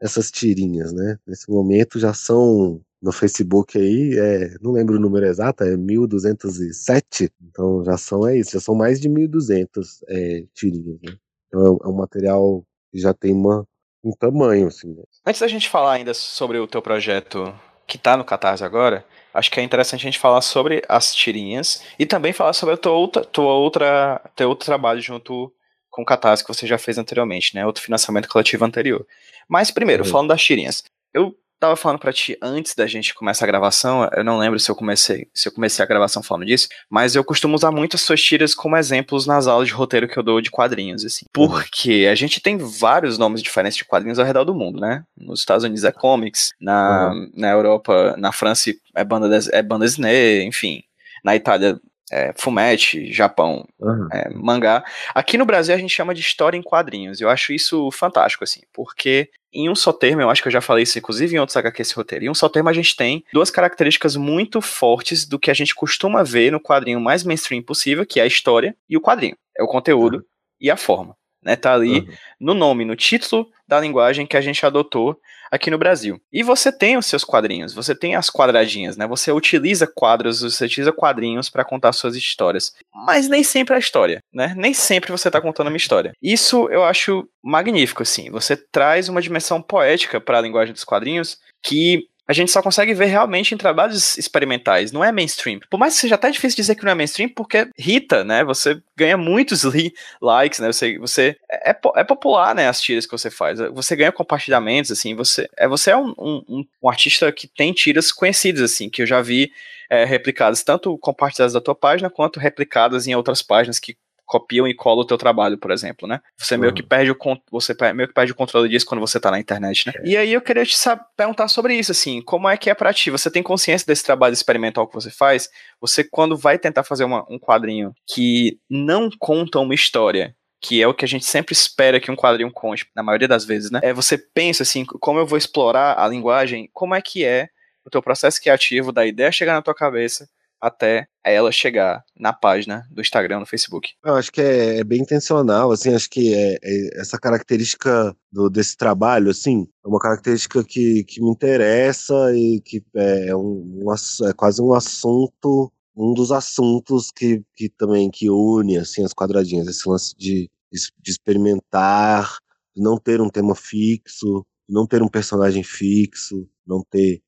essas 0.00 0.30
tirinhas, 0.30 0.92
né? 0.92 1.18
Nesse 1.26 1.50
momento 1.50 1.98
já 1.98 2.12
são 2.12 2.80
no 3.00 3.12
Facebook 3.12 3.78
aí, 3.78 4.16
é, 4.18 4.56
não 4.60 4.72
lembro 4.72 4.96
o 4.96 5.00
número 5.00 5.26
exato, 5.26 5.64
é 5.64 5.76
1207. 5.76 7.30
Então 7.42 7.82
já 7.84 7.96
são 7.96 8.26
é 8.26 8.36
isso, 8.38 8.52
já 8.52 8.60
são 8.60 8.74
mais 8.74 9.00
de 9.00 9.08
1200 9.08 10.04
é, 10.08 10.44
tirinhas, 10.54 11.00
né? 11.02 11.16
Então 11.48 11.78
é, 11.82 11.86
é 11.86 11.88
um 11.88 11.96
material 11.96 12.64
que 12.92 12.98
já 12.98 13.14
tem 13.14 13.32
uma, 13.32 13.66
um 14.04 14.12
tamanho, 14.12 14.68
assim. 14.68 14.94
Né? 14.94 15.02
Antes 15.26 15.40
da 15.40 15.48
gente 15.48 15.68
falar 15.68 15.92
ainda 15.92 16.12
sobre 16.14 16.58
o 16.58 16.66
teu 16.66 16.82
projeto 16.82 17.54
que 17.86 17.98
tá 17.98 18.16
no 18.16 18.24
Catarse 18.24 18.64
agora, 18.64 19.04
acho 19.34 19.50
que 19.50 19.60
é 19.60 19.62
interessante 19.62 20.00
a 20.00 20.10
gente 20.10 20.18
falar 20.18 20.40
sobre 20.40 20.82
as 20.88 21.14
tirinhas 21.14 21.82
e 21.98 22.06
também 22.06 22.32
falar 22.32 22.52
sobre 22.52 22.74
a 22.74 22.78
tua 22.78 22.92
outra, 22.92 23.24
tua 23.24 23.52
outra, 23.52 24.20
teu 24.34 24.48
outro 24.48 24.66
trabalho 24.66 25.00
junto 25.00 25.52
com 25.90 26.02
o 26.02 26.06
Catarse 26.06 26.44
que 26.44 26.52
você 26.52 26.66
já 26.66 26.78
fez 26.78 26.96
anteriormente, 26.98 27.54
né? 27.54 27.66
Outro 27.66 27.82
financiamento 27.82 28.28
coletivo 28.28 28.64
anterior. 28.64 29.06
Mas 29.48 29.70
primeiro, 29.70 30.04
uhum. 30.04 30.10
falando 30.10 30.28
das 30.28 30.42
tirinhas, 30.42 30.82
eu 31.12 31.36
tava 31.62 31.76
falando 31.76 32.00
para 32.00 32.12
ti 32.12 32.36
antes 32.42 32.74
da 32.74 32.88
gente 32.88 33.14
começar 33.14 33.44
a 33.44 33.46
gravação, 33.46 34.10
eu 34.16 34.24
não 34.24 34.36
lembro 34.36 34.58
se 34.58 34.68
eu 34.68 34.74
comecei, 34.74 35.28
se 35.32 35.48
eu 35.48 35.52
comecei 35.52 35.80
a 35.80 35.86
gravação 35.86 36.20
falando 36.20 36.44
disso, 36.44 36.66
mas 36.90 37.14
eu 37.14 37.22
costumo 37.22 37.54
usar 37.54 37.70
muito 37.70 37.94
as 37.94 38.02
suas 38.02 38.20
tiras 38.20 38.52
como 38.52 38.76
exemplos 38.76 39.28
nas 39.28 39.46
aulas 39.46 39.68
de 39.68 39.74
roteiro 39.74 40.08
que 40.08 40.18
eu 40.18 40.24
dou 40.24 40.40
de 40.40 40.50
quadrinhos, 40.50 41.04
assim. 41.04 41.24
Uhum. 41.36 41.48
Porque 41.48 42.08
a 42.10 42.16
gente 42.16 42.40
tem 42.40 42.58
vários 42.58 43.16
nomes 43.16 43.40
diferentes 43.40 43.78
de 43.78 43.84
quadrinhos 43.84 44.18
ao 44.18 44.26
redor 44.26 44.42
do 44.42 44.52
mundo, 44.52 44.80
né? 44.80 45.04
Nos 45.16 45.38
Estados 45.38 45.62
Unidos 45.62 45.84
é 45.84 45.92
comics, 45.92 46.50
na, 46.60 47.12
uhum. 47.12 47.30
na 47.36 47.50
Europa, 47.50 48.16
na 48.18 48.32
França 48.32 48.72
é 48.96 49.04
banda, 49.04 49.38
é 49.52 49.62
banda 49.62 49.86
Disney, 49.86 50.42
enfim. 50.42 50.82
Na 51.24 51.36
Itália 51.36 51.78
é, 52.12 52.32
fumete, 52.36 53.10
Japão, 53.10 53.66
uhum. 53.80 54.08
é, 54.12 54.28
mangá. 54.30 54.84
Aqui 55.14 55.38
no 55.38 55.46
Brasil 55.46 55.74
a 55.74 55.78
gente 55.78 55.94
chama 55.94 56.14
de 56.14 56.20
história 56.20 56.58
em 56.58 56.62
quadrinhos. 56.62 57.20
Eu 57.20 57.30
acho 57.30 57.52
isso 57.52 57.90
fantástico, 57.90 58.44
assim, 58.44 58.60
porque 58.72 59.30
em 59.52 59.68
um 59.68 59.74
só 59.74 59.92
termo, 59.92 60.20
eu 60.20 60.30
acho 60.30 60.42
que 60.42 60.48
eu 60.48 60.52
já 60.52 60.60
falei 60.60 60.82
isso, 60.82 60.98
inclusive 60.98 61.34
em 61.34 61.38
outros 61.38 61.56
HQ 61.56 61.82
esse 61.82 61.94
roteiro, 61.94 62.24
em 62.24 62.30
um 62.30 62.34
só 62.34 62.48
termo 62.48 62.68
a 62.68 62.72
gente 62.72 62.94
tem 62.94 63.24
duas 63.32 63.50
características 63.50 64.16
muito 64.16 64.60
fortes 64.60 65.26
do 65.26 65.38
que 65.38 65.50
a 65.50 65.54
gente 65.54 65.74
costuma 65.74 66.22
ver 66.22 66.52
no 66.52 66.60
quadrinho 66.60 67.00
mais 67.00 67.24
mainstream 67.24 67.62
possível, 67.62 68.06
que 68.06 68.20
é 68.20 68.22
a 68.22 68.26
história 68.26 68.76
e 68.88 68.96
o 68.96 69.00
quadrinho. 69.00 69.36
É 69.56 69.62
o 69.62 69.66
conteúdo 69.66 70.18
uhum. 70.18 70.22
e 70.60 70.70
a 70.70 70.76
forma. 70.76 71.16
Né, 71.42 71.56
tá 71.56 71.74
ali 71.74 72.00
uhum. 72.00 72.06
no 72.40 72.54
nome, 72.54 72.84
no 72.84 72.94
título 72.94 73.48
da 73.66 73.80
linguagem 73.80 74.26
que 74.26 74.36
a 74.36 74.40
gente 74.40 74.64
adotou 74.64 75.18
aqui 75.52 75.70
no 75.70 75.76
Brasil. 75.76 76.18
E 76.32 76.42
você 76.42 76.72
tem 76.72 76.96
os 76.96 77.04
seus 77.04 77.24
quadrinhos, 77.24 77.74
você 77.74 77.94
tem 77.94 78.16
as 78.16 78.30
quadradinhas, 78.30 78.96
né? 78.96 79.06
Você 79.06 79.30
utiliza 79.30 79.86
quadros, 79.86 80.40
você 80.40 80.64
utiliza 80.64 80.90
quadrinhos 80.92 81.50
para 81.50 81.62
contar 81.62 81.92
suas 81.92 82.16
histórias. 82.16 82.72
Mas 83.06 83.28
nem 83.28 83.42
sempre 83.42 83.74
é 83.74 83.76
a 83.76 83.78
história, 83.78 84.24
né? 84.32 84.54
Nem 84.56 84.72
sempre 84.72 85.12
você 85.12 85.30
tá 85.30 85.42
contando 85.42 85.66
uma 85.66 85.76
história. 85.76 86.12
Isso 86.22 86.68
eu 86.70 86.82
acho 86.82 87.28
magnífico, 87.42 88.02
assim. 88.02 88.30
Você 88.30 88.56
traz 88.56 89.10
uma 89.10 89.20
dimensão 89.20 89.60
poética 89.60 90.18
para 90.18 90.38
a 90.38 90.40
linguagem 90.40 90.72
dos 90.72 90.84
quadrinhos 90.84 91.36
que 91.62 92.08
a 92.26 92.32
gente 92.32 92.52
só 92.52 92.62
consegue 92.62 92.94
ver 92.94 93.06
realmente 93.06 93.54
em 93.54 93.58
trabalhos 93.58 94.16
experimentais, 94.16 94.92
não 94.92 95.04
é 95.04 95.10
mainstream. 95.10 95.60
Por 95.68 95.78
mais 95.78 95.94
que 95.94 96.00
seja 96.00 96.14
até 96.14 96.30
difícil 96.30 96.56
dizer 96.56 96.76
que 96.76 96.84
não 96.84 96.92
é 96.92 96.94
mainstream, 96.94 97.28
porque 97.28 97.68
irrita, 97.76 98.22
né? 98.22 98.44
Você 98.44 98.80
ganha 98.96 99.16
muitos 99.16 99.64
li 99.64 99.92
likes, 100.20 100.60
né? 100.60 100.72
Você, 100.72 100.98
você 100.98 101.36
é, 101.50 101.70
é, 101.70 101.76
é 101.96 102.04
popular, 102.04 102.54
né? 102.54 102.68
As 102.68 102.80
tiras 102.80 103.06
que 103.06 103.12
você 103.12 103.30
faz. 103.30 103.58
Você 103.72 103.96
ganha 103.96 104.12
compartilhamentos, 104.12 104.92
assim. 104.92 105.14
Você 105.14 105.48
é, 105.56 105.66
você 105.66 105.90
é 105.90 105.96
um, 105.96 106.14
um, 106.18 106.64
um 106.82 106.88
artista 106.88 107.30
que 107.32 107.48
tem 107.48 107.72
tiras 107.72 108.12
conhecidas, 108.12 108.62
assim, 108.62 108.88
que 108.88 109.02
eu 109.02 109.06
já 109.06 109.20
vi 109.20 109.50
é, 109.90 110.04
replicadas, 110.04 110.62
tanto 110.62 110.96
compartilhadas 110.98 111.52
da 111.52 111.60
tua 111.60 111.74
página, 111.74 112.08
quanto 112.08 112.40
replicadas 112.40 113.06
em 113.06 113.14
outras 113.14 113.42
páginas 113.42 113.78
que 113.78 113.96
copiam 114.32 114.66
e 114.66 114.72
colam 114.72 115.00
o 115.00 115.06
teu 115.06 115.18
trabalho, 115.18 115.58
por 115.58 115.70
exemplo, 115.70 116.08
né? 116.08 116.18
Você 116.38 116.56
meio 116.56 116.72
que 116.72 116.82
perde 116.82 117.10
o 117.10 117.16
você 117.50 117.76
meio 117.92 118.08
que 118.08 118.14
perde 118.14 118.32
o 118.32 118.34
controle 118.34 118.66
disso 118.66 118.86
quando 118.86 119.02
você 119.02 119.20
tá 119.20 119.30
na 119.30 119.38
internet, 119.38 119.86
né? 119.86 119.92
É. 119.98 120.08
E 120.08 120.16
aí 120.16 120.32
eu 120.32 120.40
queria 120.40 120.64
te 120.64 120.74
perguntar 121.14 121.48
sobre 121.48 121.74
isso, 121.74 121.92
assim, 121.92 122.22
como 122.22 122.48
é 122.48 122.56
que 122.56 122.70
é 122.70 122.74
para 122.74 122.94
ti? 122.94 123.10
Você 123.10 123.30
tem 123.30 123.42
consciência 123.42 123.86
desse 123.86 124.02
trabalho 124.02 124.32
experimental 124.32 124.88
que 124.88 124.94
você 124.94 125.10
faz? 125.10 125.50
Você 125.82 126.02
quando 126.02 126.34
vai 126.34 126.58
tentar 126.58 126.82
fazer 126.82 127.04
uma, 127.04 127.26
um 127.28 127.38
quadrinho 127.38 127.92
que 128.06 128.58
não 128.70 129.10
conta 129.18 129.58
uma 129.58 129.74
história, 129.74 130.34
que 130.62 130.80
é 130.80 130.88
o 130.88 130.94
que 130.94 131.04
a 131.04 131.08
gente 131.08 131.26
sempre 131.26 131.52
espera 131.52 132.00
que 132.00 132.10
um 132.10 132.16
quadrinho 132.16 132.50
conte, 132.50 132.86
na 132.96 133.02
maioria 133.02 133.28
das 133.28 133.44
vezes, 133.44 133.70
né? 133.70 133.80
É 133.82 133.92
você 133.92 134.16
pensa 134.16 134.62
assim, 134.62 134.86
como 134.86 135.18
eu 135.18 135.26
vou 135.26 135.36
explorar 135.36 135.98
a 135.98 136.08
linguagem, 136.08 136.70
como 136.72 136.94
é 136.94 137.02
que 137.02 137.22
é 137.22 137.48
o 137.84 137.90
teu 137.90 138.00
processo 138.00 138.40
criativo 138.40 138.92
da 138.92 139.04
ideia 139.04 139.30
chegar 139.30 139.52
na 139.52 139.62
tua 139.62 139.74
cabeça 139.74 140.26
até 140.62 141.08
ela 141.24 141.50
chegar 141.50 142.04
na 142.16 142.32
página 142.32 142.86
do 142.88 143.00
Instagram, 143.00 143.40
no 143.40 143.46
Facebook. 143.46 143.90
Eu 144.04 144.14
acho 144.14 144.30
que 144.30 144.40
é, 144.40 144.78
é 144.78 144.84
bem 144.84 145.00
intencional, 145.00 145.72
assim, 145.72 145.92
acho 145.92 146.08
que 146.08 146.32
é, 146.32 146.56
é 146.62 147.00
essa 147.00 147.18
característica 147.18 148.16
do, 148.30 148.48
desse 148.48 148.76
trabalho, 148.76 149.30
assim, 149.30 149.66
é 149.84 149.88
uma 149.88 149.98
característica 149.98 150.62
que, 150.62 151.02
que 151.04 151.20
me 151.20 151.30
interessa 151.30 152.14
e 152.34 152.60
que 152.60 152.80
é, 152.94 153.28
é 153.28 153.36
um, 153.36 153.82
um, 153.84 154.28
é 154.28 154.32
quase 154.32 154.62
um 154.62 154.72
assunto, 154.72 155.72
um 155.96 156.14
dos 156.14 156.30
assuntos 156.30 157.10
que, 157.10 157.42
que 157.56 157.68
também 157.68 158.08
que 158.08 158.30
une, 158.30 158.78
assim, 158.78 159.04
as 159.04 159.12
quadradinhas, 159.12 159.66
esse 159.66 159.88
lance 159.88 160.14
de, 160.16 160.48
de 160.70 161.10
experimentar, 161.10 162.38
de 162.74 162.80
não 162.80 162.96
ter 162.96 163.20
um 163.20 163.28
tema 163.28 163.56
fixo, 163.56 164.46
não 164.68 164.86
ter 164.86 165.02
um 165.02 165.08
personagem 165.08 165.64
fixo, 165.64 166.48
não 166.64 166.82
ter 166.88 167.20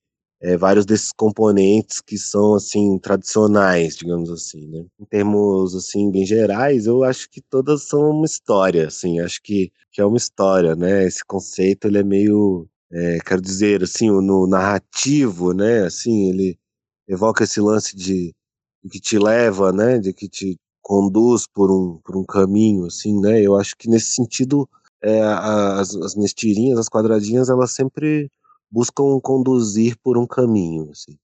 é, 0.45 0.59
vários 0.59 0.85
desses 0.85 1.11
componentes 1.11 2.03
que 2.03 2.19
são 2.19 2.55
assim 2.55 2.99
tradicionais, 2.99 3.97
digamos 3.97 4.31
assim, 4.31 4.67
né? 4.69 4.85
Em 5.01 5.05
termos 5.07 5.75
assim 5.75 6.11
bem 6.11 6.27
gerais, 6.27 6.85
eu 6.85 7.03
acho 7.03 7.31
que 7.31 7.41
todas 7.41 7.85
são 7.85 8.11
uma 8.11 8.27
história, 8.27 8.89
assim, 8.89 9.21
acho 9.21 9.41
que, 9.43 9.73
que 9.91 10.03
é 10.03 10.05
uma 10.05 10.19
história, 10.19 10.77
né? 10.77 11.07
Esse 11.07 11.25
conceito 11.25 11.89
ele 11.89 11.97
é 11.99 12.03
meio, 12.03 12.69
é, 12.93 13.19
quero 13.25 13.41
dizer, 13.41 13.83
assim, 13.83 14.11
no 14.11 14.47
narrativo, 14.47 15.55
né? 15.55 15.85
Assim, 15.87 16.29
ele 16.29 16.59
evoca 17.09 17.45
esse 17.45 17.59
lance 17.59 17.97
de, 17.97 18.35
de 18.83 18.91
que 18.91 19.01
te 19.01 19.19
leva, 19.19 19.73
né? 19.73 19.99
De 19.99 20.13
que 20.13 20.29
te 20.29 20.59
conduz 20.83 21.47
por 21.47 21.71
um, 21.71 21.99
por 22.05 22.19
um 22.19 22.25
caminho, 22.25 22.85
assim, 22.85 23.19
né? 23.19 23.41
Eu 23.41 23.57
acho 23.57 23.75
que 23.79 23.89
nesse 23.89 24.13
sentido 24.13 24.69
é, 25.03 25.23
as, 25.23 25.97
as 25.97 26.15
minhas 26.15 26.35
tirinhas, 26.35 26.79
as 26.79 26.89
quadradinhas, 26.91 27.49
elas 27.49 27.71
sempre 27.73 28.31
buscam 28.71 29.21
conduzir 29.21 29.97
por 30.03 30.19
um 30.19 30.27
caminho, 30.27 30.91
assim, 30.91 31.17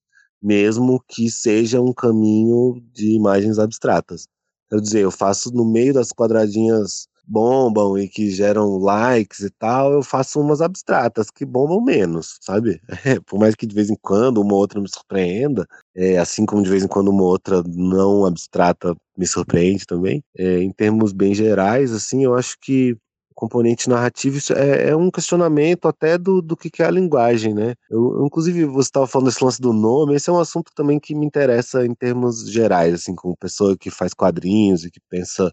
mesmo 0.43 1.03
que 1.09 1.31
seja 1.31 1.81
um 1.81 1.93
caminho 1.93 2.83
de 2.93 3.15
imagens 3.15 3.59
abstratas. 3.59 4.27
Quer 4.71 4.81
dizer, 4.81 5.01
eu 5.01 5.11
faço 5.11 5.51
no 5.53 5.65
meio 5.65 5.93
das 5.93 6.13
quadradinhas 6.13 7.09
bombam 7.31 7.97
e 7.97 8.09
que 8.09 8.29
geram 8.31 8.77
likes 8.79 9.41
e 9.41 9.51
tal, 9.51 9.93
eu 9.93 10.03
faço 10.03 10.41
umas 10.41 10.61
abstratas 10.61 11.31
que 11.31 11.45
bombam 11.45 11.81
menos, 11.81 12.39
sabe? 12.41 12.81
É, 13.07 13.19
por 13.21 13.39
mais 13.39 13.55
que 13.55 13.67
de 13.67 13.75
vez 13.75 13.89
em 13.89 13.97
quando 14.03 14.43
uma 14.43 14.55
outra 14.55 14.81
me 14.81 14.89
surpreenda, 14.89 15.67
é, 15.95 16.19
assim 16.19 16.45
como 16.45 16.63
de 16.63 16.69
vez 16.69 16.85
em 16.85 16.89
quando 16.89 17.09
uma 17.09 17.23
outra 17.23 17.63
não 17.67 18.27
abstrata 18.27 18.95
me 19.17 19.27
surpreende 19.27 19.87
também. 19.87 20.23
É, 20.37 20.59
em 20.59 20.71
termos 20.73 21.13
bem 21.13 21.35
gerais, 21.35 21.93
assim, 21.93 22.25
eu 22.25 22.35
acho 22.35 22.57
que 22.61 22.97
componente 23.41 23.89
narrativo, 23.89 24.37
isso 24.37 24.53
é, 24.53 24.91
é, 24.91 24.97
um 24.97 25.11
questionamento 25.11 25.89
até 25.89 26.19
do, 26.19 26.43
do 26.43 26.55
que, 26.55 26.69
que 26.69 26.83
é 26.83 26.87
a 26.87 26.91
linguagem, 26.91 27.55
né? 27.55 27.75
Eu, 27.91 28.27
inclusive, 28.27 28.67
você 28.67 28.89
estava 28.89 29.07
falando 29.07 29.29
desse 29.29 29.43
lance 29.43 29.63
do 29.63 29.73
nome, 29.73 30.15
esse 30.15 30.29
é 30.29 30.33
um 30.33 30.39
assunto 30.39 30.71
também 30.75 31.01
que 31.01 31.15
me 31.15 31.25
interessa 31.25 31.87
em 31.87 31.95
termos 31.95 32.51
gerais, 32.51 32.93
assim, 32.93 33.15
como 33.15 33.35
pessoa 33.35 33.79
que 33.79 33.91
faz 33.91 34.13
quadrinhos 34.13 34.85
e 34.85 34.91
que 34.91 35.01
pensa 35.09 35.51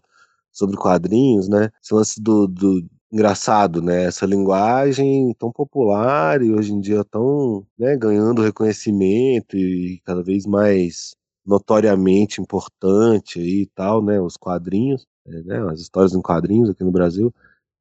sobre 0.52 0.76
quadrinhos, 0.76 1.48
né? 1.48 1.70
Esse 1.82 1.94
lance 1.94 2.20
do, 2.20 2.46
do 2.46 2.84
engraçado, 3.10 3.80
né? 3.80 4.04
Essa 4.04 4.26
linguagem 4.26 5.34
tão 5.38 5.50
popular 5.50 6.42
e 6.42 6.52
hoje 6.52 6.74
em 6.74 6.80
dia 6.80 7.02
tão 7.04 7.66
né, 7.78 7.96
ganhando 7.96 8.42
reconhecimento 8.42 9.56
e 9.56 9.98
cada 10.04 10.22
vez 10.22 10.44
mais 10.44 11.14
notoriamente 11.46 12.38
importante 12.38 13.40
e 13.40 13.66
tal, 13.74 14.02
né? 14.02 14.20
Os 14.20 14.36
quadrinhos, 14.36 15.06
né? 15.26 15.58
As 15.72 15.80
histórias 15.80 16.12
em 16.14 16.20
quadrinhos 16.20 16.68
aqui 16.68 16.84
no 16.84 16.92
Brasil 16.92 17.32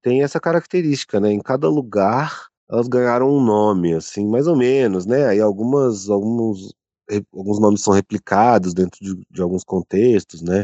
tem 0.07 0.23
essa 0.23 0.39
característica, 0.39 1.19
né? 1.19 1.33
Em 1.33 1.41
cada 1.41 1.67
lugar 1.67 2.47
elas 2.69 2.87
ganharam 2.87 3.29
um 3.29 3.43
nome, 3.43 3.93
assim, 3.93 4.25
mais 4.25 4.47
ou 4.47 4.55
menos, 4.55 5.05
né? 5.05 5.25
Aí 5.27 5.41
algumas, 5.41 6.09
alguns, 6.09 6.73
alguns 7.33 7.59
nomes 7.59 7.81
são 7.81 7.93
replicados 7.93 8.73
dentro 8.73 8.99
de, 9.01 9.21
de 9.29 9.41
alguns 9.41 9.65
contextos, 9.65 10.41
né? 10.41 10.63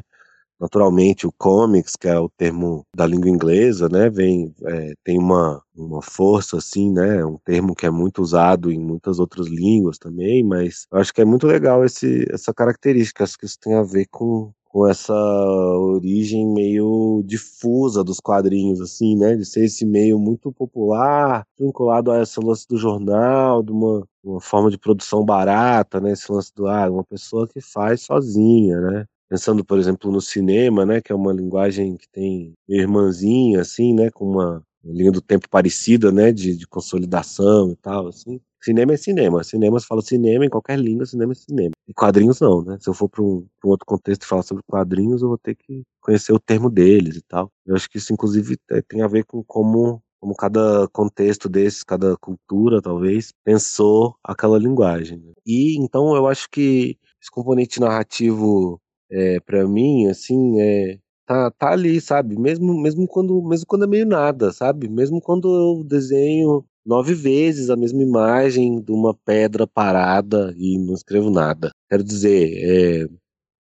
Naturalmente, 0.59 1.27
o 1.27 1.31
comics, 1.33 1.93
que 1.97 2.07
é 2.07 2.17
o 2.17 2.29
termo 2.29 2.85
da 2.95 3.05
língua 3.05 3.29
inglesa, 3.29 3.89
né, 3.89 4.09
vem, 4.09 4.53
é, 4.65 4.93
tem 5.03 5.19
uma, 5.19 5.61
uma 5.75 6.01
força, 6.01 6.57
assim, 6.57 6.89
né, 6.91 7.25
um 7.25 7.37
termo 7.43 7.75
que 7.75 7.85
é 7.85 7.89
muito 7.89 8.21
usado 8.21 8.71
em 8.71 8.79
muitas 8.79 9.19
outras 9.19 9.47
línguas 9.47 9.97
também, 9.97 10.41
mas 10.41 10.85
eu 10.91 10.99
acho 10.99 11.13
que 11.13 11.21
é 11.21 11.25
muito 11.25 11.47
legal 11.47 11.83
esse, 11.83 12.25
essa 12.31 12.53
característica, 12.53 13.25
acho 13.25 13.37
que 13.37 13.45
isso 13.45 13.59
tem 13.59 13.73
a 13.73 13.83
ver 13.83 14.05
com, 14.09 14.53
com 14.73 14.87
essa 14.87 15.13
origem 15.13 16.47
meio 16.47 17.21
difusa 17.27 18.03
dos 18.03 18.19
quadrinhos, 18.19 18.81
assim, 18.81 19.15
né? 19.15 19.35
De 19.35 19.45
ser 19.45 19.65
esse 19.65 19.85
meio 19.85 20.17
muito 20.17 20.51
popular, 20.51 21.45
vinculado 21.59 22.11
a 22.11 22.23
esse 22.23 22.39
lance 22.39 22.67
do 22.67 22.75
jornal, 22.75 23.61
de 23.61 23.71
uma, 23.71 24.03
uma 24.23 24.41
forma 24.41 24.71
de 24.71 24.79
produção 24.79 25.23
barata, 25.23 26.01
né? 26.01 26.13
Esse 26.13 26.31
lance 26.31 26.51
do, 26.55 26.67
ah, 26.67 26.89
uma 26.89 27.03
pessoa 27.03 27.47
que 27.47 27.61
faz 27.61 28.01
sozinha, 28.01 28.81
né? 28.81 29.05
Pensando, 29.29 29.63
por 29.63 29.77
exemplo, 29.77 30.11
no 30.11 30.19
cinema, 30.19 30.83
né? 30.87 30.99
Que 31.01 31.11
é 31.11 31.15
uma 31.15 31.31
linguagem 31.31 31.95
que 31.95 32.09
tem 32.11 32.53
irmãzinha, 32.67 33.61
assim, 33.61 33.93
né? 33.93 34.09
Com 34.09 34.25
uma 34.31 34.63
linha 34.83 35.11
do 35.11 35.21
tempo 35.21 35.49
parecida, 35.49 36.11
né? 36.11 36.31
De, 36.31 36.55
de 36.55 36.67
consolidação 36.67 37.71
e 37.71 37.75
tal, 37.75 38.07
assim. 38.07 38.39
Cinema 38.63 38.93
é 38.93 38.97
cinema. 38.97 39.43
Cinema, 39.43 39.79
se 39.79 39.85
fala 39.85 40.01
cinema 40.01 40.45
em 40.45 40.49
qualquer 40.49 40.79
língua, 40.79 41.05
cinema 41.05 41.33
é 41.33 41.35
cinema. 41.35 41.71
E 41.87 41.93
quadrinhos 41.93 42.39
não, 42.39 42.63
né? 42.63 42.77
Se 42.79 42.89
eu 42.89 42.93
for 42.93 43.09
para 43.09 43.21
um, 43.21 43.45
um, 43.65 43.69
outro 43.69 43.85
contexto 43.85 44.23
e 44.23 44.25
falar 44.25 44.43
sobre 44.43 44.63
quadrinhos, 44.65 45.21
eu 45.21 45.27
vou 45.27 45.37
ter 45.37 45.55
que 45.55 45.83
conhecer 46.01 46.31
o 46.31 46.39
termo 46.39 46.69
deles 46.69 47.17
e 47.17 47.21
tal. 47.21 47.51
Eu 47.65 47.75
acho 47.75 47.89
que 47.89 47.97
isso, 47.97 48.13
inclusive, 48.13 48.57
é, 48.71 48.81
tem 48.81 49.01
a 49.01 49.07
ver 49.07 49.25
com 49.25 49.43
como, 49.43 50.01
como 50.19 50.35
cada 50.35 50.87
contexto 50.93 51.49
desses, 51.49 51.83
cada 51.83 52.15
cultura, 52.17 52.81
talvez, 52.81 53.31
pensou 53.43 54.15
aquela 54.23 54.57
linguagem. 54.57 55.17
Né? 55.17 55.33
E, 55.45 55.77
então, 55.77 56.15
eu 56.15 56.27
acho 56.27 56.49
que 56.49 56.97
esse 57.21 57.31
componente 57.31 57.79
narrativo, 57.81 58.79
é, 59.11 59.39
para 59.41 59.67
mim, 59.67 60.07
assim, 60.07 60.61
é, 60.61 60.99
tá, 61.25 61.51
tá 61.51 61.71
ali, 61.71 61.99
sabe? 62.01 62.37
Mesmo, 62.37 62.79
mesmo, 62.79 63.07
quando, 63.07 63.41
mesmo 63.43 63.65
quando 63.67 63.85
é 63.85 63.87
meio 63.87 64.05
nada, 64.05 64.51
sabe? 64.51 64.87
Mesmo 64.89 65.21
quando 65.21 65.53
eu 65.53 65.83
desenho 65.83 66.65
nove 66.85 67.13
vezes 67.13 67.69
a 67.69 67.75
mesma 67.75 68.01
imagem 68.03 68.81
de 68.81 68.91
uma 68.91 69.13
pedra 69.13 69.65
parada 69.67 70.53
e 70.57 70.77
não 70.77 70.93
escrevo 70.93 71.29
nada. 71.29 71.71
Quero 71.89 72.03
dizer, 72.03 73.07
é, 73.07 73.07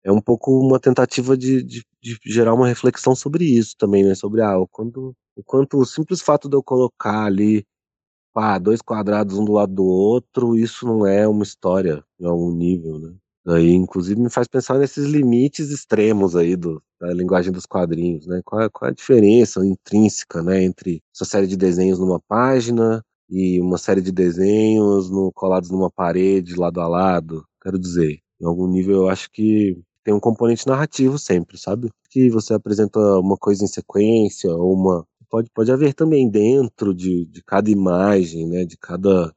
é 0.05 0.13
um 0.13 0.21
pouco 0.21 0.53
uma 0.59 0.81
tentativa 0.81 1.37
de, 1.37 1.63
de, 1.63 1.85
de, 2.03 2.19
gerar 2.27 2.55
uma 2.55 2.69
reflexão 2.69 3.15
sobre 3.15 3.45
isso 3.45 3.75
também, 3.79 4.05
né? 4.05 4.15
Sobre 4.15 4.43
ah, 4.43 4.59
o, 4.59 4.67
quanto, 4.69 5.15
o 5.37 5.45
quanto 5.45 5.79
o 5.79 5.87
simples 5.87 6.23
fato 6.23 6.49
de 6.49 6.57
eu 6.57 6.63
colocar 6.63 7.25
ali 7.27 7.65
pá, 8.33 8.59
dois 8.59 8.81
quadrados 8.83 9.39
um 9.39 9.45
do 9.45 9.53
lado 9.53 9.75
do 9.75 9.85
outro, 9.85 10.57
isso 10.57 10.87
não 10.87 11.07
é 11.07 11.27
uma 11.29 11.43
história 11.43 12.05
em 12.19 12.27
algum 12.27 12.53
nível, 12.53 12.99
né? 12.99 13.15
Aí, 13.51 13.73
inclusive, 13.73 14.21
me 14.21 14.31
faz 14.31 14.47
pensar 14.47 14.79
nesses 14.79 15.07
limites 15.07 15.71
extremos 15.71 16.37
aí 16.37 16.57
do, 16.57 16.83
da 17.01 17.13
linguagem 17.13 17.53
dos 17.53 17.67
quadrinhos, 17.67 18.27
né? 18.27 18.41
Qual, 18.45 18.71
qual 18.71 18.89
é 18.89 18.93
a 18.93 18.95
diferença 18.95 19.65
intrínseca, 19.65 20.43
né, 20.43 20.63
entre 20.63 21.03
essa 21.15 21.25
série 21.25 21.47
de 21.47 21.57
desenhos 21.57 21.99
numa 21.99 22.21
página 22.21 23.03
e 23.29 23.61
uma 23.61 23.79
série 23.79 24.01
de 24.01 24.13
desenhos 24.13 25.11
no, 25.11 25.33
colados 25.33 25.71
numa 25.71 25.91
parede, 25.91 26.57
lado 26.57 26.81
a 26.81 26.89
lado. 26.89 27.45
Quero 27.63 27.79
dizer, 27.79 28.21
em 28.41 28.47
algum 28.47 28.67
nível 28.67 29.03
eu 29.03 29.09
acho 29.09 29.31
que 29.31 29.77
tem 30.05 30.15
um 30.15 30.21
componente 30.21 30.67
narrativo 30.67 31.19
sempre, 31.19 31.59
sabe? 31.59 31.91
Que 32.11 32.31
você 32.31 32.55
apresenta 32.55 32.99
uma 33.19 33.37
coisa 33.37 33.65
em 33.65 33.69
sequência, 33.69 34.51
ou 34.51 34.75
uma. 34.75 35.07
Pode, 35.29 35.49
pode 35.55 35.71
haver 35.71 35.95
também 35.95 36.29
dentro 36.29 36.93
de, 36.95 37.25
de 37.27 37.43
cada 37.45 37.71
imagem, 37.71 38.49
né? 38.49 38.65
De 38.65 38.77
cada 38.77 39.33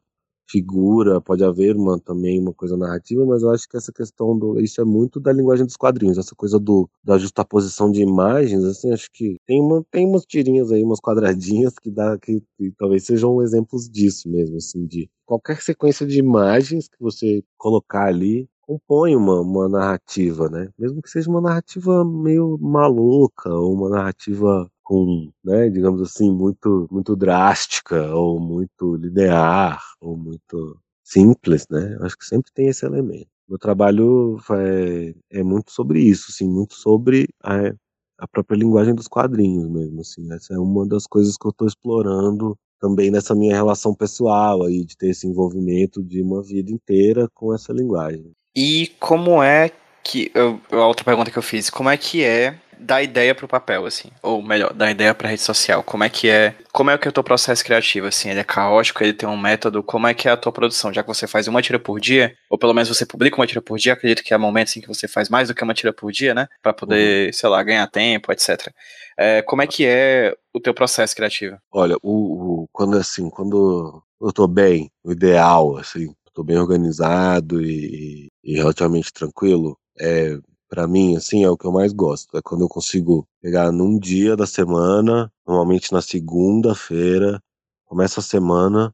figura, 0.53 1.19
pode 1.19 1.43
haver 1.43 1.75
uma, 1.75 1.99
também 1.99 2.39
uma 2.39 2.53
coisa 2.53 2.77
narrativa, 2.77 3.25
mas 3.25 3.41
eu 3.41 3.49
acho 3.49 3.67
que 3.67 3.75
essa 3.75 3.91
questão 3.91 4.37
do. 4.37 4.59
Isso 4.59 4.79
é 4.79 4.85
muito 4.85 5.19
da 5.19 5.33
linguagem 5.33 5.65
dos 5.65 5.75
quadrinhos, 5.75 6.19
essa 6.19 6.35
coisa 6.35 6.59
do, 6.59 6.87
da 7.03 7.17
justaposição 7.17 7.91
de 7.91 8.01
imagens, 8.03 8.63
assim, 8.63 8.91
acho 8.91 9.09
que 9.11 9.37
tem, 9.47 9.59
uma, 9.59 9.83
tem 9.89 10.07
umas 10.07 10.25
tirinhas 10.25 10.71
aí, 10.71 10.83
umas 10.83 10.99
quadradinhas 10.99 11.73
que 11.79 11.89
dá 11.89 12.17
que, 12.19 12.39
que 12.55 12.71
talvez 12.77 13.03
sejam 13.03 13.41
exemplos 13.41 13.89
disso 13.89 14.29
mesmo, 14.29 14.57
assim, 14.57 14.85
de 14.85 15.09
qualquer 15.25 15.59
sequência 15.59 16.05
de 16.05 16.19
imagens 16.19 16.87
que 16.87 16.97
você 16.99 17.43
colocar 17.57 18.05
ali 18.05 18.47
compõe 18.61 19.15
uma, 19.15 19.41
uma 19.41 19.67
narrativa, 19.67 20.49
né? 20.49 20.69
Mesmo 20.77 21.01
que 21.01 21.09
seja 21.09 21.29
uma 21.29 21.41
narrativa 21.41 22.05
meio 22.05 22.57
maluca, 22.61 23.49
ou 23.49 23.73
uma 23.73 23.89
narrativa 23.89 24.69
com, 24.83 25.31
né, 25.43 25.69
digamos 25.69 26.01
assim, 26.01 26.31
muito, 26.31 26.87
muito 26.91 27.15
drástica, 27.15 28.13
ou 28.13 28.39
muito 28.39 28.95
linear, 28.95 29.81
ou 30.01 30.17
muito 30.17 30.77
simples, 31.03 31.65
né? 31.69 31.97
Acho 32.01 32.17
que 32.17 32.25
sempre 32.25 32.51
tem 32.53 32.67
esse 32.67 32.85
elemento. 32.85 33.27
Meu 33.47 33.57
trabalho 33.57 34.37
é, 34.51 35.39
é 35.39 35.43
muito 35.43 35.71
sobre 35.71 35.99
isso, 35.99 36.27
assim, 36.29 36.47
muito 36.47 36.75
sobre 36.75 37.27
a, 37.43 37.73
a 38.17 38.27
própria 38.27 38.57
linguagem 38.57 38.95
dos 38.95 39.07
quadrinhos 39.07 39.69
mesmo, 39.69 40.01
assim. 40.01 40.31
Essa 40.33 40.53
é 40.53 40.59
uma 40.59 40.87
das 40.87 41.05
coisas 41.05 41.37
que 41.37 41.45
eu 41.45 41.51
estou 41.51 41.67
explorando 41.67 42.57
também 42.79 43.09
nessa 43.09 43.33
minha 43.33 43.55
relação 43.55 43.95
pessoal 43.95 44.65
aí, 44.65 44.83
de 44.83 44.97
ter 44.97 45.09
esse 45.09 45.25
envolvimento 45.27 46.03
de 46.03 46.21
uma 46.21 46.43
vida 46.43 46.71
inteira 46.71 47.29
com 47.33 47.53
essa 47.53 47.71
linguagem. 47.71 48.31
E 48.55 48.91
como 48.99 49.41
é 49.41 49.71
que. 50.03 50.31
A 50.71 50.85
outra 50.85 51.05
pergunta 51.05 51.31
que 51.31 51.37
eu 51.37 51.43
fiz, 51.43 51.69
como 51.69 51.89
é 51.89 51.97
que 51.97 52.23
é 52.23 52.59
dar 52.79 53.01
ideia 53.01 53.33
pro 53.33 53.47
papel, 53.47 53.85
assim? 53.85 54.09
Ou 54.21 54.41
melhor, 54.41 54.73
dar 54.73 54.91
ideia 54.91 55.13
pra 55.13 55.29
rede 55.29 55.41
social. 55.41 55.83
Como 55.83 56.03
é 56.03 56.09
que 56.09 56.29
é. 56.29 56.55
Como 56.71 56.89
é 56.89 56.97
que 56.97 57.07
é 57.07 57.09
o 57.09 57.13
teu 57.13 57.23
processo 57.23 57.63
criativo, 57.63 58.07
assim? 58.07 58.29
Ele 58.29 58.39
é 58.39 58.43
caótico, 58.43 59.03
ele 59.03 59.13
tem 59.13 59.27
um 59.27 59.37
método. 59.37 59.83
Como 59.83 60.07
é 60.07 60.13
que 60.13 60.27
é 60.27 60.31
a 60.31 60.37
tua 60.37 60.51
produção? 60.51 60.93
Já 60.93 61.03
que 61.03 61.07
você 61.07 61.27
faz 61.27 61.47
uma 61.47 61.61
tira 61.61 61.79
por 61.79 61.99
dia, 61.99 62.35
ou 62.49 62.57
pelo 62.57 62.73
menos 62.73 62.89
você 62.89 63.05
publica 63.05 63.35
uma 63.37 63.47
tira 63.47 63.61
por 63.61 63.77
dia, 63.77 63.93
acredito 63.93 64.23
que 64.23 64.33
há 64.33 64.37
momentos 64.37 64.71
assim, 64.71 64.81
que 64.81 64.87
você 64.87 65.07
faz 65.07 65.29
mais 65.29 65.47
do 65.47 65.55
que 65.55 65.63
uma 65.63 65.73
tira 65.73 65.93
por 65.93 66.11
dia, 66.11 66.33
né? 66.33 66.47
Pra 66.61 66.73
poder, 66.73 67.27
uhum. 67.27 67.33
sei 67.33 67.49
lá, 67.49 67.61
ganhar 67.63 67.87
tempo, 67.87 68.31
etc. 68.31 68.71
É, 69.17 69.41
como 69.41 69.61
é 69.61 69.67
que 69.67 69.85
é 69.85 70.35
o 70.53 70.59
teu 70.59 70.73
processo 70.73 71.15
criativo? 71.15 71.57
Olha, 71.71 71.95
o, 72.01 72.63
o 72.63 72.67
quando 72.71 72.97
assim, 72.97 73.29
quando 73.29 74.01
eu 74.21 74.31
tô 74.33 74.47
bem, 74.47 74.89
o 75.03 75.11
ideal, 75.11 75.77
assim, 75.77 76.13
tô 76.33 76.43
bem 76.43 76.57
organizado 76.57 77.61
e, 77.61 78.29
e 78.43 78.55
relativamente 78.55 79.13
tranquilo, 79.13 79.77
é 79.99 80.37
para 80.73 80.87
mim 80.87 81.15
assim 81.15 81.43
é 81.43 81.49
o 81.51 81.55
que 81.55 81.67
eu 81.67 81.71
mais 81.71 81.93
gosto. 81.93 82.35
É 82.35 82.41
quando 82.41 82.61
eu 82.61 82.67
consigo 82.67 83.27
pegar 83.39 83.71
num 83.71 83.99
dia 83.99 84.35
da 84.35 84.47
semana, 84.47 85.31
normalmente 85.45 85.93
na 85.93 86.01
segunda-feira, 86.01 87.39
começo 87.85 88.19
a 88.19 88.23
semana 88.23 88.91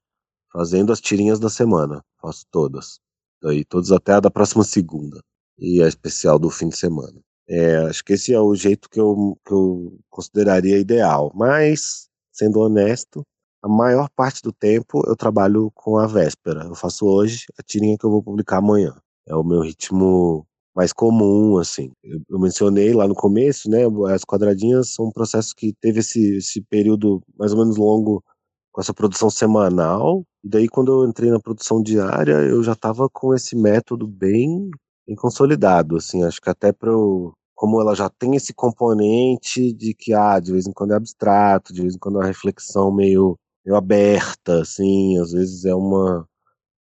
fazendo 0.52 0.92
as 0.92 1.00
tirinhas 1.00 1.40
da 1.40 1.50
semana, 1.50 2.04
faço 2.22 2.46
todas. 2.52 3.00
Daí 3.42 3.64
todas 3.64 3.94
até 3.94 4.12
a 4.12 4.20
da 4.20 4.30
próxima 4.30 4.66
segunda 4.66 5.22
e 5.58 5.82
a 5.82 5.88
especial 5.88 6.38
do 6.38 6.50
fim 6.50 6.68
de 6.68 6.76
semana. 6.76 7.18
É, 7.48 7.78
acho 7.78 8.04
que 8.04 8.12
esse 8.12 8.34
é 8.34 8.40
o 8.42 8.54
jeito 8.56 8.90
que 8.90 9.00
eu, 9.00 9.38
que 9.46 9.54
eu 9.54 9.98
consideraria 10.10 10.78
ideal. 10.78 11.32
Mas, 11.34 12.10
sendo 12.30 12.60
honesto, 12.60 13.24
a 13.64 13.70
maior 13.70 14.10
parte 14.14 14.42
do 14.42 14.52
tempo 14.52 15.02
eu 15.08 15.16
trabalho 15.16 15.72
com 15.74 15.98
a 15.98 16.08
véspera. 16.08 16.66
Eu 16.66 16.76
faço 16.76 17.06
hoje 17.06 17.46
a 17.58 17.64
tirinha 17.64 17.98
que 17.98 18.06
eu 18.06 18.12
vou 18.12 18.22
publicar 18.22 18.58
amanhã. 18.58 18.94
É 19.26 19.34
o 19.34 19.46
meu 19.46 19.62
ritmo 19.62 20.46
mais 20.80 20.94
comum, 20.94 21.58
assim. 21.58 21.92
Eu, 22.02 22.40
mencionei 22.40 22.94
lá 22.94 23.06
no 23.06 23.14
começo, 23.14 23.70
né? 23.70 23.80
As 24.14 24.24
quadradinhas 24.24 24.94
são 24.94 25.08
um 25.08 25.12
processo 25.12 25.54
que 25.54 25.74
teve 25.82 26.00
esse, 26.00 26.38
esse 26.38 26.62
período 26.62 27.22
mais 27.38 27.52
ou 27.52 27.60
menos 27.60 27.76
longo 27.76 28.24
com 28.72 28.80
essa 28.80 28.94
produção 28.94 29.30
semanal. 29.30 30.24
E 30.42 30.48
daí, 30.48 30.70
quando 30.70 31.04
eu 31.04 31.10
entrei 31.10 31.30
na 31.30 31.40
produção 31.40 31.84
diária, 31.84 32.36
eu 32.36 32.64
já 32.64 32.72
estava 32.72 33.10
com 33.12 33.36
esse 33.36 33.58
método 33.58 34.08
bem, 34.08 34.70
bem 35.06 35.18
consolidado, 35.18 35.98
assim. 35.98 36.24
Acho 36.24 36.40
que 36.40 36.50
até 36.50 36.72
para 36.72 36.92
eu 36.92 37.34
como 37.54 37.82
ela 37.82 37.94
já 37.94 38.10
tem 38.10 38.38
esse 38.38 38.54
componente 38.54 39.74
de 39.74 39.94
que 39.94 40.14
ah, 40.14 40.40
de 40.40 40.54
vez 40.54 40.66
em 40.66 40.72
quando 40.72 40.94
é 40.94 40.96
abstrato, 40.96 41.74
de 41.74 41.82
vez 41.82 41.94
em 41.94 42.00
quando 42.00 42.16
é 42.16 42.20
uma 42.20 42.28
reflexão 42.28 42.90
meio 42.90 43.36
meio 43.66 43.76
aberta, 43.78 44.62
assim, 44.62 45.20
às 45.20 45.34
vezes 45.34 45.66
é 45.66 45.76
uma 45.76 46.26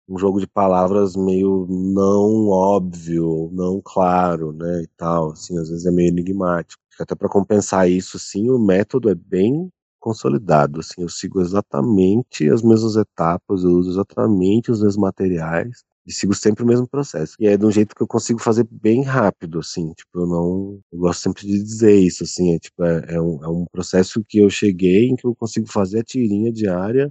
um 0.08 0.18
jogo 0.18 0.40
de 0.40 0.46
palavras 0.46 1.16
meio 1.16 1.66
não 1.68 2.48
óbvio, 2.48 3.50
não 3.52 3.80
claro, 3.84 4.52
né, 4.52 4.82
e 4.82 4.88
tal, 4.96 5.32
assim, 5.32 5.58
às 5.58 5.68
vezes 5.68 5.86
é 5.86 5.90
meio 5.90 6.08
enigmático. 6.08 6.80
Até 7.00 7.14
para 7.14 7.28
compensar 7.28 7.90
isso, 7.90 8.16
assim, 8.16 8.48
o 8.50 8.58
método 8.58 9.10
é 9.10 9.14
bem 9.14 9.68
consolidado, 10.00 10.80
assim, 10.80 11.02
eu 11.02 11.08
sigo 11.08 11.40
exatamente 11.40 12.48
as 12.48 12.62
mesmas 12.62 12.96
etapas, 12.96 13.64
eu 13.64 13.70
uso 13.70 13.90
exatamente 13.90 14.70
os 14.70 14.80
mesmos 14.80 14.96
materiais, 14.96 15.82
e 16.06 16.12
sigo 16.12 16.32
sempre 16.34 16.62
o 16.62 16.66
mesmo 16.66 16.86
processo. 16.88 17.34
E 17.40 17.46
é 17.48 17.56
de 17.56 17.66
um 17.66 17.70
jeito 17.70 17.94
que 17.94 18.02
eu 18.02 18.06
consigo 18.06 18.40
fazer 18.40 18.66
bem 18.70 19.02
rápido, 19.02 19.58
assim, 19.58 19.92
tipo, 19.94 20.20
eu 20.20 20.26
não, 20.26 20.78
eu 20.92 20.98
gosto 21.00 21.22
sempre 21.22 21.46
de 21.46 21.60
dizer 21.62 21.94
isso, 21.98 22.22
assim, 22.24 22.54
é 22.54 22.58
tipo, 22.60 22.84
é, 22.84 23.14
é, 23.16 23.20
um, 23.20 23.44
é 23.44 23.48
um 23.48 23.64
processo 23.72 24.22
que 24.28 24.38
eu 24.38 24.48
cheguei 24.48 25.08
em 25.08 25.16
que 25.16 25.26
eu 25.26 25.34
consigo 25.34 25.66
fazer 25.70 26.00
a 26.00 26.04
tirinha 26.04 26.52
diária 26.52 27.10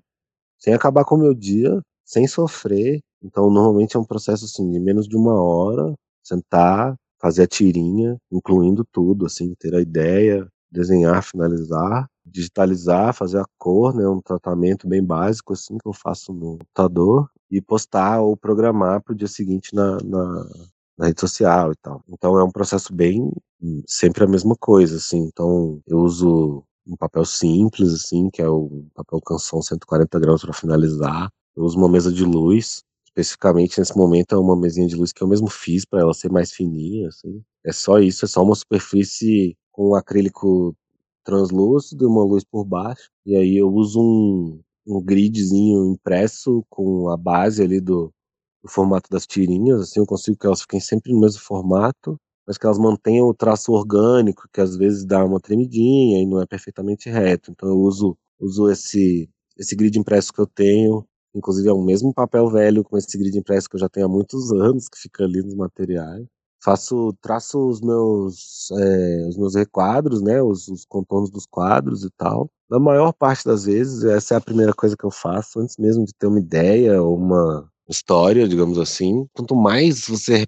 sem 0.59 0.73
acabar 0.73 1.05
com 1.05 1.15
o 1.15 1.19
meu 1.19 1.33
dia, 1.33 1.81
sem 2.05 2.27
sofrer. 2.27 3.01
Então, 3.23 3.49
normalmente 3.49 3.97
é 3.97 3.99
um 3.99 4.05
processo, 4.05 4.45
assim, 4.45 4.69
de 4.69 4.79
menos 4.79 5.07
de 5.07 5.17
uma 5.17 5.33
hora, 5.41 5.93
sentar, 6.23 6.95
fazer 7.19 7.43
a 7.43 7.47
tirinha, 7.47 8.17
incluindo 8.31 8.85
tudo, 8.91 9.25
assim, 9.25 9.53
ter 9.59 9.73
a 9.75 9.81
ideia, 9.81 10.47
desenhar, 10.71 11.23
finalizar, 11.23 12.07
digitalizar, 12.25 13.13
fazer 13.13 13.39
a 13.39 13.45
cor, 13.57 13.95
né, 13.95 14.07
um 14.07 14.21
tratamento 14.21 14.87
bem 14.87 15.03
básico 15.03 15.53
assim 15.53 15.77
que 15.77 15.87
eu 15.87 15.93
faço 15.93 16.33
no 16.33 16.57
computador 16.57 17.29
e 17.49 17.61
postar 17.61 18.21
ou 18.21 18.35
programar 18.35 19.01
para 19.01 19.13
o 19.13 19.15
dia 19.15 19.27
seguinte 19.27 19.73
na, 19.73 19.97
na, 20.03 20.45
na, 20.97 21.05
rede 21.05 21.21
social 21.21 21.71
e 21.71 21.75
tal. 21.75 22.01
Então 22.09 22.37
é 22.37 22.43
um 22.43 22.51
processo 22.51 22.93
bem 22.93 23.31
sempre 23.87 24.23
a 24.23 24.27
mesma 24.27 24.55
coisa, 24.55 24.97
assim. 24.97 25.19
Então 25.19 25.79
eu 25.87 25.99
uso 25.99 26.63
um 26.87 26.95
papel 26.95 27.25
simples, 27.25 27.93
assim, 27.93 28.29
que 28.29 28.41
é 28.41 28.47
o 28.47 28.85
papel 28.93 29.21
canção 29.21 29.61
140 29.61 30.19
graus 30.19 30.41
para 30.41 30.53
finalizar. 30.53 31.29
Eu 31.55 31.63
uso 31.63 31.77
uma 31.77 31.89
mesa 31.89 32.11
de 32.11 32.23
luz 32.23 32.83
especificamente 33.15 33.79
nesse 33.79 33.97
momento 33.97 34.35
é 34.35 34.37
uma 34.37 34.57
mesinha 34.57 34.87
de 34.87 34.95
luz 34.95 35.13
que 35.13 35.23
eu 35.23 35.27
mesmo 35.27 35.49
fiz 35.49 35.85
para 35.85 36.01
ela 36.01 36.13
ser 36.13 36.29
mais 36.29 36.51
fininha, 36.51 37.07
assim. 37.07 37.41
É 37.65 37.71
só 37.71 37.97
isso, 37.99 38.25
é 38.25 38.27
só 38.27 38.43
uma 38.43 38.55
superfície 38.55 39.57
com 39.71 39.91
um 39.91 39.95
acrílico 39.95 40.75
translúcido 41.23 42.03
e 42.03 42.07
uma 42.07 42.23
luz 42.23 42.43
por 42.43 42.65
baixo. 42.65 43.09
E 43.25 43.35
aí 43.35 43.57
eu 43.57 43.69
uso 43.73 44.01
um, 44.01 44.61
um 44.85 45.01
gridzinho 45.01 45.85
impresso 45.85 46.63
com 46.69 47.09
a 47.09 47.17
base 47.17 47.63
ali 47.63 47.79
do, 47.79 48.11
do 48.61 48.69
formato 48.69 49.09
das 49.09 49.25
tirinhas, 49.25 49.81
assim 49.81 49.99
eu 49.99 50.05
consigo 50.05 50.37
que 50.37 50.45
elas 50.45 50.61
fiquem 50.61 50.79
sempre 50.79 51.13
no 51.13 51.21
mesmo 51.21 51.41
formato, 51.41 52.17
mas 52.45 52.57
que 52.57 52.65
elas 52.65 52.77
mantenham 52.77 53.27
o 53.27 53.33
traço 53.33 53.71
orgânico, 53.71 54.47
que 54.53 54.61
às 54.61 54.75
vezes 54.75 55.05
dá 55.05 55.23
uma 55.25 55.39
tremidinha 55.39 56.21
e 56.21 56.25
não 56.25 56.41
é 56.41 56.45
perfeitamente 56.45 57.09
reto. 57.09 57.51
Então 57.51 57.69
eu 57.69 57.77
uso, 57.77 58.17
uso 58.39 58.69
esse, 58.69 59.29
esse 59.57 59.75
grid 59.75 59.97
impresso 59.97 60.33
que 60.33 60.41
eu 60.41 60.47
tenho 60.47 61.05
Inclusive 61.35 61.67
é 61.67 61.73
o 61.73 61.81
mesmo 61.81 62.13
papel 62.13 62.49
velho 62.49 62.83
com 62.83 62.97
esse 62.97 63.17
grid 63.17 63.37
impresso 63.37 63.69
que 63.69 63.75
eu 63.75 63.79
já 63.79 63.89
tenho 63.89 64.05
há 64.05 64.09
muitos 64.09 64.51
anos, 64.53 64.87
que 64.87 64.97
fica 64.97 65.25
ali 65.25 65.41
nos 65.41 65.53
materiais. 65.53 66.25
Faço, 66.63 67.13
traço 67.21 67.59
os 67.67 67.81
meus, 67.81 68.71
é, 68.71 69.27
os 69.27 69.37
meus 69.37 69.53
requadros, 69.53 70.21
né, 70.21 70.41
os, 70.41 70.67
os, 70.67 70.85
contornos 70.85 71.29
dos 71.29 71.45
quadros 71.45 72.03
e 72.03 72.09
tal. 72.17 72.49
Na 72.69 72.79
maior 72.79 73.11
parte 73.13 73.45
das 73.45 73.65
vezes, 73.65 74.03
essa 74.03 74.33
é 74.33 74.37
a 74.37 74.41
primeira 74.41 74.73
coisa 74.73 74.95
que 74.97 75.05
eu 75.05 75.11
faço, 75.11 75.59
antes 75.59 75.75
mesmo 75.77 76.05
de 76.05 76.13
ter 76.13 76.25
uma 76.25 76.39
ideia 76.39 77.03
ou 77.03 77.17
uma 77.17 77.69
história, 77.87 78.47
digamos 78.47 78.79
assim. 78.79 79.27
Quanto 79.33 79.55
mais 79.55 80.07
você 80.07 80.47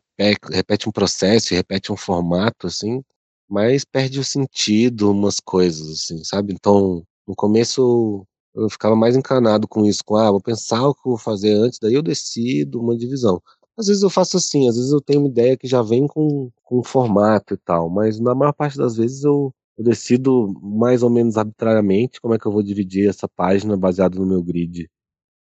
repete, 0.50 0.90
um 0.90 0.92
processo 0.92 1.54
repete 1.54 1.92
um 1.92 1.98
formato, 1.98 2.68
assim, 2.68 3.04
mais 3.50 3.86
perde 3.86 4.20
o 4.20 4.24
sentido 4.24 5.12
umas 5.12 5.40
coisas, 5.40 5.88
assim, 5.90 6.24
sabe? 6.24 6.54
Então, 6.54 7.04
no 7.28 7.36
começo 7.36 8.26
eu 8.58 8.70
ficava 8.70 8.96
mais 8.96 9.16
encanado 9.16 9.68
com 9.68 9.86
isso, 9.86 10.04
com, 10.06 10.16
ah, 10.16 10.32
vou 10.32 10.42
pensar 10.42 10.88
o 10.88 10.94
que 10.94 11.02
eu 11.02 11.12
vou 11.12 11.18
fazer 11.18 11.54
antes, 11.54 11.80
daí 11.80 11.94
eu 11.94 12.02
decido 12.02 12.82
uma 12.82 12.98
divisão. 12.98 13.42
Às 13.78 13.88
vezes 13.88 14.02
eu 14.04 14.10
faço 14.10 14.38
assim, 14.38 14.68
às 14.68 14.76
vezes 14.76 14.92
eu 14.92 15.02
tenho 15.02 15.20
uma 15.22 15.30
ideia 15.30 15.56
que 15.58 15.68
já 15.68 15.82
vem 15.82 16.08
com, 16.08 16.50
com 16.64 16.84
formato 16.84 17.54
e 17.54 17.58
tal, 17.58 17.90
mas 17.90 18.20
na 18.20 18.34
maior 18.36 18.54
parte 18.54 18.78
das 18.78 18.98
vezes 18.98 19.24
eu, 19.24 19.54
eu 19.78 19.84
decido 19.84 20.54
mais 20.62 21.04
ou 21.04 21.10
menos 21.10 21.38
arbitrariamente 21.38 22.20
como 22.20 22.34
é 22.34 22.40
que 22.40 22.48
eu 22.48 22.52
vou 22.52 22.64
dividir 22.64 23.08
essa 23.10 23.28
página 23.28 23.78
baseado 23.78 24.16
no 24.20 24.26
meu 24.26 24.42
grid. 24.44 24.90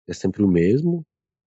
É 0.08 0.14
sempre 0.14 0.44
o 0.44 0.48
mesmo. 0.48 1.06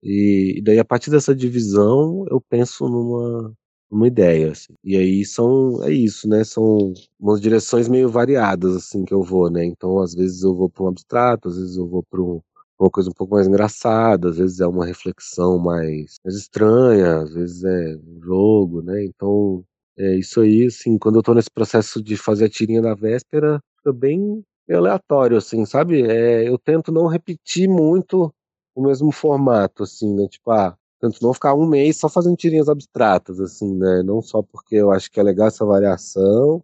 E, 0.04 0.56
e 0.58 0.62
daí 0.62 0.80
a 0.80 0.86
partir 0.86 1.10
dessa 1.12 1.36
divisão 1.36 2.26
eu 2.30 2.42
penso 2.42 2.88
numa, 2.90 3.54
uma 3.90 4.08
ideia. 4.08 4.52
Assim. 4.52 4.74
E 4.84 4.96
aí 4.98 5.26
são 5.26 5.84
é 5.84 5.92
isso, 5.92 6.28
né? 6.28 6.44
São 6.44 6.94
umas 7.20 7.40
direções 7.42 7.88
meio 7.90 8.10
variadas 8.10 8.76
assim 8.76 9.06
que 9.06 9.14
eu 9.14 9.22
vou, 9.24 9.50
né? 9.50 9.66
Então 9.66 10.00
às 10.00 10.14
vezes 10.14 10.44
eu 10.44 10.56
vou 10.56 10.70
para 10.70 10.84
um 10.84 10.88
abstrato, 10.90 11.50
às 11.50 11.58
vezes 11.58 11.78
eu 11.78 11.88
vou 11.88 12.04
para 12.04 12.22
um, 12.22 12.42
uma 12.80 12.90
coisa 12.90 13.10
um 13.10 13.14
pouco 13.14 13.34
mais 13.36 13.48
engraçada, 13.48 14.30
às 14.30 14.38
vezes 14.38 14.60
é 14.60 14.68
uma 14.68 14.86
reflexão 14.86 15.58
mais, 15.60 16.16
mais 16.24 16.36
estranha, 16.38 17.20
às 17.22 17.34
vezes 17.34 17.64
é 17.64 17.96
um 17.98 18.22
jogo, 18.22 18.82
né? 18.82 19.04
Então 19.06 19.64
é 19.98 20.16
isso 20.18 20.42
aí, 20.42 20.66
assim, 20.66 20.98
quando 20.98 21.18
eu 21.20 21.24
tô 21.24 21.34
nesse 21.34 21.50
processo 21.50 22.04
de 22.04 22.18
fazer 22.18 22.46
a 22.46 22.50
tirinha 22.50 22.82
da 22.82 22.94
véspera, 22.94 23.60
fica 23.78 23.94
bem 23.94 24.44
aleatório, 24.70 25.38
assim, 25.38 25.66
sabe? 25.66 26.02
É, 26.04 26.48
eu 26.48 26.58
tento 26.58 26.92
não 26.92 27.08
repetir 27.08 27.68
muito 27.70 28.34
o 28.76 28.82
mesmo 28.84 29.12
formato, 29.12 29.84
assim, 29.84 30.14
né? 30.16 30.28
Tipo, 30.28 30.52
ah, 30.52 30.76
Tento 31.02 31.22
não 31.22 31.34
ficar 31.34 31.54
um 31.54 31.68
mês 31.68 31.98
só 31.98 32.10
fazendo 32.10 32.38
tirinhas 32.38 32.70
abstratas, 32.70 33.40
assim, 33.40 33.76
né? 33.76 34.02
Não 34.04 34.22
só 34.22 34.42
porque 34.42 34.76
eu 34.76 34.92
acho 34.92 35.12
que 35.12 35.20
é 35.20 35.24
legal 35.24 35.48
essa 35.48 35.66
variação, 35.66 36.64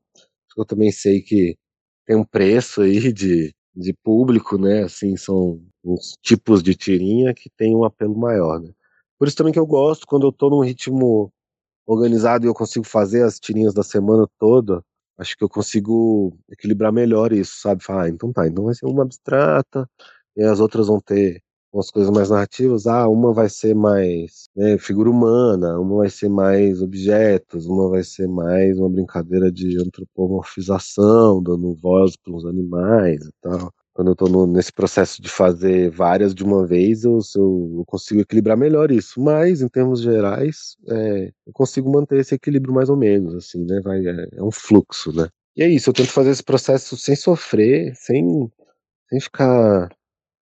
eu 0.58 0.66
também 0.66 0.92
sei 0.92 1.22
que 1.22 1.58
tem 2.06 2.16
um 2.16 2.24
preço 2.26 2.82
aí 2.82 3.12
de, 3.14 3.54
de 3.76 3.94
público, 4.04 4.58
né? 4.58 4.84
Assim, 4.84 5.16
são 5.18 5.62
uns 5.84 6.16
tipos 6.22 6.64
de 6.64 6.76
tirinha 6.76 7.34
que 7.34 7.50
tem 7.58 7.76
um 7.76 7.84
apelo 7.84 8.18
maior, 8.18 8.60
né? 8.60 8.72
Por 9.20 9.28
isso 9.28 9.38
também 9.38 9.54
que 9.54 9.60
eu 9.60 9.66
gosto, 9.68 10.08
quando 10.08 10.28
eu 10.28 10.32
tô 10.32 10.50
num 10.50 10.64
ritmo 10.64 11.32
organizado 11.86 12.46
e 12.46 12.50
eu 12.50 12.54
consigo 12.54 12.86
fazer 12.86 13.24
as 13.24 13.40
tirinhas 13.40 13.74
da 13.74 13.84
semana 13.84 14.28
toda, 14.40 14.84
acho 15.18 15.38
que 15.38 15.44
eu 15.44 15.50
consigo 15.50 16.38
equilibrar 16.50 16.92
melhor 16.92 17.32
isso, 17.34 17.60
sabe? 17.62 17.84
Falar, 17.84 18.06
ah, 18.06 18.10
então 18.10 18.32
tá, 18.34 18.48
então 18.48 18.66
vai 18.66 18.74
ser 18.76 18.86
uma 18.86 19.04
abstrata, 19.04 19.88
e 20.36 20.44
as 20.44 20.60
outras 20.60 20.88
vão 20.88 21.00
ter 21.00 21.42
umas 21.74 21.90
coisas 21.90 22.12
mais 22.12 22.30
narrativas, 22.30 22.88
ah, 22.88 23.08
uma 23.08 23.34
vai 23.34 23.50
ser 23.50 23.74
mais 23.74 24.50
né, 24.56 24.78
figura 24.78 25.10
humana, 25.10 25.80
uma 25.80 25.98
vai 25.98 26.10
ser 26.10 26.30
mais 26.30 26.82
objetos, 26.82 27.66
uma 27.66 27.90
vai 27.90 28.04
ser 28.04 28.28
mais 28.28 28.78
uma 28.78 28.90
brincadeira 28.90 29.52
de 29.52 29.80
antropomorfização, 29.82 31.42
dando 31.42 31.76
voz 31.76 32.16
para 32.18 32.34
os 32.36 32.46
animais 32.46 33.26
e 33.26 33.32
tal. 33.42 33.72
Quando 33.94 34.08
eu 34.08 34.14
estou 34.14 34.48
nesse 34.48 34.72
processo 34.72 35.22
de 35.22 35.30
fazer 35.30 35.92
várias 35.92 36.34
de 36.34 36.44
uma 36.44 36.66
vez, 36.66 37.04
eu, 37.04 37.20
eu, 37.36 37.84
consigo 37.86 38.22
equilibrar 38.22 38.58
melhor 38.58 38.90
isso. 38.90 39.20
Mas, 39.20 39.62
em 39.62 39.68
termos 39.68 40.02
gerais, 40.02 40.78
é, 40.88 41.32
eu 41.46 41.54
consigo 41.54 41.92
manter 41.92 42.20
esse 42.20 42.34
equilíbrio 42.34 42.74
mais 42.74 42.90
ou 42.90 42.96
menos, 42.96 43.36
assim, 43.36 43.66
né? 43.66 43.82
Vai, 43.84 44.06
é, 44.08 44.28
é 44.34 44.44
um 44.44 44.52
fluxo, 44.52 45.12
né? 45.12 45.28
E 45.58 45.62
é 45.64 45.68
isso, 45.68 45.90
eu 45.90 45.94
tento 45.94 46.12
fazer 46.12 46.30
esse 46.30 46.44
processo 46.44 46.96
sem 46.96 47.16
sofrer, 47.16 47.94
sem, 47.96 48.50
sem 49.10 49.20
ficar 49.20 49.90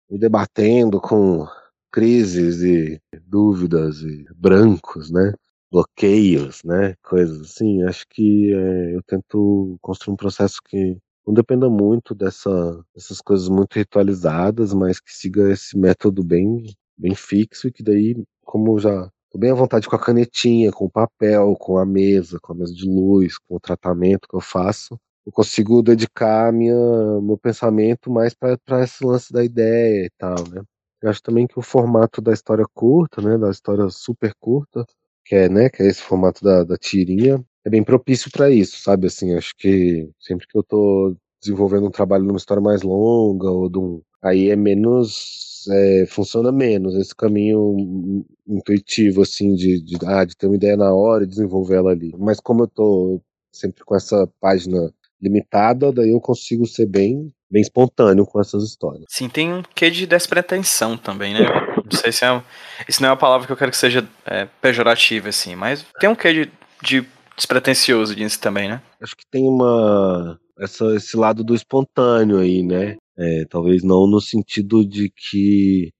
e 0.09 0.17
debatendo 0.17 0.99
com 0.99 1.47
crises 1.91 2.61
e 2.61 3.01
dúvidas 3.27 4.01
e 4.01 4.25
brancos, 4.35 5.11
né? 5.11 5.33
Bloqueios, 5.71 6.63
né? 6.63 6.95
Coisas 7.03 7.41
assim. 7.41 7.83
Acho 7.83 8.05
que 8.09 8.53
é, 8.53 8.95
eu 8.95 9.03
tento 9.03 9.77
construir 9.81 10.13
um 10.13 10.17
processo 10.17 10.57
que 10.67 10.97
não 11.25 11.33
dependa 11.33 11.69
muito 11.69 12.15
dessa, 12.15 12.83
dessas 12.95 13.21
coisas 13.21 13.47
muito 13.49 13.75
ritualizadas, 13.75 14.73
mas 14.73 14.99
que 14.99 15.13
siga 15.13 15.51
esse 15.51 15.77
método 15.77 16.23
bem, 16.23 16.63
bem 16.97 17.13
fixo 17.13 17.67
e 17.67 17.71
que 17.71 17.83
daí, 17.83 18.15
como 18.43 18.79
já 18.79 19.09
tô 19.29 19.37
bem 19.37 19.51
à 19.51 19.53
vontade 19.53 19.87
com 19.87 19.95
a 19.95 19.99
canetinha, 19.99 20.71
com 20.71 20.85
o 20.85 20.89
papel, 20.91 21.55
com 21.59 21.77
a 21.77 21.85
mesa, 21.85 22.39
com 22.41 22.53
a 22.53 22.55
mesa 22.55 22.73
de 22.73 22.87
luz, 22.89 23.37
com 23.37 23.55
o 23.55 23.59
tratamento 23.59 24.27
que 24.27 24.35
eu 24.35 24.41
faço, 24.41 24.99
eu 25.29 25.31
consigo 25.31 25.81
dedicar 25.83 26.51
minha, 26.51 26.73
meu 27.21 27.37
pensamento 27.37 28.11
mais 28.11 28.33
para 28.33 28.83
esse 28.83 29.05
lance 29.05 29.31
da 29.31 29.43
ideia 29.43 30.05
e 30.05 30.09
tal, 30.17 30.35
né? 30.49 30.61
Eu 31.01 31.09
acho 31.09 31.21
também 31.21 31.47
que 31.47 31.57
o 31.57 31.61
formato 31.61 32.21
da 32.21 32.33
história 32.33 32.65
curta, 32.73 33.21
né, 33.21 33.37
da 33.37 33.49
história 33.51 33.87
super 33.89 34.33
curta, 34.39 34.85
que 35.25 35.35
é, 35.35 35.47
né, 35.49 35.69
que 35.69 35.83
é 35.83 35.87
esse 35.87 36.01
formato 36.01 36.43
da, 36.43 36.63
da 36.63 36.75
tirinha, 36.77 37.43
é 37.65 37.69
bem 37.69 37.83
propício 37.83 38.31
para 38.31 38.49
isso, 38.49 38.77
sabe? 38.81 39.07
Assim, 39.07 39.35
acho 39.35 39.53
que 39.57 40.09
sempre 40.19 40.47
que 40.47 40.57
eu 40.57 40.63
tô 40.63 41.15
desenvolvendo 41.41 41.87
um 41.87 41.91
trabalho 41.91 42.25
numa 42.25 42.37
história 42.37 42.61
mais 42.61 42.81
longa 42.81 43.49
ou 43.49 43.69
de 43.69 43.77
um, 43.79 44.01
aí 44.21 44.49
é 44.49 44.55
menos 44.55 45.65
é, 45.69 46.05
funciona 46.07 46.51
menos 46.51 46.95
esse 46.95 47.15
caminho 47.15 48.25
intuitivo 48.47 49.21
assim 49.21 49.53
de, 49.55 49.81
de, 49.81 49.97
ah, 50.05 50.25
de 50.25 50.35
ter 50.35 50.47
uma 50.47 50.55
ideia 50.55 50.75
na 50.77 50.93
hora 50.93 51.23
e 51.23 51.27
desenvolver 51.27 51.75
ela 51.75 51.91
ali. 51.91 52.11
Mas 52.17 52.39
como 52.39 52.63
eu 52.63 52.67
tô 52.67 53.21
sempre 53.53 53.83
com 53.85 53.95
essa 53.95 54.27
página 54.39 54.91
limitada, 55.21 55.91
daí 55.91 56.11
eu 56.11 56.19
consigo 56.19 56.65
ser 56.65 56.85
bem, 56.85 57.33
bem 57.49 57.61
espontâneo 57.61 58.25
com 58.25 58.39
essas 58.39 58.63
histórias. 58.63 59.05
Sim, 59.09 59.29
tem 59.29 59.53
um 59.53 59.63
quê 59.75 59.89
de 59.89 60.05
despretensão 60.05 60.97
também, 60.97 61.33
né? 61.33 61.41
Não 61.83 61.99
sei 61.99 62.11
se 62.11 62.25
é. 62.25 62.43
Isso 62.87 63.01
não 63.01 63.09
é 63.09 63.11
uma 63.11 63.17
palavra 63.17 63.47
que 63.47 63.53
eu 63.53 63.57
quero 63.57 63.71
que 63.71 63.77
seja 63.77 64.07
é, 64.25 64.47
pejorativa, 64.61 65.29
assim, 65.29 65.55
mas 65.55 65.85
tem 65.99 66.09
um 66.09 66.15
quê 66.15 66.33
de, 66.33 66.51
de 66.83 67.07
despretensioso 67.35 68.15
disso 68.15 68.39
também, 68.39 68.69
né? 68.69 68.81
Acho 69.01 69.15
que 69.15 69.25
tem 69.29 69.47
uma. 69.47 70.39
Essa, 70.59 70.93
esse 70.95 71.15
lado 71.15 71.43
do 71.43 71.55
espontâneo 71.55 72.37
aí, 72.37 72.63
né? 72.63 72.97
É, 73.17 73.45
talvez 73.49 73.83
não 73.83 74.07
no 74.07 74.19
sentido 74.21 74.85
de 74.85 75.09
que 75.09 75.91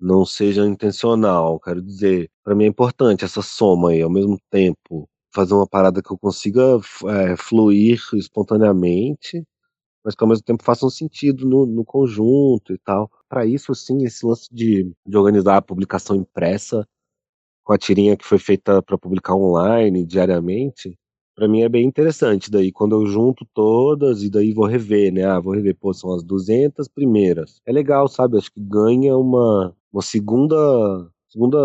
não 0.00 0.24
seja 0.24 0.64
intencional. 0.66 1.58
Quero 1.60 1.82
dizer, 1.82 2.28
para 2.44 2.54
mim 2.54 2.64
é 2.64 2.68
importante 2.68 3.24
essa 3.24 3.42
soma 3.42 3.90
aí, 3.90 4.02
ao 4.02 4.10
mesmo 4.10 4.38
tempo 4.50 5.08
fazer 5.32 5.54
uma 5.54 5.66
parada 5.66 6.02
que 6.02 6.10
eu 6.10 6.18
consiga 6.18 6.78
é, 7.08 7.36
fluir 7.36 8.00
espontaneamente, 8.14 9.44
mas 10.04 10.14
que 10.14 10.24
ao 10.24 10.28
mesmo 10.28 10.44
tempo 10.44 10.62
faça 10.64 10.86
um 10.86 10.90
sentido 10.90 11.46
no, 11.46 11.66
no 11.66 11.84
conjunto 11.84 12.72
e 12.72 12.78
tal. 12.78 13.10
Para 13.28 13.46
isso, 13.46 13.74
sim, 13.74 14.04
esse 14.04 14.24
lance 14.24 14.48
de, 14.52 14.90
de 15.06 15.16
organizar 15.16 15.56
a 15.58 15.62
publicação 15.62 16.16
impressa 16.16 16.86
com 17.64 17.72
a 17.74 17.78
tirinha 17.78 18.16
que 18.16 18.24
foi 18.24 18.38
feita 18.38 18.82
para 18.82 18.96
publicar 18.96 19.34
online 19.34 20.06
diariamente, 20.06 20.98
para 21.34 21.46
mim 21.46 21.60
é 21.62 21.68
bem 21.68 21.86
interessante. 21.86 22.50
Daí, 22.50 22.72
quando 22.72 22.96
eu 22.96 23.06
junto 23.06 23.46
todas 23.54 24.22
e 24.22 24.30
daí 24.30 24.52
vou 24.52 24.66
rever, 24.66 25.12
né? 25.12 25.24
Ah, 25.24 25.38
vou 25.38 25.54
rever, 25.54 25.76
pô, 25.78 25.92
são 25.92 26.12
as 26.14 26.24
200 26.24 26.88
primeiras. 26.88 27.60
É 27.66 27.72
legal, 27.72 28.08
sabe? 28.08 28.38
Acho 28.38 28.50
que 28.50 28.60
ganha 28.60 29.16
uma, 29.16 29.76
uma 29.92 30.02
segunda, 30.02 30.56
segunda 31.28 31.58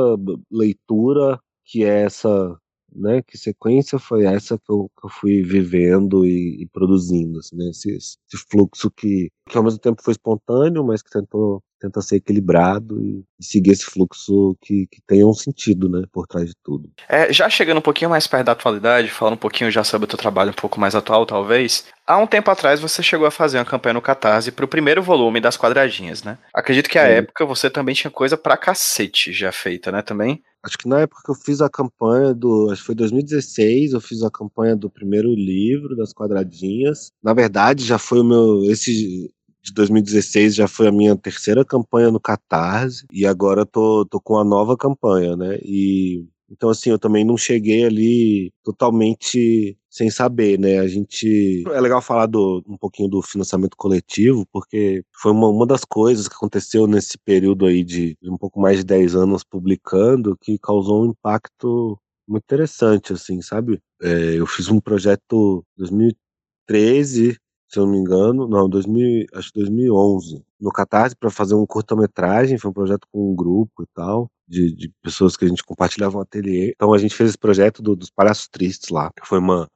leitura 0.51 1.39
que 1.65 1.83
é 1.83 2.03
essa 2.03 2.59
né? 2.95 3.21
Que 3.21 3.37
sequência 3.37 3.99
foi 3.99 4.25
essa 4.25 4.57
que 4.57 4.71
eu, 4.71 4.89
que 4.99 5.05
eu 5.05 5.09
fui 5.09 5.41
vivendo 5.41 6.25
e, 6.25 6.63
e 6.63 6.67
produzindo, 6.67 7.39
assim, 7.39 7.55
né? 7.55 7.69
Esse, 7.69 7.91
esse, 7.91 8.17
fluxo 8.49 8.89
que, 8.91 9.29
que 9.49 9.57
ao 9.57 9.63
mesmo 9.63 9.79
tempo 9.79 10.01
foi 10.03 10.11
espontâneo, 10.11 10.85
mas 10.85 11.01
que 11.01 11.09
tentou 11.09 11.61
tenta 11.83 12.01
ser 12.01 12.15
equilibrado 12.15 13.01
e, 13.01 13.25
e 13.37 13.45
seguir 13.45 13.71
esse 13.71 13.83
fluxo 13.83 14.55
que, 14.61 14.87
que 14.89 15.01
tenha 15.05 15.27
um 15.27 15.33
sentido, 15.33 15.89
né, 15.89 16.03
por 16.13 16.25
trás 16.25 16.47
de 16.47 16.53
tudo. 16.63 16.89
É, 17.09 17.31
já 17.33 17.49
chegando 17.49 17.79
um 17.79 17.81
pouquinho 17.81 18.09
mais 18.09 18.25
perto 18.25 18.45
da 18.45 18.53
atualidade, 18.53 19.09
falando 19.09 19.33
um 19.33 19.37
pouquinho 19.37 19.69
já 19.69 19.83
sobre 19.83 20.05
o 20.05 20.07
teu 20.07 20.17
trabalho 20.17 20.51
um 20.51 20.53
pouco 20.53 20.79
mais 20.79 20.95
atual, 20.95 21.25
talvez. 21.25 21.85
Há 22.07 22.17
um 22.17 22.27
tempo 22.27 22.49
atrás 22.49 22.79
você 22.79 23.03
chegou 23.03 23.27
a 23.27 23.31
fazer 23.31 23.57
uma 23.57 23.65
campanha 23.65 23.95
no 23.95 24.01
Catarse 24.01 24.51
para 24.51 24.63
o 24.63 24.67
primeiro 24.67 25.03
volume 25.03 25.41
das 25.41 25.57
quadradinhas, 25.57 26.23
né? 26.23 26.37
Acredito 26.53 26.89
que 26.89 26.97
à 26.97 27.07
é. 27.07 27.17
época 27.17 27.45
você 27.45 27.69
também 27.69 27.93
tinha 27.93 28.11
coisa 28.11 28.37
pra 28.37 28.55
cacete 28.55 29.33
já 29.33 29.51
feita, 29.51 29.91
né, 29.91 30.01
também? 30.01 30.41
Acho 30.63 30.77
que 30.77 30.87
na 30.87 31.01
época 31.01 31.21
que 31.25 31.31
eu 31.31 31.35
fiz 31.35 31.61
a 31.61 31.69
campanha 31.69 32.33
do. 32.33 32.69
Acho 32.71 32.81
que 32.81 32.85
foi 32.87 32.95
2016, 32.95 33.93
eu 33.93 34.01
fiz 34.01 34.23
a 34.23 34.31
campanha 34.31 34.75
do 34.75 34.89
primeiro 34.89 35.33
livro 35.33 35.95
das 35.95 36.13
quadradinhas. 36.13 37.11
Na 37.21 37.33
verdade, 37.33 37.83
já 37.85 37.97
foi 37.97 38.19
o 38.21 38.23
meu. 38.23 38.63
Esse 38.71 39.29
de 39.61 39.73
2016 39.73 40.55
já 40.55 40.67
foi 40.67 40.87
a 40.87 40.91
minha 40.91 41.15
terceira 41.15 41.65
campanha 41.65 42.11
no 42.11 42.19
Catarse. 42.19 43.05
E 43.11 43.25
agora 43.25 43.65
tô, 43.65 44.05
tô 44.05 44.19
com 44.21 44.37
a 44.37 44.43
nova 44.43 44.77
campanha, 44.77 45.35
né? 45.35 45.57
E 45.63 46.25
então, 46.49 46.69
assim, 46.69 46.91
eu 46.91 46.99
também 46.99 47.25
não 47.25 47.35
cheguei 47.35 47.83
ali 47.83 48.53
totalmente 48.63 49.75
sem 49.93 50.09
saber, 50.09 50.57
né? 50.57 50.79
A 50.79 50.87
gente. 50.87 51.63
É 51.67 51.79
legal 51.79 52.01
falar 52.01 52.25
do, 52.25 52.63
um 52.67 52.75
pouquinho 52.75 53.07
do 53.07 53.21
financiamento 53.21 53.77
coletivo, 53.77 54.43
porque 54.51 55.03
foi 55.21 55.31
uma, 55.31 55.47
uma 55.47 55.67
das 55.67 55.85
coisas 55.85 56.27
que 56.27 56.33
aconteceu 56.35 56.87
nesse 56.87 57.15
período 57.19 57.67
aí 57.67 57.83
de, 57.83 58.17
um 58.23 58.37
pouco 58.37 58.59
mais 58.59 58.77
de 58.79 58.83
10 58.83 59.15
anos 59.15 59.43
publicando 59.43 60.35
que 60.41 60.57
causou 60.57 61.03
um 61.03 61.11
impacto 61.11 61.95
muito 62.27 62.43
interessante, 62.43 63.13
assim, 63.13 63.39
sabe? 63.41 63.79
É, 64.01 64.39
eu 64.39 64.47
fiz 64.47 64.67
um 64.69 64.79
projeto 64.79 65.63
em 65.77 65.81
2013 65.81 67.37
se 67.73 67.79
eu 67.79 67.85
não 67.87 67.93
me 67.93 67.97
engano, 67.97 68.47
não, 68.47 68.69
2000, 68.69 69.25
acho 69.33 69.51
que 69.51 69.59
2011, 69.59 70.43
no 70.61 70.71
Catarse 70.71 71.15
para 71.15 71.31
fazer 71.31 71.55
um 71.55 71.65
curta-metragem, 71.65 72.55
foi 72.59 72.69
um 72.69 72.73
projeto 72.73 73.07
com 73.11 73.31
um 73.31 73.35
grupo 73.35 73.81
e 73.81 73.87
tal, 73.95 74.29
de, 74.47 74.75
de 74.75 74.91
pessoas 75.01 75.35
que 75.35 75.43
a 75.43 75.47
gente 75.47 75.63
compartilhava 75.63 76.19
um 76.19 76.21
ateliê. 76.21 76.71
Então 76.75 76.93
a 76.93 76.99
gente 76.99 77.15
fez 77.15 77.29
esse 77.29 77.37
projeto 77.37 77.81
do, 77.81 77.95
dos 77.95 78.11
Palhaços 78.11 78.47
Tristes 78.47 78.89
lá, 78.91 79.09
que 79.19 79.27
foi 79.27 79.39
uma 79.39 79.67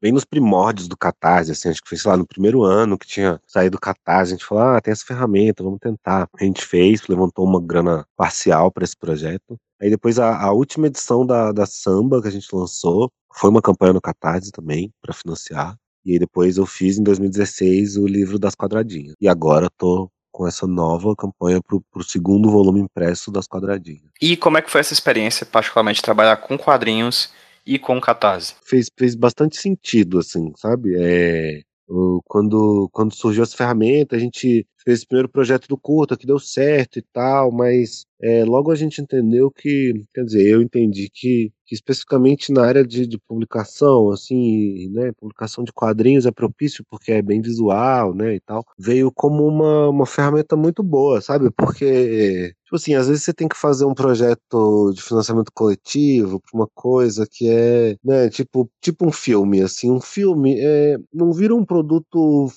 bem 0.00 0.12
nos 0.12 0.24
primórdios 0.24 0.88
do 0.88 0.96
Catarse, 0.96 1.52
assim, 1.52 1.68
acho 1.68 1.82
que 1.82 1.88
foi, 1.88 1.98
sei 1.98 2.10
lá, 2.10 2.16
no 2.16 2.26
primeiro 2.26 2.62
ano 2.62 2.98
que 2.98 3.06
tinha 3.06 3.40
saído 3.46 3.76
do 3.76 3.80
Catarse, 3.80 4.32
a 4.32 4.36
gente 4.36 4.46
falou, 4.46 4.64
ah, 4.64 4.80
tem 4.80 4.92
essa 4.92 5.04
ferramenta, 5.04 5.62
vamos 5.62 5.78
tentar. 5.80 6.28
A 6.38 6.44
gente 6.44 6.64
fez, 6.64 7.06
levantou 7.08 7.44
uma 7.44 7.60
grana 7.60 8.06
parcial 8.16 8.70
para 8.70 8.84
esse 8.84 8.96
projeto. 8.96 9.58
Aí 9.80 9.90
depois 9.90 10.18
a, 10.18 10.36
a, 10.40 10.52
última 10.52 10.86
edição 10.86 11.26
da, 11.26 11.52
da 11.52 11.66
Samba 11.66 12.22
que 12.22 12.28
a 12.28 12.30
gente 12.30 12.48
lançou 12.52 13.10
foi 13.34 13.50
uma 13.50 13.60
campanha 13.60 13.92
no 13.92 14.00
Catarse 14.00 14.50
também, 14.50 14.90
para 15.02 15.12
financiar. 15.12 15.76
E 16.04 16.12
aí 16.12 16.18
depois 16.18 16.56
eu 16.56 16.64
fiz 16.64 16.98
em 16.98 17.02
2016 17.02 17.96
o 17.96 18.06
livro 18.06 18.38
das 18.38 18.54
quadradinhas. 18.54 19.14
E 19.20 19.28
agora 19.28 19.68
tô 19.76 20.10
com 20.36 20.46
essa 20.46 20.66
nova 20.66 21.16
campanha 21.16 21.62
pro, 21.62 21.82
pro 21.90 22.04
segundo 22.04 22.50
volume 22.50 22.80
impresso 22.80 23.30
das 23.30 23.48
quadradinhas. 23.48 24.04
E 24.20 24.36
como 24.36 24.58
é 24.58 24.62
que 24.62 24.70
foi 24.70 24.82
essa 24.82 24.92
experiência, 24.92 25.46
particularmente, 25.46 26.02
trabalhar 26.02 26.36
com 26.36 26.58
quadrinhos 26.58 27.32
e 27.66 27.78
com 27.78 28.00
catarse? 28.00 28.54
Fez, 28.64 28.88
fez 28.96 29.14
bastante 29.14 29.56
sentido, 29.56 30.18
assim, 30.18 30.52
sabe? 30.56 30.94
É, 30.96 31.62
quando, 32.24 32.88
quando 32.92 33.14
surgiu 33.14 33.42
essa 33.42 33.56
ferramenta, 33.56 34.16
a 34.16 34.18
gente 34.18 34.66
fez 34.84 34.98
esse 34.98 35.06
primeiro 35.06 35.28
projeto 35.28 35.68
do 35.68 35.78
curta 35.78 36.16
que 36.16 36.26
deu 36.26 36.38
certo 36.38 36.98
e 36.98 37.02
tal, 37.12 37.52
mas 37.52 38.04
é, 38.20 38.44
logo 38.44 38.70
a 38.70 38.74
gente 38.74 39.00
entendeu 39.00 39.50
que, 39.50 39.92
quer 40.14 40.24
dizer, 40.24 40.46
eu 40.46 40.62
entendi 40.62 41.08
que, 41.12 41.52
que 41.66 41.74
especificamente 41.74 42.52
na 42.52 42.64
área 42.64 42.86
de, 42.86 43.06
de, 43.06 43.18
publicação, 43.18 44.10
assim, 44.10 44.88
né, 44.90 45.12
publicação 45.18 45.64
de 45.64 45.72
quadrinhos 45.72 46.26
é 46.26 46.30
propício 46.30 46.84
porque 46.88 47.12
é 47.12 47.22
bem 47.22 47.40
visual, 47.42 48.14
né, 48.14 48.36
e 48.36 48.40
tal, 48.40 48.64
veio 48.78 49.10
como 49.12 49.46
uma, 49.46 49.88
uma 49.88 50.06
ferramenta 50.06 50.56
muito 50.56 50.82
boa, 50.82 51.20
sabe? 51.20 51.50
Porque, 51.50 52.54
tipo 52.64 52.76
assim, 52.76 52.94
às 52.94 53.08
vezes 53.08 53.24
você 53.24 53.34
tem 53.34 53.48
que 53.48 53.56
fazer 53.56 53.84
um 53.84 53.94
projeto 53.94 54.92
de 54.94 55.02
financiamento 55.02 55.50
coletivo 55.52 56.40
para 56.40 56.58
uma 56.58 56.68
coisa 56.74 57.26
que 57.30 57.48
é, 57.48 57.96
né, 58.04 58.28
tipo, 58.30 58.70
tipo 58.80 59.06
um 59.06 59.12
filme, 59.12 59.60
assim, 59.62 59.90
um 59.90 60.00
filme 60.00 60.56
é, 60.60 60.96
não 61.12 61.32
vira 61.32 61.54
um 61.54 61.64
produto 61.64 62.48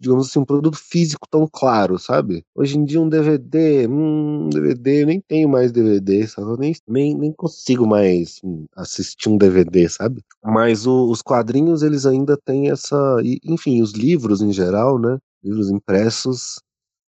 digamos 0.00 0.28
assim, 0.28 0.38
um 0.40 0.44
produto 0.44 0.76
físico 0.76 1.26
tão 1.30 1.48
claro, 1.50 1.98
sabe? 1.98 2.44
Hoje 2.54 2.78
em 2.78 2.84
dia 2.84 3.00
um 3.00 3.08
DVD, 3.08 3.86
um 3.88 4.48
DVD, 4.48 5.04
nem 5.06 5.20
tenho 5.20 5.48
mais 5.48 5.72
DVD, 5.72 6.26
sabe? 6.26 6.58
Nem, 6.58 6.74
nem, 6.86 7.14
nem 7.16 7.32
consigo 7.32 7.86
mais 7.86 8.40
hum, 8.44 8.66
assistir 8.76 9.28
um 9.28 9.36
DVD, 9.36 9.88
sabe? 9.88 10.22
Mas 10.44 10.86
o, 10.86 11.10
os 11.10 11.22
quadrinhos, 11.22 11.82
eles 11.82 12.06
ainda 12.06 12.36
têm 12.36 12.70
essa, 12.70 12.96
e, 13.22 13.40
enfim, 13.44 13.82
os 13.82 13.92
livros 13.92 14.40
em 14.40 14.52
geral, 14.52 14.98
né? 14.98 15.18
Livros 15.42 15.70
impressos 15.70 16.60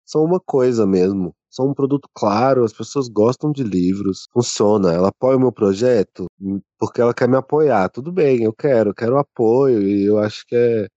são 0.06 0.24
uma 0.24 0.40
coisa 0.40 0.86
mesmo. 0.86 1.34
São 1.50 1.70
um 1.70 1.74
produto 1.74 2.08
claro, 2.14 2.64
as 2.64 2.74
pessoas 2.74 3.08
gostam 3.10 3.52
de 3.52 3.64
livros, 3.64 4.28
funciona. 4.34 4.92
Ela 4.94 5.10
apoia 5.10 5.38
o 5.38 5.40
meu 5.40 5.52
projeto 5.52 6.28
hum, 6.40 6.62
porque 6.80 7.02
ela 7.02 7.14
quer 7.14 7.28
me 7.28 7.36
apoiar. 7.38 7.90
Tudo 7.90 8.12
bem, 8.12 8.44
eu 8.44 8.54
quero, 8.54 8.92
eu 8.92 8.94
quero 8.96 9.18
apoio 9.18 9.82
e 9.82 10.06
eu 10.06 10.18
acho 10.20 10.46
que 10.48 10.56
é, 10.56 10.88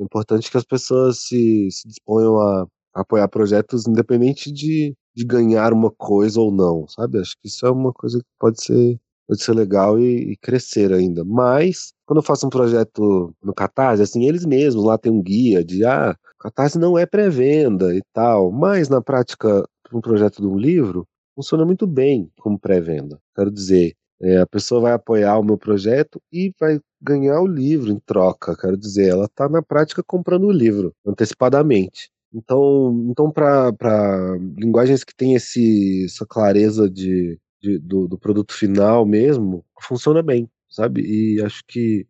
é 0.00 0.04
importante 0.04 0.50
que 0.50 0.56
as 0.56 0.64
pessoas 0.64 1.18
se, 1.18 1.68
se 1.70 1.88
disponham 1.88 2.38
a, 2.40 2.66
apoiar 2.94 3.28
projetos 3.28 3.86
independente 3.86 4.50
de, 4.52 4.94
de 5.14 5.24
ganhar 5.24 5.72
uma 5.72 5.90
coisa 5.90 6.40
ou 6.40 6.50
não, 6.50 6.86
sabe? 6.88 7.18
Acho 7.18 7.36
que 7.40 7.48
isso 7.48 7.66
é 7.66 7.70
uma 7.70 7.92
coisa 7.92 8.18
que 8.18 8.24
pode 8.38 8.62
ser, 8.62 8.98
pode 9.28 9.42
ser 9.42 9.52
legal 9.54 9.98
e, 9.98 10.32
e 10.32 10.36
crescer 10.36 10.92
ainda. 10.92 11.24
Mas, 11.24 11.92
quando 12.06 12.18
eu 12.18 12.22
faço 12.22 12.46
um 12.46 12.50
projeto 12.50 13.34
no 13.42 13.54
Catarse, 13.54 14.02
assim, 14.02 14.24
eles 14.26 14.44
mesmos 14.44 14.84
lá 14.84 14.98
tem 14.98 15.12
um 15.12 15.22
guia 15.22 15.64
de, 15.64 15.84
ah, 15.84 16.16
Catarse 16.38 16.78
não 16.78 16.98
é 16.98 17.06
pré-venda 17.06 17.94
e 17.94 18.02
tal, 18.12 18.50
mas 18.50 18.88
na 18.88 19.00
prática, 19.02 19.64
um 19.92 20.00
projeto 20.00 20.40
de 20.40 20.46
um 20.46 20.56
livro, 20.56 21.06
funciona 21.34 21.64
muito 21.64 21.86
bem 21.86 22.30
como 22.38 22.58
pré-venda. 22.58 23.18
Quero 23.34 23.50
dizer, 23.50 23.94
é, 24.22 24.38
a 24.38 24.46
pessoa 24.46 24.82
vai 24.82 24.92
apoiar 24.92 25.38
o 25.38 25.44
meu 25.44 25.56
projeto 25.56 26.20
e 26.32 26.52
vai 26.60 26.78
ganhar 27.00 27.40
o 27.40 27.46
livro 27.46 27.90
em 27.90 27.98
troca. 27.98 28.56
Quero 28.56 28.76
dizer, 28.76 29.08
ela 29.08 29.24
está 29.24 29.48
na 29.48 29.62
prática 29.62 30.02
comprando 30.02 30.44
o 30.44 30.52
livro 30.52 30.94
antecipadamente. 31.06 32.10
Então, 32.32 33.06
então 33.10 33.30
para 33.30 34.36
linguagens 34.56 35.02
que 35.02 35.14
têm 35.14 35.34
esse, 35.34 36.04
essa 36.04 36.26
clareza 36.26 36.88
de, 36.88 37.38
de 37.60 37.78
do, 37.78 38.06
do, 38.06 38.18
produto 38.18 38.52
final 38.52 39.04
mesmo, 39.06 39.64
funciona 39.80 40.22
bem, 40.22 40.48
sabe? 40.68 41.02
E 41.02 41.42
acho 41.42 41.62
que 41.66 42.06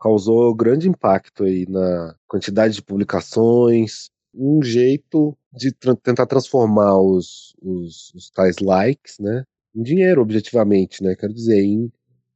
causou 0.00 0.54
grande 0.54 0.88
impacto 0.88 1.44
aí 1.44 1.66
na 1.68 2.14
quantidade 2.26 2.74
de 2.74 2.82
publicações, 2.82 4.10
um 4.34 4.62
jeito 4.62 5.36
de 5.52 5.72
tra 5.72 5.94
tentar 5.94 6.26
transformar 6.26 6.98
os, 7.00 7.54
os, 7.62 8.12
os 8.14 8.30
tais 8.30 8.58
likes, 8.58 9.18
né, 9.20 9.44
em 9.74 9.82
dinheiro, 9.82 10.22
objetivamente, 10.22 11.02
né? 11.02 11.14
Quero 11.16 11.32
dizer, 11.34 11.60
em, 11.62 11.92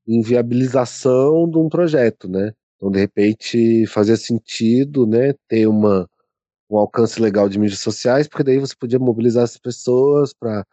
em 0.06 0.22
viabilização 0.22 1.48
de 1.50 1.58
um 1.58 1.68
projeto, 1.68 2.28
né? 2.28 2.52
Então, 2.76 2.90
de 2.90 2.98
repente, 3.00 3.86
fazia 3.88 4.16
sentido, 4.16 5.06
né, 5.06 5.34
ter 5.48 5.66
uma, 5.66 6.08
um 6.70 6.78
alcance 6.78 7.20
legal 7.20 7.48
de 7.48 7.58
mídias 7.58 7.80
sociais, 7.80 8.28
porque 8.28 8.44
daí 8.44 8.58
você 8.58 8.74
podia 8.78 8.98
mobilizar 8.98 9.44
as 9.44 9.56
pessoas 9.58 10.32
para 10.34 10.64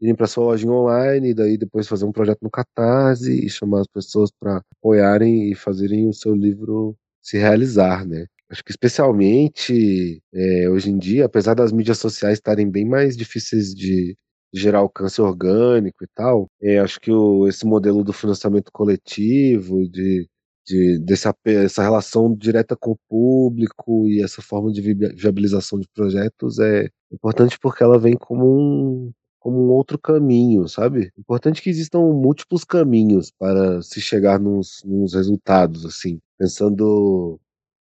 irem 0.00 0.14
para 0.14 0.26
sua 0.26 0.44
lojinha 0.44 0.72
online, 0.72 1.30
e 1.30 1.34
daí 1.34 1.56
depois 1.58 1.88
fazer 1.88 2.04
um 2.04 2.12
projeto 2.12 2.40
no 2.42 2.50
Catarse 2.50 3.32
e 3.46 3.48
chamar 3.50 3.80
as 3.82 3.86
pessoas 3.86 4.30
para 4.38 4.62
apoiarem 4.78 5.50
e 5.50 5.54
fazerem 5.54 6.08
o 6.08 6.12
seu 6.12 6.34
livro 6.34 6.96
se 7.22 7.38
realizar, 7.38 8.06
né? 8.06 8.26
Acho 8.50 8.62
que 8.64 8.70
especialmente 8.72 10.22
é, 10.32 10.68
hoje 10.68 10.90
em 10.90 10.98
dia, 10.98 11.24
apesar 11.26 11.54
das 11.54 11.72
mídias 11.72 11.98
sociais 11.98 12.34
estarem 12.38 12.70
bem 12.70 12.84
mais 12.86 13.16
difíceis 13.16 13.74
de, 13.74 14.16
gerar 14.54 14.78
alcance 14.78 15.20
orgânico 15.20 16.04
e 16.04 16.08
tal. 16.14 16.48
É, 16.62 16.78
acho 16.78 17.00
que 17.00 17.10
o, 17.10 17.48
esse 17.48 17.66
modelo 17.66 18.04
do 18.04 18.12
financiamento 18.12 18.70
coletivo, 18.72 19.88
de, 19.88 20.28
de 20.66 20.98
dessa 21.00 21.34
essa 21.44 21.82
relação 21.82 22.34
direta 22.34 22.76
com 22.76 22.92
o 22.92 22.98
público 23.08 24.08
e 24.08 24.22
essa 24.22 24.40
forma 24.42 24.72
de 24.72 24.80
viabilização 25.14 25.78
de 25.80 25.88
projetos 25.94 26.58
é 26.60 26.88
importante 27.12 27.58
porque 27.60 27.82
ela 27.82 27.98
vem 27.98 28.14
como 28.16 28.44
um 28.46 29.12
como 29.40 29.58
um 29.60 29.70
outro 29.72 29.98
caminho, 29.98 30.66
sabe? 30.68 31.10
Importante 31.18 31.60
que 31.60 31.68
existam 31.68 31.98
múltiplos 32.00 32.64
caminhos 32.64 33.30
para 33.30 33.82
se 33.82 34.00
chegar 34.00 34.40
nos, 34.40 34.82
nos 34.86 35.12
resultados, 35.12 35.84
assim, 35.84 36.18
pensando 36.38 37.38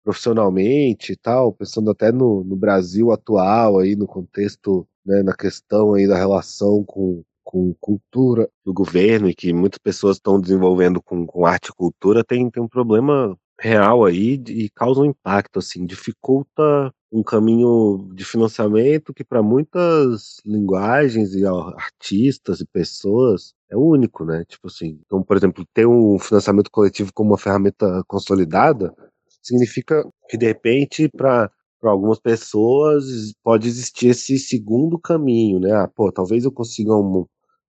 profissionalmente 0.04 1.12
e 1.12 1.16
tal, 1.16 1.52
pensando 1.54 1.90
até 1.90 2.12
no, 2.12 2.44
no 2.44 2.56
Brasil 2.56 3.10
atual 3.10 3.78
aí 3.78 3.96
no 3.96 4.06
contexto 4.06 4.86
né, 5.06 5.22
na 5.22 5.34
questão 5.34 5.94
aí 5.94 6.06
da 6.06 6.16
relação 6.16 6.84
com, 6.84 7.22
com 7.44 7.74
cultura 7.80 8.48
do 8.64 8.72
governo 8.72 9.28
e 9.28 9.34
que 9.34 9.52
muitas 9.52 9.78
pessoas 9.78 10.16
estão 10.16 10.40
desenvolvendo 10.40 11.00
com, 11.00 11.26
com 11.26 11.46
arte 11.46 11.68
e 11.68 11.74
cultura, 11.74 12.24
tem, 12.24 12.50
tem 12.50 12.62
um 12.62 12.68
problema 12.68 13.38
real 13.58 14.04
aí 14.04 14.34
e 14.48 14.68
causa 14.70 15.00
um 15.00 15.06
impacto, 15.06 15.58
assim, 15.58 15.86
dificulta 15.86 16.92
um 17.10 17.22
caminho 17.22 18.10
de 18.14 18.24
financiamento 18.24 19.14
que 19.14 19.24
para 19.24 19.42
muitas 19.42 20.36
linguagens 20.44 21.34
e 21.34 21.46
artistas 21.46 22.60
e 22.60 22.66
pessoas 22.66 23.54
é 23.70 23.76
único, 23.76 24.24
né? 24.24 24.44
Tipo 24.46 24.66
assim, 24.66 25.00
então, 25.06 25.22
por 25.22 25.36
exemplo, 25.36 25.64
ter 25.72 25.86
um 25.86 26.18
financiamento 26.18 26.70
coletivo 26.70 27.12
como 27.14 27.30
uma 27.30 27.38
ferramenta 27.38 28.02
consolidada 28.06 28.94
significa 29.42 30.04
que 30.28 30.36
de 30.36 30.46
repente 30.46 31.08
para 31.08 31.50
para 31.80 31.90
algumas 31.90 32.18
pessoas 32.18 33.04
pode 33.42 33.68
existir 33.68 34.08
esse 34.08 34.38
segundo 34.38 34.98
caminho, 34.98 35.60
né? 35.60 35.72
Ah, 35.72 35.88
pô, 35.88 36.10
talvez 36.12 36.44
eu 36.44 36.52
consiga 36.52 36.94
um 36.94 37.26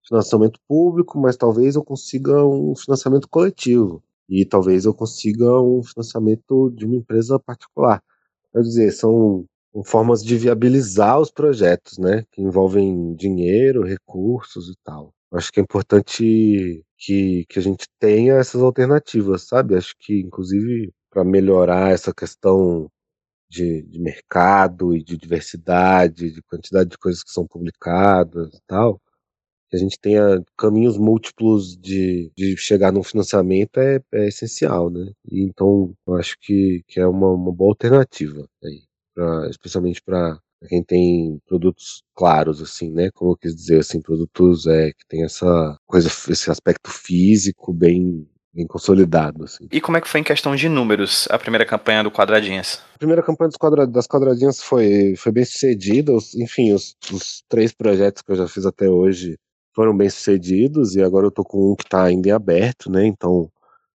financiamento 0.08 0.60
público, 0.68 1.20
mas 1.20 1.36
talvez 1.38 1.76
eu 1.76 1.84
consiga 1.84 2.44
um 2.46 2.76
financiamento 2.76 3.28
coletivo 3.30 4.04
e 4.30 4.46
talvez 4.46 4.86
eu 4.86 4.94
consiga 4.94 5.62
um 5.62 5.84
financiamento 5.84 6.70
de 6.72 6.86
uma 6.86 6.96
empresa 6.96 7.40
particular. 7.40 8.02
Quer 8.54 8.62
dizer, 8.62 8.92
são 8.92 9.46
formas 9.86 10.24
de 10.24 10.38
viabilizar 10.38 11.20
os 11.20 11.32
projetos, 11.32 11.98
né, 11.98 12.24
que 12.32 12.42
envolvem 12.42 13.14
dinheiro, 13.16 13.84
recursos 13.84 14.70
e 14.70 14.76
tal. 14.84 15.14
Acho 15.32 15.52
que 15.52 15.60
é 15.60 15.64
importante 15.64 16.84
que, 16.98 17.46
que 17.50 17.60
a 17.60 17.62
gente 17.62 17.86
tenha 18.00 18.36
essas 18.36 18.62
alternativas, 18.62 19.44
sabe? 19.44 19.76
Acho 19.76 19.94
que, 20.00 20.22
inclusive, 20.22 20.92
para 21.12 21.24
melhorar 21.24 21.92
essa 21.92 22.14
questão 22.14 22.90
de, 23.50 23.84
de, 23.84 24.00
mercado 24.00 24.96
e 24.96 25.04
de 25.04 25.18
diversidade, 25.18 26.32
de 26.32 26.42
quantidade 26.44 26.90
de 26.90 26.98
coisas 26.98 27.24
que 27.24 27.32
são 27.32 27.48
publicadas 27.48 28.54
e 28.54 28.62
tal, 28.68 29.02
que 29.70 29.76
a 29.76 29.80
gente 29.80 30.00
tenha 30.00 30.44
caminhos 30.58 30.98
múltiplos 30.98 31.78
de, 31.78 32.32
de 32.36 32.56
chegar 32.58 32.92
num 32.92 33.04
financiamento 33.04 33.80
é, 33.80 34.00
é 34.14 34.28
essencial, 34.28 34.90
né? 34.90 35.12
E 35.30 35.44
então, 35.44 35.94
eu 36.08 36.16
acho 36.16 36.38
que, 36.42 36.84
que 36.88 37.00
é 37.00 37.08
uma, 37.08 37.34
uma 37.34 37.52
boa 37.52 37.72
alternativa 37.72 38.48
aí, 38.64 38.84
pra, 39.14 39.50
especialmente 39.50 40.02
para 40.02 40.40
quem 40.68 40.84
tem 40.84 41.40
produtos 41.46 42.04
claros, 42.16 42.62
assim, 42.62 42.92
né? 42.92 43.12
Como 43.12 43.32
eu 43.32 43.38
quis 43.38 43.56
dizer, 43.56 43.80
assim, 43.80 44.02
produtos 44.02 44.66
é, 44.68 44.92
que 44.92 45.06
tem 45.08 45.24
essa 45.24 45.78
coisa, 45.86 46.08
esse 46.30 46.50
aspecto 46.50 46.90
físico 46.90 47.74
bem 47.74 48.28
bem 48.58 48.66
consolidado. 48.66 49.44
Assim. 49.44 49.68
E 49.72 49.80
como 49.80 49.98
é 49.98 50.02
que 50.02 50.10
foi 50.10 50.20
em 50.20 50.24
questão 50.24 50.56
de 50.56 50.68
números 50.68 51.28
a 51.30 51.38
primeira 51.38 51.64
campanha 51.64 52.04
do 52.04 52.12
Quadradinhas? 52.12 52.82
A 52.96 52.98
primeira 52.98 53.22
campanha 53.22 53.52
quadra, 53.58 53.86
das 53.86 54.08
Quadradinhas 54.08 54.62
foi, 54.62 55.16
foi 55.16 55.32
bem 55.32 55.46
sucedida. 55.46 56.12
Os, 56.12 56.34
enfim, 56.34 56.74
os, 56.74 56.96
os, 57.14 57.44
três 57.48 57.72
projetos 57.72 58.24
que 58.24 58.32
eu 58.32 58.36
já 58.36 58.48
fiz 58.48 58.66
até 58.66 58.90
hoje 58.90 59.38
foram 59.76 59.96
bem 59.96 60.10
sucedidos 60.10 60.96
e 60.96 61.04
agora 61.04 61.28
eu 61.28 61.32
tô 61.32 61.44
com 61.44 61.74
um 61.74 61.76
que 61.76 61.84
está 61.84 62.04
ainda 62.04 62.30
em 62.30 62.32
aberto, 62.32 62.92
né? 62.92 63.06
Então 63.06 63.48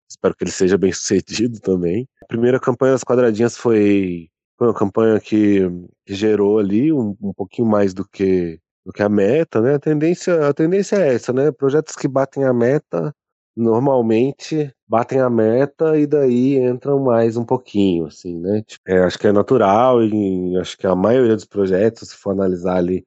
espero 0.09 0.33
que 0.33 0.45
ele 0.45 0.51
seja 0.51 0.77
bem 0.77 0.91
sucedido 0.93 1.59
também. 1.59 2.07
A 2.23 2.25
primeira 2.25 2.59
campanha 2.59 2.93
das 2.93 3.03
Quadradinhas 3.03 3.57
foi, 3.57 4.29
foi 4.57 4.67
uma 4.67 4.73
campanha 4.73 5.19
que, 5.19 5.69
que 6.05 6.15
gerou 6.15 6.57
ali 6.57 6.93
um, 6.93 7.17
um 7.21 7.33
pouquinho 7.33 7.67
mais 7.67 7.93
do 7.93 8.07
que 8.07 8.59
do 8.85 8.91
que 8.91 9.01
a 9.01 9.07
meta, 9.07 9.61
né? 9.61 9.75
A 9.75 9.79
tendência, 9.79 10.49
a 10.49 10.53
tendência 10.53 10.97
é 10.97 11.15
essa, 11.15 11.31
né? 11.31 11.51
Projetos 11.53 11.95
que 11.95 12.05
batem 12.05 12.43
a 12.43 12.51
meta 12.53 13.15
normalmente 13.55 14.73
batem 14.87 15.19
a 15.19 15.29
meta 15.29 15.97
e 15.97 16.07
daí 16.07 16.57
entram 16.57 16.99
mais 16.99 17.37
um 17.37 17.45
pouquinho, 17.45 18.07
assim, 18.07 18.39
né? 18.39 18.63
Tipo, 18.63 18.83
é, 18.87 19.03
acho 19.03 19.17
que 19.19 19.27
é 19.27 19.31
natural 19.31 20.03
e 20.03 20.57
acho 20.57 20.77
que 20.77 20.87
a 20.87 20.95
maioria 20.95 21.35
dos 21.35 21.45
projetos, 21.45 22.09
se 22.09 22.15
for 22.15 22.31
analisar 22.31 22.77
ali 22.77 23.05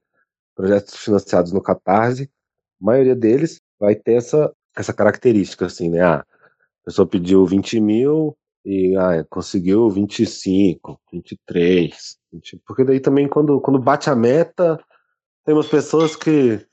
projetos 0.55 0.97
financiados 0.97 1.53
no 1.53 1.63
Catarse, 1.63 2.31
a 2.81 2.85
maioria 2.85 3.17
deles 3.17 3.61
vai 3.79 3.95
ter 3.95 4.15
essa, 4.15 4.53
essa 4.77 4.93
característica, 4.93 5.67
assim, 5.67 5.91
né? 5.91 6.01
Ah, 6.01 6.19
a 6.19 6.85
pessoa 6.85 7.07
pediu 7.07 7.45
20 7.45 7.81
mil 7.81 8.37
e 8.65 8.97
ah, 8.97 9.25
conseguiu 9.29 9.91
25, 9.91 11.01
23, 11.13 12.19
20, 12.33 12.63
porque 12.67 12.85
daí 12.85 13.01
também 13.01 13.29
quando, 13.29 13.61
quando 13.61 13.79
bate 13.81 14.09
a 14.09 14.17
meta, 14.17 14.79
tem 15.45 15.55
umas 15.55 15.69
pessoas 15.69 16.17
que 16.17 16.65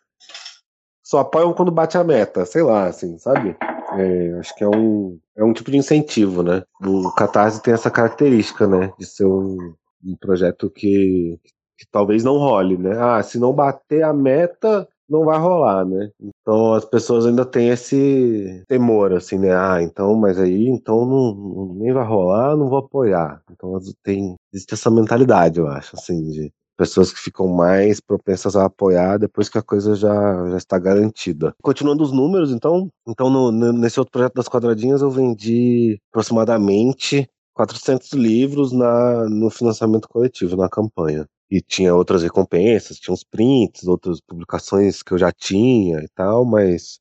só 1.14 1.20
apoiam 1.20 1.54
quando 1.54 1.72
bate 1.72 1.96
a 1.96 2.04
meta, 2.04 2.44
sei 2.44 2.64
lá, 2.64 2.88
assim, 2.88 3.20
sabe? 3.20 3.56
É, 3.96 4.40
acho 4.40 4.56
que 4.56 4.64
é 4.64 4.68
um, 4.68 5.20
é 5.38 5.44
um 5.44 5.54
tipo 5.54 5.70
de 5.70 5.78
incentivo, 5.78 6.42
né? 6.42 6.64
O 6.84 7.12
Catarse 7.12 7.62
tem 7.62 7.72
essa 7.72 7.92
característica, 7.92 8.66
né? 8.66 8.92
De 8.98 9.06
ser 9.06 9.26
um, 9.26 9.76
um 10.04 10.16
projeto 10.20 10.72
que, 10.72 11.40
que 11.78 11.86
talvez 11.92 12.24
não 12.24 12.40
role, 12.40 12.80
né? 12.80 12.98
Ah, 13.00 13.22
se 13.22 13.38
não 13.38 13.54
bater 13.54 14.04
a 14.04 14.12
meta, 14.12 14.88
não 15.08 15.24
vai 15.24 15.38
rolar, 15.38 15.86
né? 15.86 16.10
Então 16.20 16.74
as 16.74 16.84
pessoas 16.84 17.28
ainda 17.28 17.46
têm 17.46 17.70
esse 17.70 18.64
temor, 18.68 19.14
assim, 19.14 19.38
né? 19.38 19.56
Ah, 19.56 19.84
então, 19.84 20.16
mas 20.16 20.40
aí, 20.40 20.68
então 20.68 21.06
não, 21.06 21.76
nem 21.76 21.94
vai 21.94 22.06
rolar, 22.06 22.58
não 22.58 22.70
vou 22.70 22.80
apoiar. 22.80 23.40
Então 23.52 23.78
tem, 24.02 24.36
existe 24.52 24.74
essa 24.74 24.90
mentalidade, 24.90 25.60
eu 25.60 25.68
acho, 25.68 25.96
assim, 25.96 26.24
de 26.32 26.52
pessoas 26.90 27.12
que 27.12 27.20
ficam 27.20 27.48
mais 27.48 28.00
propensas 28.00 28.56
a 28.56 28.66
apoiar 28.66 29.18
depois 29.18 29.50
que 29.50 29.58
a 29.58 29.64
coisa 29.64 29.96
já, 29.96 30.50
já 30.50 30.58
está 30.58 30.80
garantida. 30.80 31.54
Continuando 31.62 32.04
os 32.04 32.12
números, 32.12 32.52
então, 32.52 32.90
então 33.08 33.30
no, 33.30 33.52
nesse 33.72 34.00
outro 34.00 34.12
projeto 34.12 34.36
das 34.36 34.48
quadradinhas 34.48 35.02
eu 35.02 35.10
vendi 35.10 36.00
aproximadamente 36.12 37.28
400 37.54 38.12
livros 38.14 38.72
na, 38.72 39.30
no 39.30 39.50
financiamento 39.50 40.08
coletivo, 40.08 40.56
na 40.56 40.70
campanha. 40.70 41.26
E 41.50 41.62
tinha 41.62 41.94
outras 41.94 42.24
recompensas, 42.24 42.98
tinha 42.98 43.14
uns 43.14 43.24
prints, 43.24 43.88
outras 43.88 44.20
publicações 44.20 45.04
que 45.04 45.14
eu 45.14 45.18
já 45.18 45.32
tinha 45.32 46.00
e 46.00 46.08
tal, 46.16 46.44
mas 46.44 47.00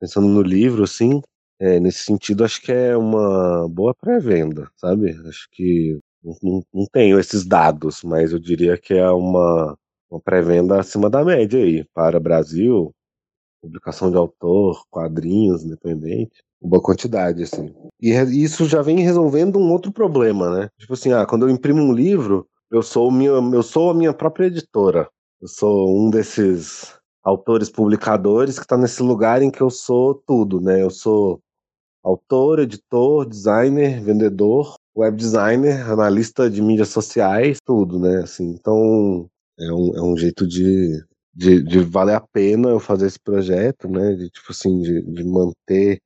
pensando 0.00 0.28
no 0.28 0.42
livro, 0.42 0.84
assim, 0.84 1.22
é, 1.60 1.80
nesse 1.80 2.04
sentido, 2.04 2.44
acho 2.44 2.60
que 2.60 2.70
é 2.70 2.96
uma 2.96 3.68
boa 3.68 3.94
pré-venda, 3.94 4.70
sabe? 4.76 5.10
Acho 5.26 5.48
que 5.50 5.98
não, 6.42 6.62
não, 6.72 6.86
tenho 6.92 7.18
esses 7.18 7.44
dados, 7.44 8.02
mas 8.02 8.32
eu 8.32 8.38
diria 8.38 8.76
que 8.76 8.94
é 8.94 9.10
uma, 9.10 9.76
uma 10.10 10.20
pré-venda 10.20 10.80
acima 10.80 11.08
da 11.08 11.24
média 11.24 11.62
aí, 11.62 11.84
para 11.94 12.20
Brasil, 12.20 12.92
publicação 13.60 14.10
de 14.10 14.16
autor, 14.16 14.82
quadrinhos, 14.90 15.64
independente, 15.64 16.42
boa 16.60 16.82
quantidade, 16.82 17.42
assim. 17.42 17.72
E 18.00 18.10
isso 18.42 18.66
já 18.66 18.82
vem 18.82 19.00
resolvendo 19.00 19.58
um 19.58 19.70
outro 19.70 19.92
problema, 19.92 20.50
né? 20.50 20.68
Tipo 20.78 20.94
assim, 20.94 21.12
ah, 21.12 21.26
quando 21.26 21.46
eu 21.46 21.50
imprimo 21.50 21.82
um 21.82 21.92
livro, 21.92 22.46
eu 22.70 22.82
sou, 22.82 23.10
minha, 23.10 23.30
eu 23.30 23.62
sou 23.62 23.90
a 23.90 23.94
minha 23.94 24.12
própria 24.12 24.46
editora. 24.46 25.08
Eu 25.40 25.48
sou 25.48 25.96
um 25.96 26.10
desses 26.10 26.98
autores 27.22 27.70
publicadores 27.70 28.58
que 28.58 28.64
está 28.64 28.76
nesse 28.76 29.02
lugar 29.02 29.42
em 29.42 29.50
que 29.50 29.60
eu 29.60 29.70
sou 29.70 30.14
tudo, 30.26 30.60
né? 30.60 30.82
Eu 30.82 30.90
sou 30.90 31.40
autor, 32.02 32.60
editor, 32.60 33.26
designer, 33.26 34.00
vendedor, 34.02 34.76
web 34.98 35.16
designer, 35.16 35.88
analista 35.90 36.50
de 36.50 36.60
mídias 36.60 36.88
sociais, 36.88 37.58
tudo, 37.64 37.98
né? 37.98 38.22
Assim, 38.22 38.50
então 38.50 39.30
é 39.58 39.72
um, 39.72 39.96
é 39.96 40.02
um 40.02 40.16
jeito 40.16 40.46
de, 40.46 41.00
de, 41.32 41.62
de, 41.62 41.78
valer 41.80 42.16
a 42.16 42.20
pena 42.20 42.70
eu 42.70 42.80
fazer 42.80 43.06
esse 43.06 43.20
projeto, 43.20 43.88
né? 43.88 44.14
De 44.14 44.28
tipo 44.28 44.50
assim, 44.50 44.80
de, 44.80 45.02
de 45.02 45.24
manter 45.24 46.00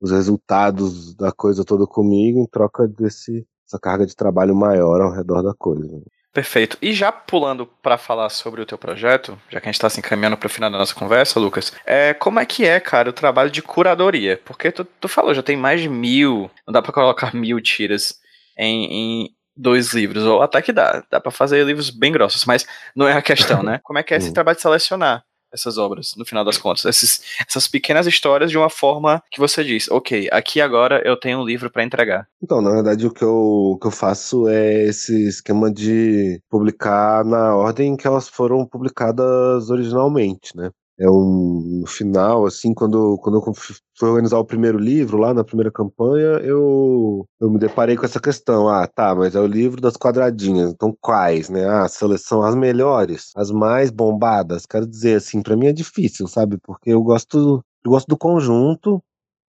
os 0.00 0.10
resultados 0.10 1.14
da 1.14 1.32
coisa 1.32 1.64
toda 1.64 1.86
comigo 1.86 2.38
em 2.38 2.46
troca 2.46 2.86
desse 2.86 3.46
essa 3.66 3.78
carga 3.78 4.04
de 4.04 4.14
trabalho 4.14 4.54
maior 4.54 5.00
ao 5.00 5.10
redor 5.10 5.42
da 5.42 5.54
coisa. 5.54 6.02
Perfeito. 6.34 6.76
E 6.82 6.92
já 6.92 7.10
pulando 7.10 7.64
para 7.64 7.96
falar 7.96 8.28
sobre 8.28 8.60
o 8.60 8.66
teu 8.66 8.76
projeto, 8.76 9.38
já 9.48 9.60
que 9.60 9.68
a 9.68 9.70
gente 9.70 9.76
está 9.76 9.88
se 9.88 10.00
encaminhando 10.00 10.36
para 10.36 10.48
o 10.48 10.50
final 10.50 10.68
da 10.68 10.76
nossa 10.76 10.94
conversa, 10.94 11.40
Lucas, 11.40 11.72
é, 11.86 12.12
como 12.12 12.40
é 12.40 12.44
que 12.44 12.66
é, 12.66 12.78
cara, 12.80 13.08
o 13.08 13.12
trabalho 13.12 13.50
de 13.50 13.62
curadoria? 13.62 14.38
Porque 14.44 14.70
tu, 14.72 14.84
tu 14.84 15.08
falou, 15.08 15.32
já 15.32 15.42
tem 15.42 15.56
mais 15.56 15.80
de 15.80 15.88
mil, 15.88 16.50
não 16.66 16.72
dá 16.72 16.82
para 16.82 16.92
colocar 16.92 17.32
mil 17.34 17.60
tiras 17.60 18.20
em, 18.58 18.84
em 19.24 19.30
dois 19.56 19.92
livros, 19.92 20.24
ou 20.24 20.42
até 20.42 20.60
que 20.60 20.72
dá, 20.72 21.04
dá 21.10 21.20
para 21.20 21.30
fazer 21.30 21.64
livros 21.64 21.90
bem 21.90 22.12
grossos, 22.12 22.44
mas 22.44 22.66
não 22.94 23.06
é 23.06 23.12
a 23.12 23.22
questão, 23.22 23.62
né? 23.62 23.80
Como 23.82 23.98
é 23.98 24.02
que 24.02 24.14
é 24.14 24.16
esse 24.16 24.30
hum. 24.30 24.32
trabalho 24.32 24.56
de 24.56 24.62
selecionar 24.62 25.24
essas 25.54 25.78
obras, 25.78 26.14
no 26.16 26.26
final 26.26 26.44
das 26.44 26.58
contas, 26.58 26.84
esses, 26.84 27.20
essas 27.48 27.68
pequenas 27.68 28.06
histórias 28.06 28.50
de 28.50 28.58
uma 28.58 28.68
forma 28.68 29.22
que 29.30 29.38
você 29.38 29.62
diz, 29.62 29.88
ok, 29.88 30.28
aqui 30.32 30.60
agora 30.60 31.00
eu 31.04 31.16
tenho 31.16 31.38
um 31.38 31.44
livro 31.44 31.70
para 31.70 31.84
entregar. 31.84 32.26
Então, 32.42 32.60
na 32.60 32.70
verdade, 32.70 33.06
o 33.06 33.12
que, 33.12 33.22
eu, 33.22 33.34
o 33.34 33.78
que 33.78 33.86
eu 33.86 33.92
faço 33.92 34.48
é 34.48 34.82
esse 34.82 35.28
esquema 35.28 35.72
de 35.72 36.40
publicar 36.50 37.24
na 37.24 37.54
ordem 37.54 37.96
que 37.96 38.06
elas 38.06 38.28
foram 38.28 38.66
publicadas 38.66 39.70
originalmente, 39.70 40.56
né? 40.56 40.70
É 40.98 41.08
um 41.10 41.84
final, 41.86 42.46
assim, 42.46 42.72
quando, 42.72 43.18
quando 43.18 43.38
eu 43.38 43.54
fui 43.98 44.08
organizar 44.08 44.38
o 44.38 44.44
primeiro 44.44 44.78
livro, 44.78 45.18
lá 45.18 45.34
na 45.34 45.42
primeira 45.44 45.70
campanha, 45.70 46.38
eu, 46.42 47.26
eu 47.40 47.50
me 47.50 47.58
deparei 47.58 47.96
com 47.96 48.04
essa 48.04 48.20
questão. 48.20 48.68
Ah, 48.68 48.86
tá, 48.86 49.14
mas 49.14 49.34
é 49.34 49.40
o 49.40 49.46
livro 49.46 49.80
das 49.80 49.96
quadradinhas, 49.96 50.70
então 50.72 50.96
quais, 51.00 51.48
né? 51.48 51.66
Ah, 51.68 51.88
seleção 51.88 52.42
as 52.42 52.54
melhores, 52.54 53.32
as 53.36 53.50
mais 53.50 53.90
bombadas. 53.90 54.66
Quero 54.66 54.86
dizer, 54.86 55.16
assim, 55.16 55.42
para 55.42 55.56
mim 55.56 55.66
é 55.66 55.72
difícil, 55.72 56.28
sabe? 56.28 56.58
Porque 56.58 56.90
eu 56.90 57.02
gosto, 57.02 57.64
eu 57.84 57.90
gosto 57.90 58.06
do 58.08 58.16
conjunto 58.16 59.02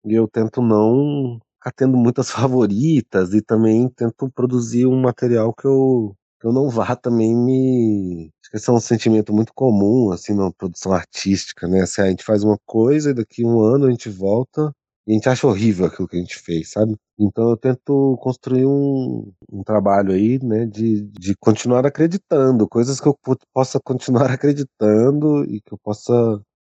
e 0.05 0.13
eu 0.13 0.27
tento 0.27 0.61
não 0.61 1.39
ficar 1.55 1.71
tendo 1.75 1.97
muitas 1.97 2.29
favoritas 2.31 3.33
e 3.33 3.41
também 3.41 3.89
tento 3.89 4.29
produzir 4.31 4.85
um 4.87 5.01
material 5.01 5.53
que 5.53 5.65
eu, 5.65 6.15
que 6.43 6.47
eu 6.47 6.51
não 6.51 6.69
vá 6.69 6.93
também 6.93 7.33
me 7.33 8.29
esse 8.53 8.69
é 8.69 8.73
um 8.73 8.79
sentimento 8.79 9.33
muito 9.33 9.53
comum, 9.53 10.11
assim, 10.11 10.35
na 10.35 10.51
produção 10.51 10.91
artística, 10.93 11.67
né? 11.67 11.81
Assim, 11.81 12.01
a 12.01 12.09
gente 12.09 12.23
faz 12.23 12.43
uma 12.43 12.57
coisa 12.65 13.09
e 13.11 13.13
daqui 13.13 13.45
um 13.45 13.61
ano 13.61 13.85
a 13.87 13.89
gente 13.89 14.09
volta 14.09 14.71
e 15.07 15.11
a 15.11 15.15
gente 15.15 15.29
acha 15.29 15.47
horrível 15.47 15.85
aquilo 15.87 16.07
que 16.07 16.17
a 16.17 16.19
gente 16.19 16.37
fez, 16.37 16.71
sabe? 16.71 16.95
Então 17.17 17.49
eu 17.49 17.57
tento 17.57 18.17
construir 18.21 18.65
um, 18.65 19.31
um 19.51 19.63
trabalho 19.63 20.11
aí, 20.11 20.37
né, 20.43 20.65
de, 20.65 21.01
de 21.01 21.35
continuar 21.37 21.85
acreditando, 21.85 22.67
coisas 22.67 22.99
que 22.99 23.07
eu 23.07 23.17
possa 23.53 23.79
continuar 23.79 24.29
acreditando 24.31 25.45
e 25.45 25.61
que 25.61 25.73
eu 25.73 25.77
possa 25.81 26.13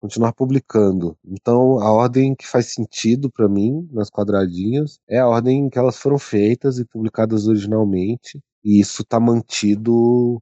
continuar 0.01 0.33
publicando. 0.35 1.17
Então, 1.25 1.81
a 1.81 1.91
ordem 1.93 2.35
que 2.35 2.47
faz 2.47 2.73
sentido 2.73 3.31
para 3.31 3.49
mim 3.49 3.89
nas 3.93 4.11
quadradinhas 4.11 4.99
é 5.09 5.19
a 5.19 5.29
ordem 5.29 5.69
que 5.69 5.79
elas 5.79 5.99
foram 5.99 6.19
feitas 6.19 6.79
e 6.79 6.85
publicadas 6.85 7.47
originalmente 7.49 8.41
E 8.65 8.81
isso 8.81 9.03
está 9.03 9.21
mantido 9.21 10.41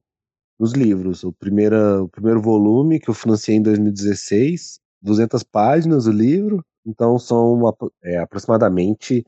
nos 0.58 0.72
livros. 0.72 1.24
O, 1.24 1.32
primeira, 1.32 2.02
o 2.02 2.08
primeiro 2.08 2.40
volume 2.40 3.00
que 3.00 3.10
eu 3.10 3.14
financiei 3.14 3.56
em 3.56 3.62
2016, 3.62 4.78
200 5.02 5.42
páginas 5.42 6.06
o 6.06 6.12
livro, 6.12 6.64
então 6.86 7.18
são 7.18 7.60
é, 8.04 8.18
aproximadamente 8.18 9.24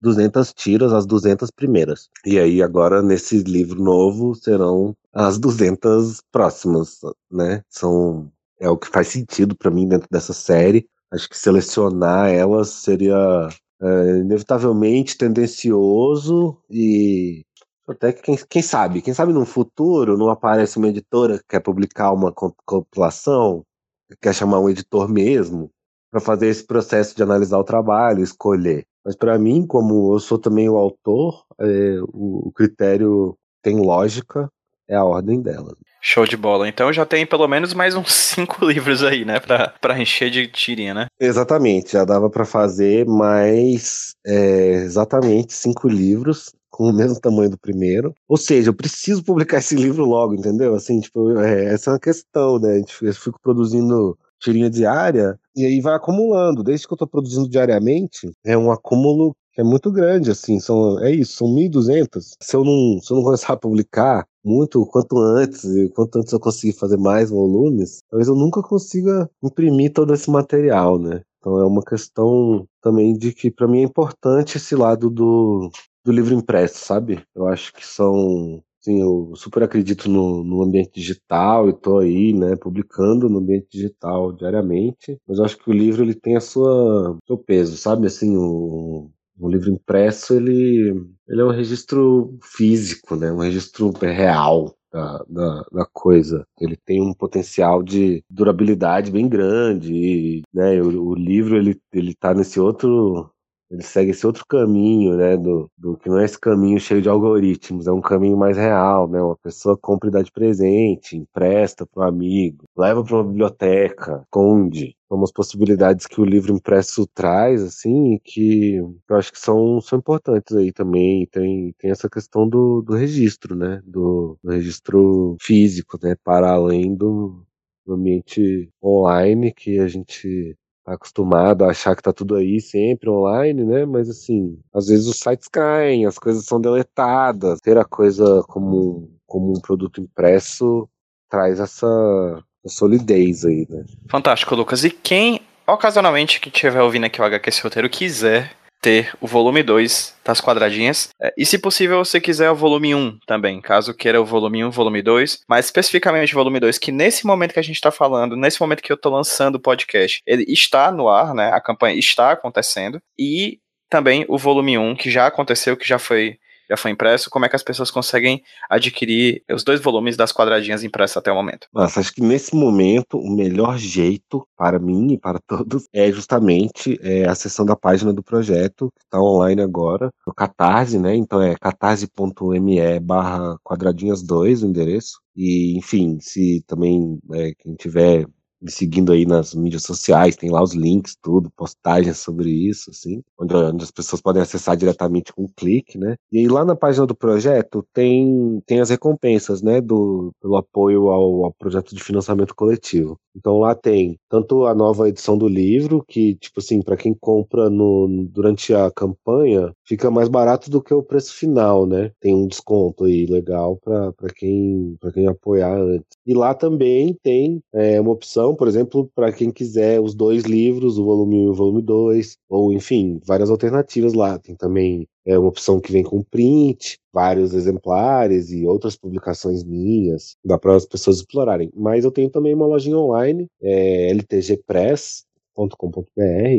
200 0.00 0.52
tiras, 0.54 0.92
as 0.92 1.04
200 1.06 1.50
primeiras. 1.50 2.08
E 2.24 2.38
aí 2.38 2.62
agora 2.62 3.02
nesse 3.02 3.38
livro 3.42 3.82
novo 3.82 4.34
serão 4.34 4.94
as 5.12 5.38
200 5.38 6.22
próximas, 6.30 7.00
né? 7.30 7.62
São 7.68 8.30
é 8.60 8.68
o 8.68 8.76
que 8.76 8.88
faz 8.88 9.08
sentido 9.08 9.56
para 9.56 9.70
mim 9.70 9.86
dentro 9.86 10.08
dessa 10.10 10.32
série. 10.32 10.88
Acho 11.12 11.28
que 11.28 11.38
selecionar 11.38 12.30
elas 12.30 12.68
seria 12.70 13.48
é, 13.80 14.18
inevitavelmente 14.18 15.16
tendencioso 15.16 16.58
e 16.70 17.44
até 17.92 18.12
que 18.12 18.22
quem, 18.22 18.36
quem, 18.48 18.62
sabe, 18.62 19.02
quem 19.02 19.14
sabe 19.14 19.32
no 19.32 19.44
futuro 19.44 20.16
não 20.16 20.28
aparece 20.30 20.78
uma 20.78 20.88
editora 20.88 21.38
que 21.38 21.44
quer 21.48 21.60
publicar 21.60 22.12
uma 22.12 22.32
compilação, 22.32 23.64
que 24.08 24.16
quer 24.16 24.34
chamar 24.34 24.60
um 24.60 24.68
editor 24.68 25.08
mesmo, 25.08 25.70
para 26.10 26.20
fazer 26.20 26.48
esse 26.48 26.66
processo 26.66 27.16
de 27.16 27.22
analisar 27.22 27.58
o 27.58 27.64
trabalho, 27.64 28.22
escolher. 28.22 28.84
Mas 29.04 29.16
para 29.16 29.38
mim, 29.38 29.66
como 29.66 30.14
eu 30.14 30.20
sou 30.20 30.38
também 30.38 30.68
o 30.68 30.76
autor, 30.76 31.44
é, 31.60 31.98
o, 32.12 32.48
o 32.48 32.52
critério 32.52 33.36
tem 33.62 33.80
lógica, 33.80 34.50
é 34.88 34.96
a 34.96 35.04
ordem 35.04 35.40
dela. 35.40 35.74
Show 36.00 36.26
de 36.26 36.36
bola. 36.36 36.68
Então 36.68 36.92
já 36.92 37.04
tem 37.04 37.26
pelo 37.26 37.46
menos 37.48 37.74
mais 37.74 37.94
uns 37.94 38.12
cinco 38.14 38.64
livros 38.64 39.02
aí, 39.02 39.24
né? 39.24 39.40
Pra, 39.40 39.74
pra 39.80 40.00
encher 40.00 40.30
de 40.30 40.46
tirinha, 40.46 40.94
né? 40.94 41.06
Exatamente, 41.20 41.92
já 41.92 42.04
dava 42.04 42.30
para 42.30 42.44
fazer 42.44 43.06
mais 43.06 44.14
é, 44.26 44.74
exatamente 44.84 45.52
cinco 45.52 45.88
livros 45.88 46.52
com 46.78 46.90
o 46.90 46.92
mesmo 46.92 47.18
tamanho 47.18 47.50
do 47.50 47.58
primeiro. 47.58 48.14
Ou 48.28 48.36
seja, 48.36 48.70
eu 48.70 48.74
preciso 48.74 49.24
publicar 49.24 49.58
esse 49.58 49.74
livro 49.74 50.04
logo, 50.04 50.34
entendeu? 50.34 50.76
Assim, 50.76 51.00
tipo, 51.00 51.36
é, 51.40 51.64
essa 51.74 51.90
é 51.90 51.92
uma 51.94 51.98
questão, 51.98 52.60
né? 52.60 52.80
Eu 53.02 53.12
fico 53.14 53.40
produzindo 53.42 54.16
tirinha 54.40 54.70
diária 54.70 55.36
e 55.56 55.66
aí 55.66 55.80
vai 55.80 55.96
acumulando. 55.96 56.62
Desde 56.62 56.86
que 56.86 56.92
eu 56.92 56.96
tô 56.96 57.04
produzindo 57.04 57.48
diariamente, 57.48 58.30
é 58.46 58.56
um 58.56 58.70
acúmulo 58.70 59.34
que 59.52 59.60
é 59.60 59.64
muito 59.64 59.90
grande, 59.90 60.30
assim, 60.30 60.60
são, 60.60 61.02
é 61.02 61.10
isso, 61.10 61.38
são 61.38 61.48
1.200. 61.48 62.36
Se 62.40 62.54
eu 62.54 62.62
não, 62.62 63.00
se 63.00 63.12
eu 63.12 63.16
não 63.16 63.24
começar 63.24 63.54
a 63.54 63.56
publicar 63.56 64.24
muito, 64.44 64.86
quanto 64.86 65.18
antes, 65.18 65.64
e 65.64 65.88
quanto 65.88 66.20
antes 66.20 66.32
eu 66.32 66.38
conseguir 66.38 66.74
fazer 66.74 66.96
mais 66.96 67.30
volumes, 67.30 67.98
talvez 68.08 68.28
eu 68.28 68.36
nunca 68.36 68.62
consiga 68.62 69.28
imprimir 69.42 69.92
todo 69.92 70.14
esse 70.14 70.30
material, 70.30 70.96
né? 70.96 71.22
Então 71.38 71.58
é 71.58 71.64
uma 71.64 71.82
questão 71.82 72.66
também 72.80 73.14
de 73.14 73.32
que 73.32 73.50
para 73.50 73.66
mim 73.66 73.80
é 73.80 73.82
importante 73.82 74.58
esse 74.58 74.76
lado 74.76 75.10
do, 75.10 75.70
do 76.04 76.12
livro 76.12 76.34
impresso, 76.34 76.84
sabe? 76.84 77.22
Eu 77.34 77.46
acho 77.46 77.72
que 77.72 77.86
são 77.86 78.62
Sim, 78.80 79.00
eu 79.00 79.32
super 79.34 79.62
acredito 79.64 80.08
no, 80.08 80.44
no 80.44 80.62
ambiente 80.62 80.92
digital 80.94 81.66
e 81.66 81.72
estou 81.72 81.98
aí, 81.98 82.32
né, 82.32 82.54
publicando 82.56 83.28
no 83.28 83.38
ambiente 83.38 83.66
digital 83.70 84.32
diariamente. 84.32 85.18
Mas 85.26 85.38
eu 85.38 85.44
acho 85.44 85.58
que 85.58 85.68
o 85.68 85.72
livro 85.72 86.02
ele 86.02 86.14
tem 86.14 86.36
a 86.36 86.40
sua 86.40 87.16
seu 87.26 87.36
peso, 87.36 87.76
sabe? 87.76 88.06
Assim, 88.06 88.36
o, 88.36 89.10
o 89.38 89.48
livro 89.48 89.70
impresso 89.70 90.34
ele, 90.34 90.90
ele 91.28 91.40
é 91.40 91.44
um 91.44 91.50
registro 91.50 92.38
físico, 92.42 93.16
né? 93.16 93.32
Um 93.32 93.40
registro 93.40 93.90
real. 94.00 94.74
Da, 94.90 95.22
da, 95.28 95.64
da, 95.70 95.86
coisa. 95.92 96.46
Ele 96.58 96.74
tem 96.74 97.02
um 97.02 97.12
potencial 97.12 97.82
de 97.82 98.24
durabilidade 98.30 99.10
bem 99.10 99.28
grande, 99.28 99.92
e, 99.92 100.42
né? 100.50 100.80
O, 100.80 101.10
o 101.10 101.14
livro 101.14 101.58
ele 101.58 101.78
ele 101.92 102.12
está 102.12 102.32
nesse 102.32 102.58
outro 102.58 103.30
ele 103.70 103.82
segue 103.82 104.10
esse 104.12 104.26
outro 104.26 104.44
caminho, 104.46 105.16
né, 105.16 105.36
do, 105.36 105.70
do 105.76 105.96
que 105.96 106.08
não 106.08 106.18
é 106.18 106.24
esse 106.24 106.38
caminho 106.38 106.80
cheio 106.80 107.02
de 107.02 107.08
algoritmos, 107.08 107.86
é 107.86 107.92
um 107.92 108.00
caminho 108.00 108.36
mais 108.36 108.56
real, 108.56 109.08
né, 109.08 109.20
uma 109.20 109.36
pessoa 109.36 109.76
compra 109.76 110.08
e 110.08 110.12
dá 110.12 110.22
de 110.22 110.32
presente, 110.32 111.16
empresta 111.16 111.86
para 111.86 112.04
um 112.04 112.08
amigo, 112.08 112.64
leva 112.76 113.04
para 113.04 113.16
uma 113.16 113.24
biblioteca, 113.24 114.22
esconde, 114.24 114.96
umas 115.10 115.32
possibilidades 115.32 116.06
que 116.06 116.20
o 116.20 116.24
livro 116.24 116.52
impresso 116.52 117.06
traz, 117.14 117.62
assim, 117.62 118.18
que 118.24 118.76
eu 118.76 119.16
acho 119.16 119.32
que 119.32 119.38
são, 119.38 119.80
são 119.80 119.98
importantes 119.98 120.54
aí 120.56 120.72
também, 120.72 121.26
tem, 121.26 121.74
tem 121.78 121.90
essa 121.90 122.08
questão 122.08 122.48
do, 122.48 122.82
do 122.82 122.94
registro, 122.94 123.54
né, 123.54 123.80
do, 123.84 124.38
do 124.42 124.50
registro 124.50 125.36
físico, 125.40 125.98
né, 126.02 126.14
para 126.24 126.50
além 126.50 126.94
do, 126.94 127.42
do 127.86 127.94
ambiente 127.94 128.70
online 128.82 129.52
que 129.52 129.78
a 129.78 129.88
gente 129.88 130.56
acostumado 130.94 131.64
a 131.64 131.70
achar 131.70 131.94
que 131.94 132.02
tá 132.02 132.12
tudo 132.12 132.34
aí 132.36 132.60
sempre 132.60 133.08
online, 133.08 133.64
né? 133.64 133.84
Mas 133.84 134.08
assim, 134.08 134.58
às 134.74 134.86
vezes 134.86 135.06
os 135.06 135.18
sites 135.18 135.48
caem, 135.48 136.06
as 136.06 136.18
coisas 136.18 136.44
são 136.44 136.60
deletadas. 136.60 137.60
Ter 137.60 137.78
a 137.78 137.84
coisa 137.84 138.42
como, 138.48 139.10
como 139.26 139.50
um 139.50 139.60
produto 139.60 140.00
impresso 140.00 140.88
traz 141.30 141.60
essa, 141.60 142.42
solidez 142.66 143.44
aí, 143.44 143.66
né? 143.68 143.84
Fantástico, 144.08 144.54
Lucas. 144.54 144.84
E 144.84 144.90
quem 144.90 145.40
ocasionalmente 145.66 146.40
que 146.40 146.48
estiver 146.48 146.80
ouvindo 146.80 147.04
aqui 147.04 147.20
o 147.20 147.24
HQ 147.24 147.48
esse 147.48 147.62
roteiro 147.62 147.90
quiser 147.90 148.52
ter 148.80 149.12
o 149.20 149.26
volume 149.26 149.62
2 149.62 150.16
das 150.24 150.40
quadradinhas. 150.40 151.08
É, 151.20 151.32
e 151.36 151.44
se 151.44 151.58
possível, 151.58 152.04
você 152.04 152.20
quiser 152.20 152.50
o 152.50 152.54
volume 152.54 152.94
1 152.94 153.18
também, 153.26 153.60
caso 153.60 153.94
queira 153.94 154.20
o 154.20 154.24
volume 154.24 154.64
1, 154.64 154.70
volume 154.70 155.02
2, 155.02 155.40
mas 155.48 155.66
especificamente 155.66 156.32
o 156.32 156.38
volume 156.38 156.60
2, 156.60 156.78
que 156.78 156.92
nesse 156.92 157.26
momento 157.26 157.52
que 157.52 157.60
a 157.60 157.62
gente 157.62 157.76
está 157.76 157.90
falando, 157.90 158.36
nesse 158.36 158.60
momento 158.60 158.82
que 158.82 158.92
eu 158.92 158.96
estou 158.96 159.12
lançando 159.12 159.56
o 159.56 159.60
podcast, 159.60 160.20
ele 160.26 160.44
está 160.48 160.90
no 160.92 161.08
ar, 161.08 161.34
né? 161.34 161.50
A 161.52 161.60
campanha 161.60 161.98
está 161.98 162.32
acontecendo. 162.32 163.00
E 163.18 163.58
também 163.90 164.24
o 164.28 164.36
volume 164.36 164.78
1, 164.78 164.96
que 164.96 165.10
já 165.10 165.26
aconteceu, 165.26 165.76
que 165.76 165.88
já 165.88 165.98
foi 165.98 166.38
já 166.68 166.76
foi 166.76 166.90
impresso, 166.90 167.30
como 167.30 167.44
é 167.44 167.48
que 167.48 167.56
as 167.56 167.62
pessoas 167.62 167.90
conseguem 167.90 168.42
adquirir 168.68 169.42
os 169.50 169.64
dois 169.64 169.80
volumes 169.80 170.16
das 170.16 170.32
quadradinhas 170.32 170.84
impressas 170.84 171.16
até 171.16 171.32
o 171.32 171.34
momento? 171.34 171.68
Nossa, 171.72 172.00
acho 172.00 172.12
que 172.12 172.22
nesse 172.22 172.54
momento 172.54 173.18
o 173.18 173.30
melhor 173.30 173.78
jeito 173.78 174.46
para 174.56 174.78
mim 174.78 175.12
e 175.12 175.18
para 175.18 175.38
todos 175.46 175.88
é 175.92 176.10
justamente 176.12 176.98
é, 177.02 177.26
a 177.26 177.34
sessão 177.34 177.64
da 177.64 177.76
página 177.76 178.12
do 178.12 178.22
projeto, 178.22 178.92
que 178.96 179.04
está 179.04 179.20
online 179.20 179.62
agora, 179.62 180.10
no 180.26 180.34
Catarse, 180.34 180.98
né? 180.98 181.14
Então 181.14 181.40
é 181.42 181.54
catarse.me 181.56 183.00
barra 183.00 183.56
quadradinhas 183.64 184.22
2 184.22 184.62
o 184.62 184.66
endereço. 184.66 185.20
E, 185.36 185.78
enfim, 185.78 186.18
se 186.20 186.64
também 186.66 187.18
é, 187.32 187.52
quem 187.56 187.74
tiver 187.74 188.26
me 188.60 188.70
seguindo 188.70 189.12
aí 189.12 189.24
nas 189.24 189.54
mídias 189.54 189.82
sociais, 189.82 190.36
tem 190.36 190.50
lá 190.50 190.62
os 190.62 190.74
links, 190.74 191.16
tudo, 191.22 191.50
postagens 191.56 192.18
sobre 192.18 192.50
isso, 192.50 192.90
assim, 192.90 193.22
onde, 193.38 193.54
onde, 193.54 193.84
as 193.84 193.90
pessoas 193.90 194.20
podem 194.20 194.42
acessar 194.42 194.76
diretamente 194.76 195.32
com 195.32 195.44
um 195.44 195.48
clique, 195.56 195.98
né? 195.98 196.16
E 196.32 196.38
aí 196.38 196.48
lá 196.48 196.64
na 196.64 196.76
página 196.76 197.06
do 197.06 197.14
projeto 197.14 197.84
tem, 197.92 198.62
tem 198.66 198.80
as 198.80 198.90
recompensas, 198.90 199.62
né, 199.62 199.80
do, 199.80 200.32
pelo 200.40 200.56
apoio 200.56 201.08
ao, 201.08 201.44
ao 201.44 201.52
projeto 201.52 201.94
de 201.94 202.02
financiamento 202.02 202.54
coletivo. 202.54 203.18
Então 203.38 203.58
lá 203.58 203.74
tem 203.74 204.18
tanto 204.28 204.66
a 204.66 204.74
nova 204.74 205.08
edição 205.08 205.38
do 205.38 205.46
livro, 205.46 206.04
que, 206.06 206.34
tipo 206.36 206.60
assim, 206.60 206.82
para 206.82 206.96
quem 206.96 207.14
compra 207.14 207.70
no, 207.70 208.26
durante 208.30 208.74
a 208.74 208.90
campanha, 208.90 209.72
fica 209.86 210.10
mais 210.10 210.28
barato 210.28 210.70
do 210.70 210.82
que 210.82 210.92
o 210.92 211.02
preço 211.02 211.34
final, 211.34 211.86
né? 211.86 212.10
Tem 212.20 212.34
um 212.34 212.46
desconto 212.46 213.04
aí 213.04 213.26
legal 213.26 213.76
para 213.76 214.12
quem, 214.34 214.96
quem 215.14 215.28
apoiar 215.28 215.78
antes. 215.80 216.16
E 216.26 216.34
lá 216.34 216.54
também 216.54 217.16
tem 217.22 217.60
é, 217.72 218.00
uma 218.00 218.10
opção, 218.10 218.47
por 218.54 218.68
exemplo, 218.68 219.10
para 219.14 219.32
quem 219.32 219.50
quiser 219.50 220.00
os 220.00 220.14
dois 220.14 220.44
livros, 220.44 220.98
o 220.98 221.04
volume 221.04 221.36
1 221.36 221.44
e 221.44 221.48
o 221.48 221.54
volume 221.54 221.82
2, 221.82 222.36
ou 222.48 222.72
enfim, 222.72 223.20
várias 223.24 223.50
alternativas 223.50 224.14
lá. 224.14 224.38
Tem 224.38 224.54
também 224.54 225.06
é, 225.26 225.38
uma 225.38 225.48
opção 225.48 225.80
que 225.80 225.92
vem 225.92 226.02
com 226.02 226.22
print, 226.22 226.98
vários 227.12 227.54
exemplares 227.54 228.50
e 228.50 228.66
outras 228.66 228.96
publicações 228.96 229.62
minhas, 229.64 230.36
dá 230.44 230.58
para 230.58 230.76
as 230.76 230.86
pessoas 230.86 231.18
explorarem. 231.18 231.70
Mas 231.74 232.04
eu 232.04 232.10
tenho 232.10 232.30
também 232.30 232.54
uma 232.54 232.66
lojinha 232.66 232.98
online, 232.98 233.46
é, 233.62 234.12
ltgpress.com.br, 234.12 236.04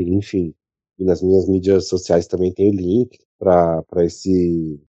enfim. 0.08 0.54
E 1.00 1.04
nas 1.06 1.22
minhas 1.22 1.48
mídias 1.48 1.88
sociais 1.88 2.28
também 2.28 2.52
tem 2.54 2.70
o 2.70 2.74
link 2.74 3.18
para 3.40 3.84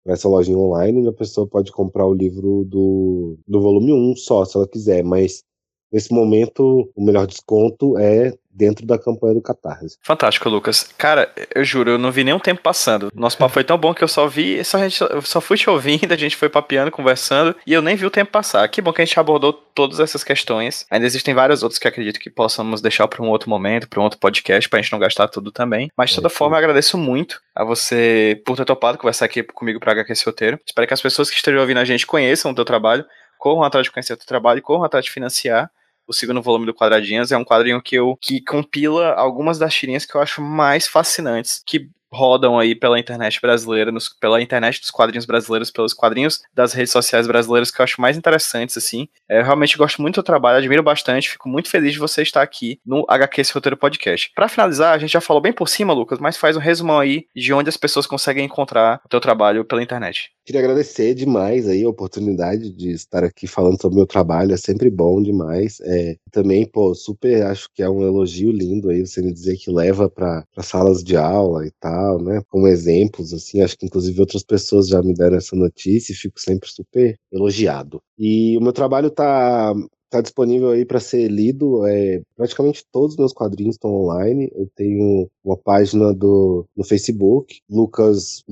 essa 0.06 0.28
lojinha 0.28 0.56
online, 0.56 1.00
onde 1.00 1.08
a 1.08 1.12
pessoa 1.12 1.46
pode 1.46 1.70
comprar 1.70 2.06
o 2.06 2.14
livro 2.14 2.64
do, 2.64 3.36
do 3.46 3.60
volume 3.60 3.92
1 3.92 4.16
só, 4.16 4.44
se 4.44 4.56
ela 4.56 4.66
quiser, 4.66 5.04
mas 5.04 5.44
nesse 5.92 6.12
momento 6.12 6.90
o 6.94 7.04
melhor 7.04 7.26
desconto 7.26 7.98
é 7.98 8.32
dentro 8.58 8.84
da 8.84 8.98
campanha 8.98 9.34
do 9.34 9.40
Catarse. 9.40 9.96
Fantástico, 10.02 10.48
Lucas. 10.48 10.90
Cara, 10.98 11.32
eu 11.54 11.64
juro, 11.64 11.92
eu 11.92 11.98
não 11.98 12.10
vi 12.10 12.24
nenhum 12.24 12.40
tempo 12.40 12.60
passando. 12.60 13.08
Nosso 13.14 13.38
papo 13.38 13.54
foi 13.54 13.62
tão 13.62 13.78
bom 13.78 13.94
que 13.94 14.02
eu 14.02 14.08
só 14.08 14.26
vi, 14.26 14.62
só, 14.64 14.78
gente, 14.78 15.00
eu 15.00 15.22
só 15.22 15.40
fui 15.40 15.56
te 15.56 15.70
ouvindo, 15.70 16.12
a 16.12 16.16
gente 16.16 16.34
foi 16.34 16.48
papeando, 16.48 16.90
conversando, 16.90 17.54
e 17.64 17.72
eu 17.72 17.80
nem 17.80 17.94
vi 17.94 18.04
o 18.04 18.10
tempo 18.10 18.32
passar. 18.32 18.66
Que 18.68 18.82
bom 18.82 18.92
que 18.92 19.00
a 19.00 19.04
gente 19.04 19.18
abordou 19.18 19.52
todas 19.52 20.00
essas 20.00 20.24
questões. 20.24 20.84
Ainda 20.90 21.06
existem 21.06 21.32
várias 21.32 21.62
outras 21.62 21.78
que 21.78 21.86
acredito 21.86 22.18
que 22.18 22.28
possamos 22.28 22.80
deixar 22.80 23.06
para 23.06 23.22
um 23.22 23.28
outro 23.28 23.48
momento, 23.48 23.88
para 23.88 24.00
um 24.00 24.04
outro 24.04 24.18
podcast, 24.18 24.68
pra 24.68 24.82
gente 24.82 24.90
não 24.90 24.98
gastar 24.98 25.28
tudo 25.28 25.52
também. 25.52 25.88
Mas 25.96 26.10
de 26.10 26.16
toda 26.16 26.26
é, 26.26 26.30
forma, 26.30 26.56
eu 26.56 26.58
agradeço 26.58 26.98
muito 26.98 27.40
a 27.54 27.62
você 27.62 28.42
por 28.44 28.56
ter 28.56 28.64
topado 28.64 28.98
conversar 28.98 29.26
aqui 29.26 29.44
comigo 29.44 29.78
para 29.78 29.92
HQ 29.92 30.12
esse 30.12 30.24
roteiro. 30.24 30.58
Espero 30.66 30.86
que 30.88 30.94
as 30.94 31.02
pessoas 31.02 31.30
que 31.30 31.36
estejam 31.36 31.60
ouvindo 31.60 31.78
a 31.78 31.84
gente 31.84 32.06
conheçam 32.06 32.50
o 32.50 32.54
teu 32.54 32.64
trabalho, 32.64 33.04
corram 33.38 33.62
atrás 33.62 33.84
de 33.84 33.92
conhecer 33.92 34.12
o 34.12 34.16
teu 34.16 34.26
trabalho 34.26 34.60
corram 34.60 34.84
atrás 34.84 35.04
de 35.04 35.10
financiar 35.10 35.70
o 36.06 36.12
segundo 36.12 36.42
volume 36.42 36.66
do 36.66 36.74
Quadradinhas. 36.74 37.30
É 37.30 37.36
um 37.36 37.44
quadrinho 37.44 37.82
que 37.82 37.94
eu 37.96 38.16
que 38.20 38.40
compila 38.40 39.12
algumas 39.12 39.58
das 39.58 39.74
tirinhas 39.74 40.06
que 40.06 40.14
eu 40.14 40.20
acho 40.20 40.40
mais 40.40 40.88
fascinantes, 40.88 41.62
que 41.66 41.90
rodam 42.10 42.58
aí 42.58 42.74
pela 42.74 42.98
internet 42.98 43.40
brasileira, 43.40 43.92
nos, 43.92 44.08
pela 44.08 44.40
internet 44.40 44.80
dos 44.80 44.90
quadrinhos 44.90 45.26
brasileiros, 45.26 45.70
pelos 45.70 45.92
quadrinhos 45.92 46.42
das 46.54 46.72
redes 46.72 46.92
sociais 46.92 47.26
brasileiras 47.26 47.70
que 47.70 47.80
eu 47.80 47.84
acho 47.84 48.00
mais 48.00 48.16
interessantes, 48.16 48.76
assim. 48.76 49.08
É, 49.28 49.40
eu 49.40 49.44
realmente 49.44 49.76
gosto 49.76 50.00
muito 50.00 50.16
do 50.16 50.22
trabalho, 50.22 50.58
admiro 50.58 50.82
bastante, 50.82 51.28
fico 51.28 51.48
muito 51.48 51.68
feliz 51.68 51.92
de 51.92 51.98
você 51.98 52.22
estar 52.22 52.42
aqui 52.42 52.80
no 52.84 53.04
HQ 53.08 53.40
Esse 53.40 53.52
Roteiro 53.52 53.76
Podcast. 53.76 54.32
Para 54.34 54.48
finalizar, 54.48 54.94
a 54.94 54.98
gente 54.98 55.12
já 55.12 55.20
falou 55.20 55.42
bem 55.42 55.52
por 55.52 55.68
cima, 55.68 55.92
Lucas, 55.92 56.18
mas 56.18 56.36
faz 56.36 56.56
um 56.56 56.60
resumão 56.60 56.98
aí 56.98 57.26
de 57.34 57.52
onde 57.52 57.68
as 57.68 57.76
pessoas 57.76 58.06
conseguem 58.06 58.44
encontrar 58.44 59.00
o 59.04 59.08
teu 59.08 59.20
trabalho 59.20 59.64
pela 59.64 59.82
internet. 59.82 60.30
Queria 60.48 60.62
agradecer 60.62 61.12
demais 61.12 61.68
aí 61.68 61.84
a 61.84 61.88
oportunidade 61.90 62.72
de 62.72 62.90
estar 62.90 63.22
aqui 63.22 63.46
falando 63.46 63.78
sobre 63.78 63.96
o 63.96 63.98
meu 63.98 64.06
trabalho, 64.06 64.54
é 64.54 64.56
sempre 64.56 64.88
bom 64.88 65.22
demais. 65.22 65.78
É, 65.82 66.16
também, 66.32 66.64
pô, 66.64 66.94
super 66.94 67.42
acho 67.42 67.68
que 67.74 67.82
é 67.82 67.90
um 67.90 68.00
elogio 68.00 68.50
lindo 68.50 68.88
aí 68.88 69.06
você 69.06 69.20
me 69.20 69.30
dizer 69.30 69.58
que 69.58 69.70
leva 69.70 70.08
para 70.08 70.46
salas 70.62 71.04
de 71.04 71.18
aula 71.18 71.66
e 71.66 71.70
tal, 71.78 72.18
né? 72.22 72.40
Como 72.48 72.66
exemplos, 72.66 73.34
assim, 73.34 73.60
acho 73.60 73.76
que 73.76 73.84
inclusive 73.84 74.18
outras 74.18 74.42
pessoas 74.42 74.88
já 74.88 75.02
me 75.02 75.12
deram 75.12 75.36
essa 75.36 75.54
notícia 75.54 76.14
e 76.14 76.16
fico 76.16 76.40
sempre 76.40 76.70
super 76.70 77.14
elogiado. 77.30 78.00
E 78.18 78.56
o 78.56 78.62
meu 78.62 78.72
trabalho 78.72 79.10
tá 79.10 79.74
Tá 80.10 80.22
disponível 80.22 80.70
aí 80.70 80.86
para 80.86 81.00
ser 81.00 81.28
lido. 81.28 81.86
É, 81.86 82.22
praticamente 82.34 82.84
todos 82.90 83.12
os 83.12 83.18
meus 83.18 83.32
quadrinhos 83.32 83.74
estão 83.74 83.90
online. 83.90 84.50
Eu 84.54 84.68
tenho 84.74 85.28
uma 85.44 85.56
página 85.56 86.14
do, 86.14 86.64
no 86.76 86.84
Facebook, 86.84 87.60
lucas 87.68 88.42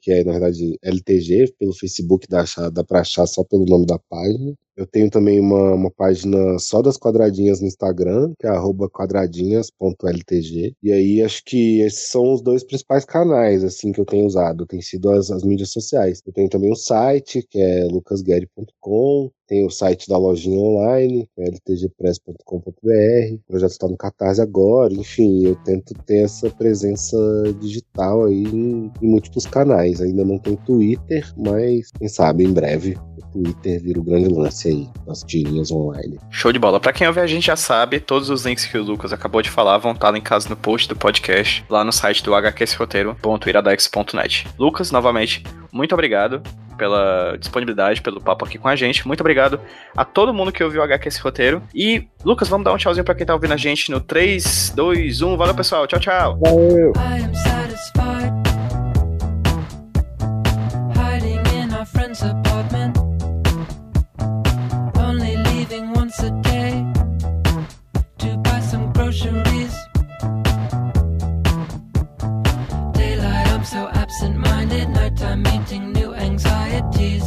que 0.00 0.10
é, 0.10 0.24
na 0.24 0.32
verdade, 0.32 0.78
LTG, 0.82 1.54
pelo 1.58 1.74
Facebook 1.74 2.26
dá, 2.28 2.44
dá 2.72 2.82
para 2.82 3.00
achar 3.00 3.26
só 3.26 3.44
pelo 3.44 3.66
nome 3.66 3.86
da 3.86 3.98
página. 3.98 4.54
Eu 4.76 4.86
tenho 4.86 5.10
também 5.10 5.38
uma, 5.38 5.74
uma 5.74 5.90
página 5.90 6.58
só 6.58 6.80
das 6.80 6.96
quadradinhas 6.96 7.60
no 7.60 7.66
Instagram, 7.66 8.32
que 8.38 8.46
é 8.46 8.50
quadradinhas.ltg. 8.92 10.74
E 10.82 10.92
aí 10.92 11.22
acho 11.22 11.44
que 11.44 11.80
esses 11.80 12.08
são 12.08 12.32
os 12.32 12.40
dois 12.40 12.64
principais 12.64 13.04
canais 13.04 13.62
assim 13.64 13.92
que 13.92 14.00
eu 14.00 14.06
tenho 14.06 14.26
usado, 14.26 14.66
tem 14.66 14.80
sido 14.80 15.10
as, 15.10 15.30
as 15.30 15.42
mídias 15.42 15.70
sociais. 15.70 16.22
Eu 16.26 16.32
tenho 16.32 16.48
também 16.48 16.72
um 16.72 16.76
site, 16.76 17.46
que 17.48 17.60
é 17.60 17.84
lucasguerri.com, 17.84 19.30
tem 19.46 19.66
o 19.66 19.70
site 19.70 20.08
da 20.08 20.16
lojinha 20.16 20.58
online, 20.58 21.28
é 21.36 21.50
ltgpress.com.br. 21.50 23.34
O 23.34 23.38
projeto 23.46 23.72
está 23.72 23.86
no 23.86 23.98
Catarse 23.98 24.40
agora. 24.40 24.94
Enfim, 24.94 25.44
eu 25.44 25.56
tento 25.56 25.92
ter 26.06 26.24
essa 26.24 26.48
presença 26.48 27.16
digital 27.60 28.24
aí 28.24 28.44
em, 28.44 28.90
em 29.02 29.06
múltiplos 29.06 29.44
canais. 29.44 30.00
Ainda 30.00 30.24
não 30.24 30.38
tem 30.38 30.56
Twitter, 30.56 31.30
mas 31.36 31.90
quem 31.90 32.08
sabe 32.08 32.44
em 32.44 32.52
breve 32.52 32.96
Twitter 33.32 33.82
vira 33.82 34.00
o 34.00 34.02
grande 34.02 34.28
lance 34.28 34.68
aí, 34.68 34.86
nas 35.06 35.22
tirinhas 35.22 35.70
online. 35.70 36.18
Show 36.30 36.52
de 36.52 36.58
bola. 36.58 36.78
Para 36.78 36.92
quem 36.92 37.06
ouve 37.06 37.20
a 37.20 37.26
gente 37.26 37.46
já 37.46 37.56
sabe, 37.56 37.98
todos 38.00 38.28
os 38.30 38.44
links 38.44 38.66
que 38.66 38.76
o 38.76 38.82
Lucas 38.82 39.12
acabou 39.12 39.40
de 39.42 39.50
falar 39.50 39.78
vão 39.78 39.92
estar 39.92 40.10
linkados 40.10 40.46
no 40.46 40.56
post 40.56 40.88
do 40.88 40.96
podcast, 40.96 41.64
lá 41.68 41.84
no 41.84 41.92
site 41.92 42.22
do 42.22 42.34
hqsroteiro.iradex.net. 42.34 44.48
Lucas, 44.58 44.90
novamente, 44.90 45.44
muito 45.72 45.94
obrigado 45.94 46.42
pela 46.76 47.36
disponibilidade, 47.38 48.02
pelo 48.02 48.20
papo 48.20 48.44
aqui 48.44 48.58
com 48.58 48.66
a 48.68 48.74
gente. 48.74 49.06
Muito 49.06 49.20
obrigado 49.20 49.60
a 49.96 50.04
todo 50.04 50.34
mundo 50.34 50.50
que 50.50 50.64
ouviu 50.64 50.80
o 50.80 50.84
HQ 50.84 51.08
esse 51.08 51.20
roteiro. 51.20 51.62
E, 51.74 52.08
Lucas, 52.24 52.48
vamos 52.48 52.64
dar 52.64 52.72
um 52.72 52.76
tchauzinho 52.76 53.04
pra 53.04 53.14
quem 53.14 53.24
tá 53.24 53.34
ouvindo 53.34 53.54
a 53.54 53.56
gente 53.56 53.88
no 53.90 54.00
3, 54.00 54.72
2, 54.74 55.22
1. 55.22 55.36
Valeu, 55.36 55.54
pessoal. 55.54 55.86
Tchau, 55.86 56.00
tchau. 56.00 56.40
Valeu. 56.40 56.92
so 73.72 73.88
absent-minded. 73.94 74.90
Nighttime 74.90 75.42
meeting 75.44 75.92
new 75.92 76.12
anxieties. 76.12 77.24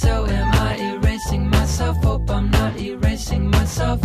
So 0.00 0.24
am 0.24 0.50
I 0.68 0.76
erasing 0.94 1.50
myself? 1.50 1.96
Hope 2.02 2.30
I'm 2.30 2.50
not 2.50 2.80
erasing 2.80 3.50
myself. 3.50 4.00